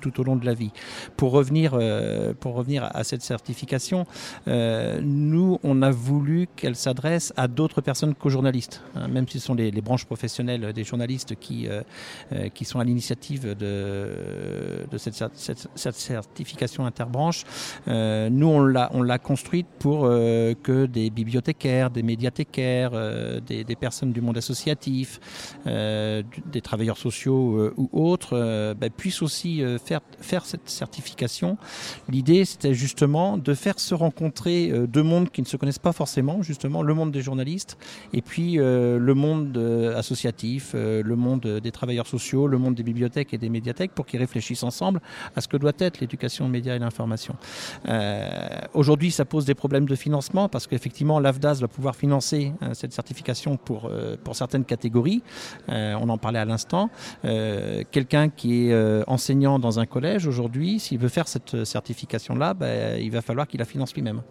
[0.00, 0.72] tout au long de la vie.
[1.16, 4.06] Pour revenir, euh, pour revenir à cette certification,
[4.46, 9.40] euh, nous, on a voulu qu'elle s'adresse à d'autres personnes qu'aux journalistes, hein, même si
[9.40, 11.82] ce sont les, branches professionnelles des journalistes qui, euh,
[12.32, 17.44] euh qui sont à l'initiative de, cette, certification interbranche.
[17.86, 22.90] Euh, nous, on l'a construite pour euh, que des bibliothécaires, des médiathécaires,
[23.46, 25.20] des, personnes du monde associatif,
[26.46, 31.56] des travailleurs sociaux ou autres bah, puissent aussi faire, cette certification,
[32.08, 35.92] l'idée c'était justement de faire se rencontrer euh, deux mondes qui ne se connaissent pas
[35.92, 37.76] forcément, justement le monde des journalistes
[38.12, 42.74] et puis euh, le monde euh, associatif, euh, le monde des travailleurs sociaux, le monde
[42.74, 45.00] des bibliothèques et des médiathèques pour qu'ils réfléchissent ensemble
[45.36, 47.36] à ce que doit être l'éducation aux médias et l'information.
[47.88, 48.28] Euh,
[48.74, 52.92] Aujourd'hui, ça pose des problèmes de financement parce qu'effectivement, l'AFDAS va pouvoir financer euh, cette
[52.92, 55.22] certification pour, euh, certaines catégories.
[55.68, 56.90] Euh, on en parlait à l'instant.
[57.22, 63.10] Quelqu'un qui est enseignant dans un collège aujourd'hui, s'il veut faire cette certification-là, ben, il
[63.10, 64.22] va falloir qu'il la finance lui-même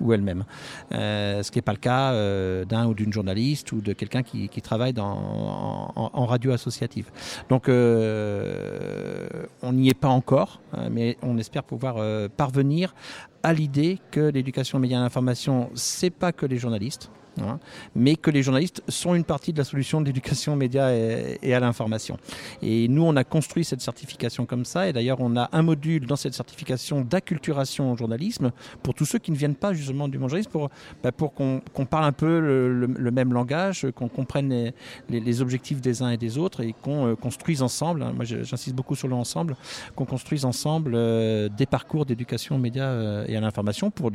[0.00, 0.44] ou elle-même.
[0.92, 4.22] Euh, ce qui n'est pas le cas euh, d'un ou d'une journaliste ou de quelqu'un
[4.22, 7.10] qui, travaille en, radio associative.
[7.48, 9.26] Donc euh,
[9.62, 11.96] on n'y est pas encore, mais on espère pouvoir
[12.30, 12.94] parvenir
[13.42, 17.10] à l'idée que l'éducation aux médias et à l'information, c'est pas que les journalistes.
[17.42, 17.58] Hein,
[17.94, 21.54] mais que les journalistes sont une partie de la solution de l'éducation aux médias et,
[21.54, 22.18] à l'information.
[22.62, 26.06] Et nous, on a construit cette certification comme ça, et d'ailleurs, on a un module
[26.06, 28.52] dans cette certification d'acculturation au journalisme
[28.82, 30.70] pour tous ceux qui ne viennent pas justement du monde journalisme, pour,
[31.02, 34.72] bah, pour qu'on parle un peu le, même langage, qu'on comprenne
[35.08, 38.74] les, objectifs des uns et des autres, et qu'on euh, construise ensemble, hein, moi j'insiste
[38.74, 39.56] beaucoup sur le ensemble,
[39.94, 44.10] qu'on construise ensemble euh, des parcours d'éducation aux médias euh, et à l'information pour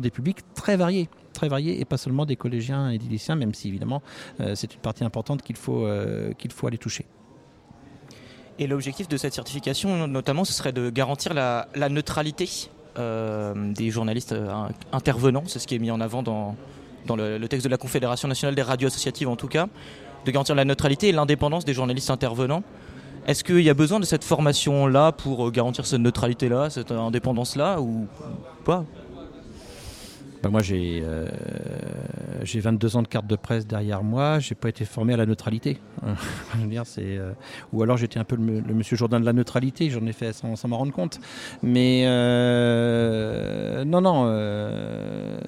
[0.00, 1.08] des publics très variés
[1.38, 4.02] très variés et pas seulement des collégiens et des lycéens, même si évidemment
[4.40, 7.04] euh, c'est une partie importante qu'il faut, euh, qu'il faut aller toucher.
[8.58, 12.48] Et l'objectif de cette certification, notamment, ce serait de garantir la, neutralité
[12.98, 15.44] euh, des journalistes in- intervenants.
[15.46, 16.56] C'est ce qui est mis en avant dans,
[17.06, 19.68] dans le, le texte de la Confédération nationale des radios associatives, en tout cas,
[20.26, 22.64] de garantir la neutralité et l'indépendance des journalistes intervenants.
[23.28, 28.08] Est-ce qu'il y a besoin de cette formation-là pour garantir cette neutralité-là, cette indépendance-là, ou
[28.64, 28.84] pas?
[30.42, 31.26] Ben, moi j'ai euh,
[32.44, 35.26] j'ai 22 ans de carte de presse derrière moi, j'ai pas été formé à la
[35.26, 35.78] neutralité.
[36.98, 37.32] Euh,
[37.72, 40.68] ou alors j'étais un peu le, monsieur Jourdain de la neutralité, j'en ai fait sans,
[40.68, 41.20] m'en rendre compte.
[41.62, 45.38] Mais euh, non, non, euh,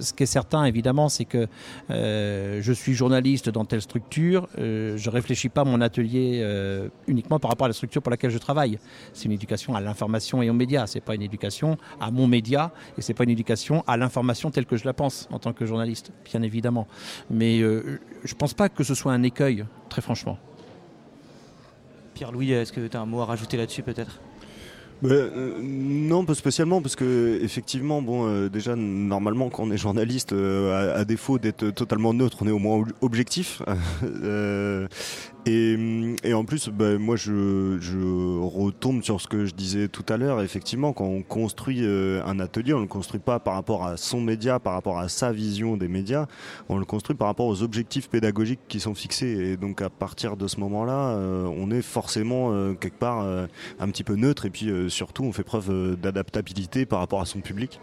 [0.00, 1.46] ce qui est certain évidemment, c'est que
[1.90, 7.38] euh, je suis journaliste dans telle structure, euh, je réfléchis pas mon atelier euh, uniquement
[7.38, 8.78] par rapport à la structure pour laquelle je travaille.
[9.12, 12.72] C'est une éducation à l'information et aux médias, c'est pas une éducation à mon média
[12.98, 15.66] et c'est pas une éducation à l'information telle que je la pense en tant que
[15.66, 16.86] journaliste, bien évidemment.
[17.30, 20.38] Mais euh, je pense pas que ce soit un écueil, très franchement.
[22.14, 24.20] Pierre-Louis, est-ce que tu as un mot à rajouter là-dessus peut-être?
[25.02, 29.76] Bah, euh, non, pas spécialement, parce que effectivement, bon, euh, déjà normalement, quand on est
[29.76, 33.62] journaliste, euh, à, défaut d'être totalement neutre, on est au moins ob- objectif.
[35.48, 37.98] Et, en plus, bah, moi, je, je
[38.40, 40.42] retombe sur ce que je disais tout à l'heure.
[40.42, 44.58] Effectivement, quand on construit un atelier, on le construit pas par rapport à son média,
[44.58, 46.26] par rapport à sa vision des médias,
[46.68, 49.52] on le construit par rapport aux objectifs pédagogiques qui sont fixés.
[49.52, 53.24] Et donc, à partir de ce moment-là, on est forcément quelque part
[53.78, 54.46] un petit peu neutre.
[54.46, 57.80] Et puis, surtout, on fait preuve euh, d'adaptabilité par rapport à son public.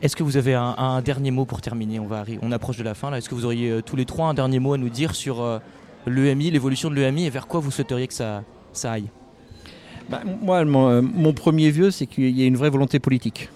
[0.00, 2.00] Est-ce que vous avez un, un dernier mot pour terminer?
[2.00, 3.18] On, va on approche de la fin là.
[3.18, 5.42] Est-ce que vous auriez euh, tous les trois un dernier mot à nous dire sur
[5.42, 5.58] euh,
[6.06, 9.10] l'EMI, l'évolution de l'EMI et vers quoi vous souhaiteriez que ça, ça aille?
[10.08, 13.50] Bah, moi, mon, euh, mon premier vœu, c'est qu'il y ait une vraie volonté politique.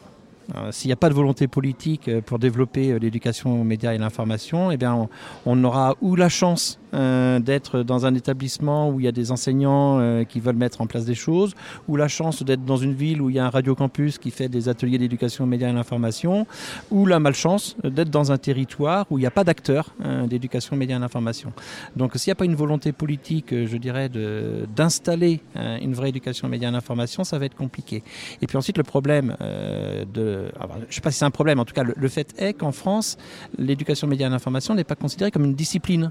[0.70, 4.78] S'il n'y a pas de volonté politique pour développer l'éducation aux médias et l'information, eh
[4.78, 5.08] bien, on,
[5.44, 9.31] on aura ou la chance euh, d'être dans un établissement où il y a des
[9.31, 11.55] enseignants euh, qui veulent mettre en place des choses,
[11.89, 14.48] ou la chance d'être dans une ville où il y a un radiocampus qui fait
[14.48, 16.47] des ateliers d'éducation aux médias et l'information,
[16.90, 20.74] ou la malchance d'être dans un territoire où il n'y a pas d'acteurs euh, d'éducation
[20.77, 21.52] aux médias et l'information.
[21.97, 26.48] Donc s'il n'y a pas une volonté politique, euh, je dirais, d'installer une vraie éducation
[26.48, 28.02] aux médias et l'information, ça va être compliqué.
[28.40, 30.51] Et puis ensuite, le problème de...
[30.59, 32.55] alors, je ne sais pas si c'est un problème, en tout cas, le, fait est
[32.55, 33.16] qu'en France,
[33.59, 36.10] l'éducation aux médias et l'information n'est pas considérée comme une discipline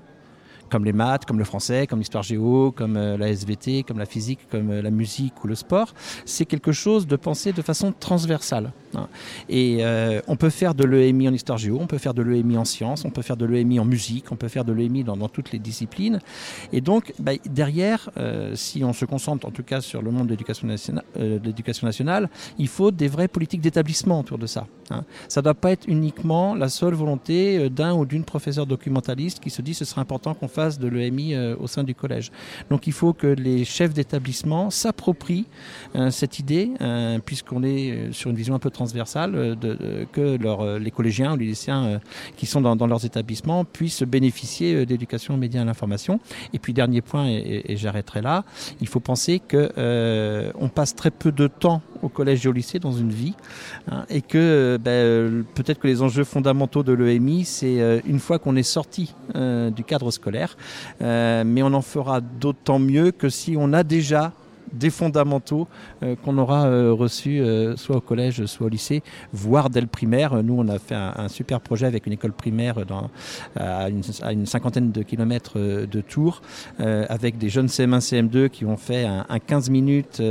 [0.70, 4.06] comme les maths, comme le français, comme l'histoire géo, comme euh, la SVT, comme la
[4.06, 5.94] physique, comme euh, la musique ou le sport.
[6.26, 8.72] C'est quelque chose de pensé de façon transversale.
[8.96, 9.08] hein.
[9.50, 12.58] Et euh, on peut faire de l'EMI en histoire géo, on peut faire de l'EMI
[12.58, 15.18] en sciences, on peut faire de l'EMI en musique, on peut faire de l'EMI dans,
[15.28, 16.20] toutes les disciplines.
[16.72, 18.10] Et donc, bah, derrière,
[18.54, 22.92] si on se concentre en tout cas sur le monde de l'éducation nationale, il faut
[22.92, 24.68] des vraies politiques d'établissement autour de ça.
[24.90, 25.04] hein.
[25.28, 29.50] Ça ne doit pas être uniquement la seule volonté d'un ou d'une professeure documentaliste qui
[29.50, 32.32] se dit ce serait important qu'on de l'EMI euh, au sein du collège.
[32.72, 35.46] Donc il faut que les chefs d'établissement s'approprient
[35.96, 39.56] euh, cette idée, euh, puisqu'on est sur une vision un peu transversale,
[40.12, 42.00] que les collégiens ou les lycéens
[42.36, 46.20] qui sont dans, leurs établissements puissent bénéficier d'éducation aux médias et à l'information.
[46.54, 48.44] Et puis dernier point, et, j'arrêterai là,
[48.82, 52.52] il faut penser que euh, on passe très peu de temps au collège et au
[52.52, 53.34] lycée dans une vie,
[53.92, 58.56] hein, et que ben, peut-être que les enjeux fondamentaux de l'EMI, c'est une fois qu'on
[58.56, 60.47] est sorti du cadre scolaire,
[61.02, 64.34] euh, mais on en fera d'autant mieux que si on a déjà
[64.74, 65.68] des fondamentaux
[66.04, 69.04] euh, qu'on aura euh, reçus euh, soit au collège, soit au lycée,
[69.34, 70.42] voire dès le primaire.
[70.44, 72.78] Nous, on a fait un, super projet avec une école primaire
[73.56, 76.42] à, une, cinquantaine de kilomètres de Tours,
[76.80, 80.22] avec des jeunes CM1, CM2 qui ont fait un, un 15 minutes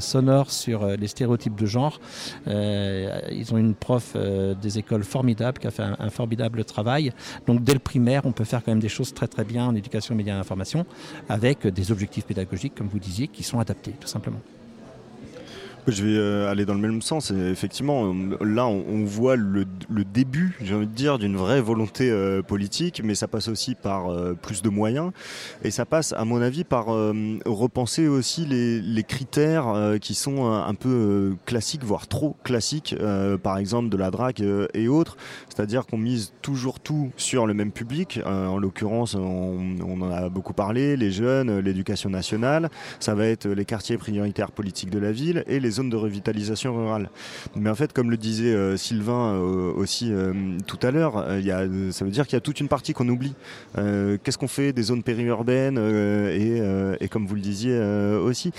[0.00, 2.00] sonore sur les stéréotypes de genre.
[2.46, 4.16] Ils ont une prof
[4.60, 7.12] des écoles formidable qui a fait un, un formidable travail.
[7.46, 9.74] Donc dès le primaire, on peut faire quand même des choses très très bien en
[9.74, 10.86] éducation médias et information,
[11.28, 14.40] avec des objectifs pédagogiques, comme vous disiez, qui sont adaptés, tout simplement.
[15.88, 17.30] Je vais euh, aller dans le même sens.
[17.30, 19.64] Effectivement, euh, là, on, voit le,
[20.04, 24.10] début, j'ai envie de dire, d'une vraie volonté euh, politique, mais ça passe aussi par
[24.42, 25.12] plus de moyens.
[25.62, 31.36] Et ça passe, à mon avis, par repenser aussi les, critères qui sont un, peu
[31.44, 32.96] classiques, voire trop classiques,
[33.42, 34.44] par exemple de la drague
[34.74, 35.16] et autres.
[35.48, 38.20] C'est-à-dire qu'on mise toujours tout sur le même public.
[38.26, 42.70] En l'occurrence, on, on en a beaucoup parlé, les jeunes, l'éducation nationale.
[42.98, 46.76] Ça va être les quartiers prioritaires politiques de la ville et les zones de revitalisation
[46.76, 47.10] rurale.
[47.54, 50.32] Mais en fait, comme le disait euh, Sylvain euh, aussi euh,
[50.66, 51.24] tout à l'heure,
[51.90, 53.34] ça veut dire qu'il y a toute une partie qu'on oublie.
[53.74, 56.60] Qu'est-ce qu'on fait des zones périurbaines et,
[57.00, 57.78] et comme vous le disiez
[58.18, 58.52] aussi,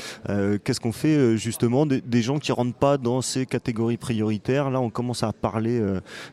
[0.63, 4.69] qu'est-ce qu'on fait justement des, gens qui rentrent pas dans ces catégories prioritaires?
[4.69, 5.81] Là, on commence à parler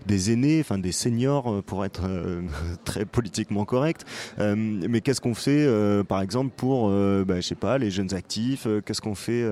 [0.07, 2.03] des aînés, enfin des seniors pour être
[2.85, 4.05] très politiquement correct.
[4.39, 5.67] Mais qu'est-ce qu'on fait,
[6.05, 9.45] par exemple, pour, bah, je sais pas, les jeunes actifs Qu'est-ce qu'on fait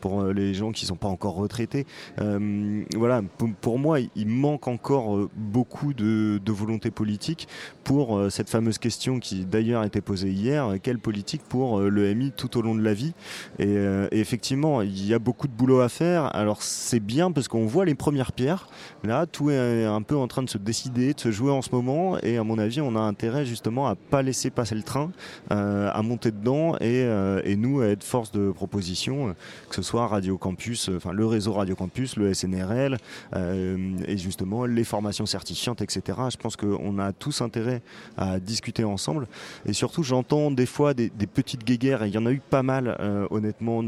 [0.00, 1.86] pour les gens qui sont pas encore retraités
[2.20, 3.22] Euh, Voilà,
[3.60, 7.48] pour, moi, il manque encore euh, beaucoup de, volonté politique
[7.82, 12.14] pour euh, cette fameuse question qui d'ailleurs a été posée hier quelle politique pour le
[12.14, 13.14] MI tout au long de la vie?
[13.58, 13.76] Et,
[14.12, 16.34] effectivement, il y a beaucoup de boulot à faire.
[16.34, 18.68] Alors c'est bien parce qu'on voit les premières pierres.
[19.02, 21.70] Là, tout est un peu en train de se décider, de se jouer en ce
[21.72, 22.18] moment.
[22.22, 25.10] Et à mon avis, on a intérêt justement à pas laisser passer le train,
[25.50, 27.06] à monter dedans et,
[27.44, 29.34] et nous à être force de proposition,
[29.68, 32.96] que ce soit Radio Campus, euh, le réseau Radio Campus, le SNRL
[33.34, 36.18] euh, et justement les formations certifiantes, etc.
[36.30, 37.82] Je pense qu'on a tous intérêt
[38.16, 39.26] à discuter ensemble.
[39.66, 42.62] Et surtout, j'entends des fois des, petites guéguerres, et il y en a eu pas
[42.62, 43.82] mal, euh, honnêtement,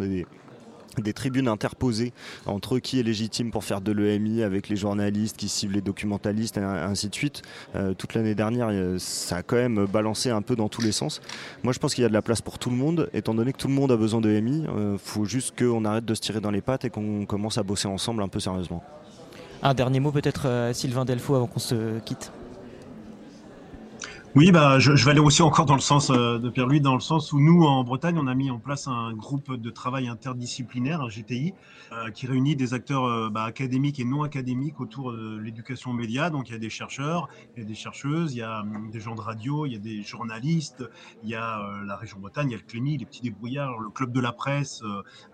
[1.02, 2.12] des tribunes interposées
[2.46, 6.56] entre qui est légitime pour faire de l'EMI avec les journalistes qui ciblent les documentalistes
[6.56, 7.42] et ainsi de suite.
[7.74, 10.92] Euh, toute l'année dernière, euh, ça a quand même balancé un peu dans tous les
[10.92, 11.20] sens.
[11.62, 13.52] Moi, je pense qu'il y a de la place pour tout le monde, étant donné
[13.52, 14.64] que tout le monde a besoin de EMI.
[14.64, 17.62] Il faut juste qu'on arrête de se tirer dans les pattes et qu'on commence à
[17.62, 18.82] bosser ensemble un peu sérieusement.
[19.62, 22.30] Un dernier mot peut-être euh, Sylvain Delfaux avant qu'on se quitte.
[24.36, 26.94] Oui, bah, je, je vais aller aussi encore dans le sens euh, de Pierre-Louis, dans
[26.94, 30.08] le sens où nous, en Bretagne, on a mis en place un groupe de travail
[30.08, 31.54] interdisciplinaire, un GTI,
[31.92, 35.94] euh, qui réunit des acteurs euh, bah, académiques et non académiques autour de l'éducation aux
[35.94, 36.30] médias.
[36.30, 38.90] Donc, il y a des chercheurs, il y a des chercheuses, il y a hum,
[38.90, 40.82] des gens de radio, il y a des journalistes,
[41.22, 43.90] il y a la région Bretagne, il y a le Clémy, les petits débrouillards, le
[43.90, 44.82] club de la presse,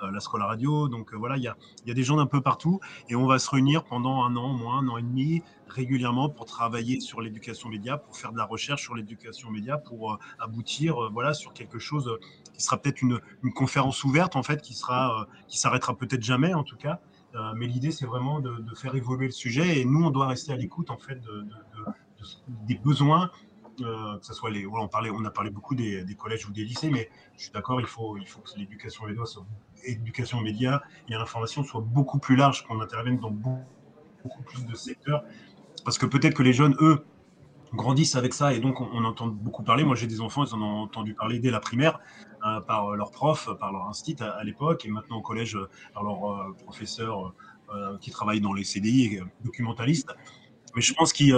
[0.03, 0.89] la Scola Radio.
[0.89, 3.27] Donc, voilà, il y, a, il y a des gens d'un peu partout et on
[3.27, 7.21] va se réunir pendant un an, moins un an et demi, régulièrement pour travailler sur
[7.21, 11.33] l'éducation média, pour faire de la recherche sur l'éducation média, pour euh, aboutir euh, voilà,
[11.35, 12.19] sur quelque chose euh,
[12.55, 13.21] qui sera peut-être une,
[13.55, 17.01] conférence ouverte, en fait, qui sera, qui s'arrêtera peut-être jamais, en tout cas.
[17.57, 20.57] Mais l'idée, c'est vraiment de, faire évoluer le sujet et nous, on doit rester à
[20.57, 21.85] l'écoute, en fait, de, de- de-
[22.19, 23.31] de- des besoins.
[23.79, 26.91] que ce soit les, on, parlait, on a parlé beaucoup des, collèges ou des lycées,
[26.91, 31.83] mais je suis d'accord, il faut, il faut que l'éducation média médias et l'information soit
[31.83, 33.65] beaucoup plus large, qu'on intervienne dans beaucoup,
[34.23, 35.25] beaucoup plus de secteurs
[35.85, 37.05] parce que peut-être que les jeunes, eux,
[37.73, 39.85] grandissent avec ça et donc on, entend beaucoup parler.
[39.85, 42.01] Moi, j'ai des enfants, ils en ont entendu parler dès la primaire
[42.45, 46.03] euh, par leurs profs, par leur instit à, l'époque et maintenant au collège euh, par
[46.03, 47.33] leurs euh, professeurs
[47.73, 50.13] euh, qui travaillent dans les CDI et euh, documentalistes.
[50.75, 51.33] Mais je pense qu'il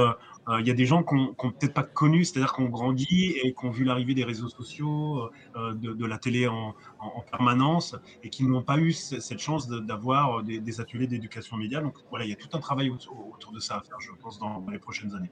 [0.48, 3.34] euh, il y a des gens qui n'ont peut-être pas connu, c'est-à-dire qui ont grandi
[3.42, 7.06] et qui ont vu l'arrivée des réseaux sociaux, euh, de, de la télé en, en,
[7.16, 11.80] en permanence et qui n'ont pas eu cette chance d'avoir des, des ateliers d'éducation média.
[11.80, 14.10] Donc voilà, il y a tout un travail autour, autour de ça à faire, je
[14.20, 15.30] pense, dans les prochaines années.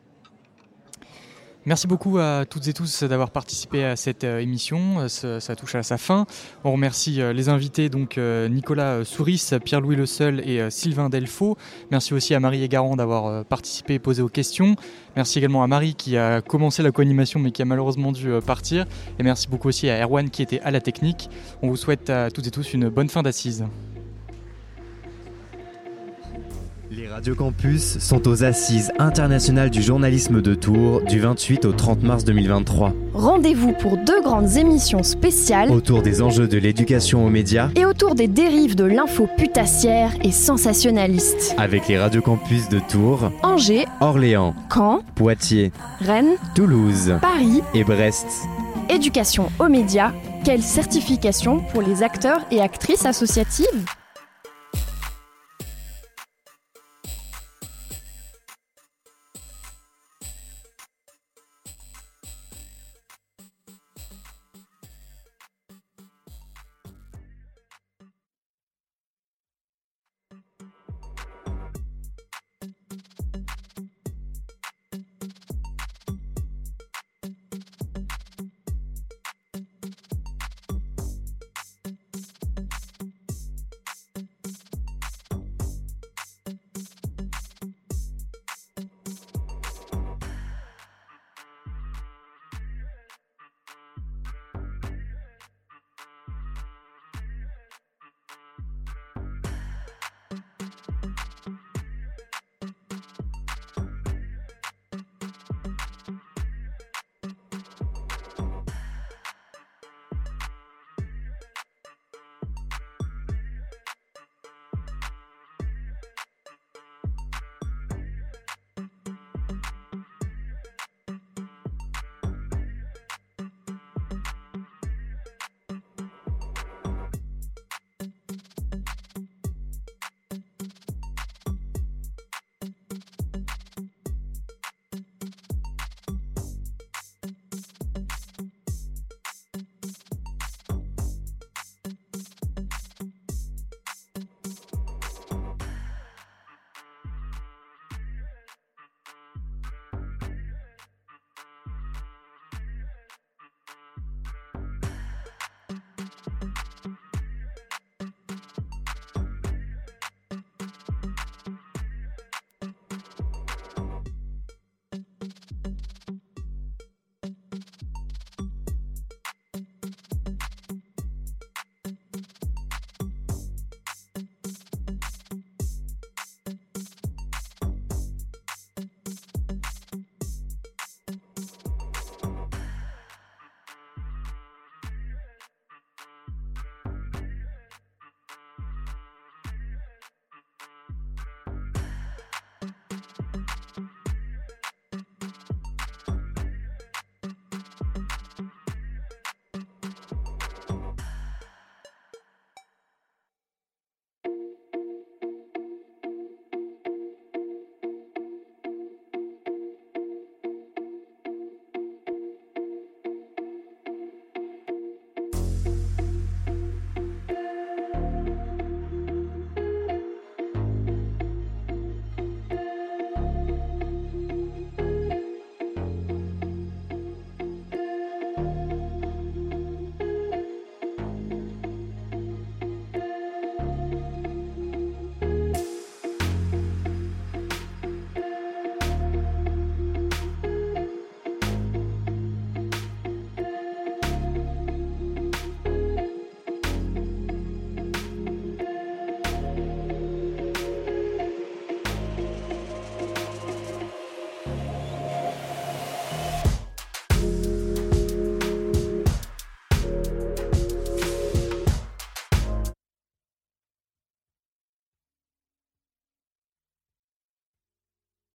[1.66, 5.01] Merci beaucoup à toutes et tous d'avoir participé à cette euh, émission.
[5.01, 6.24] Euh, Ça, touche à sa fin.
[6.65, 11.59] On remercie euh, les invités, donc Nicolas Souris, Pierre-Louis Le Seul et Sylvain Delfaux.
[11.91, 14.74] Merci aussi à Marie Egarand d'avoir participé et posé aux questions.
[15.16, 18.87] Merci également à Marie qui a commencé la co-animation mais qui a malheureusement dû partir.
[19.19, 21.28] Et merci beaucoup aussi à Erwan qui était à la technique.
[21.62, 23.66] On vous souhaite à toutes et tous une bonne fin d'assise.
[26.92, 32.02] Les radios campus sont aux Assises internationales du journalisme de Tours du 28 au 30
[32.02, 32.92] mars 2023.
[33.14, 38.16] Rendez-vous pour deux grandes émissions spéciales Autour des enjeux de l'éducation aux médias, et autour
[38.16, 41.54] des dérives de l'info putassière et sensationnaliste.
[41.58, 48.26] avec les radios campus de Tours, Angers, Orléans, Caen, Poitiers, Rennes, Toulouse Paris, et Brest.
[48.88, 50.10] éducation aux médias,
[50.44, 53.86] quelle certification pour les acteurs et actrices associatives?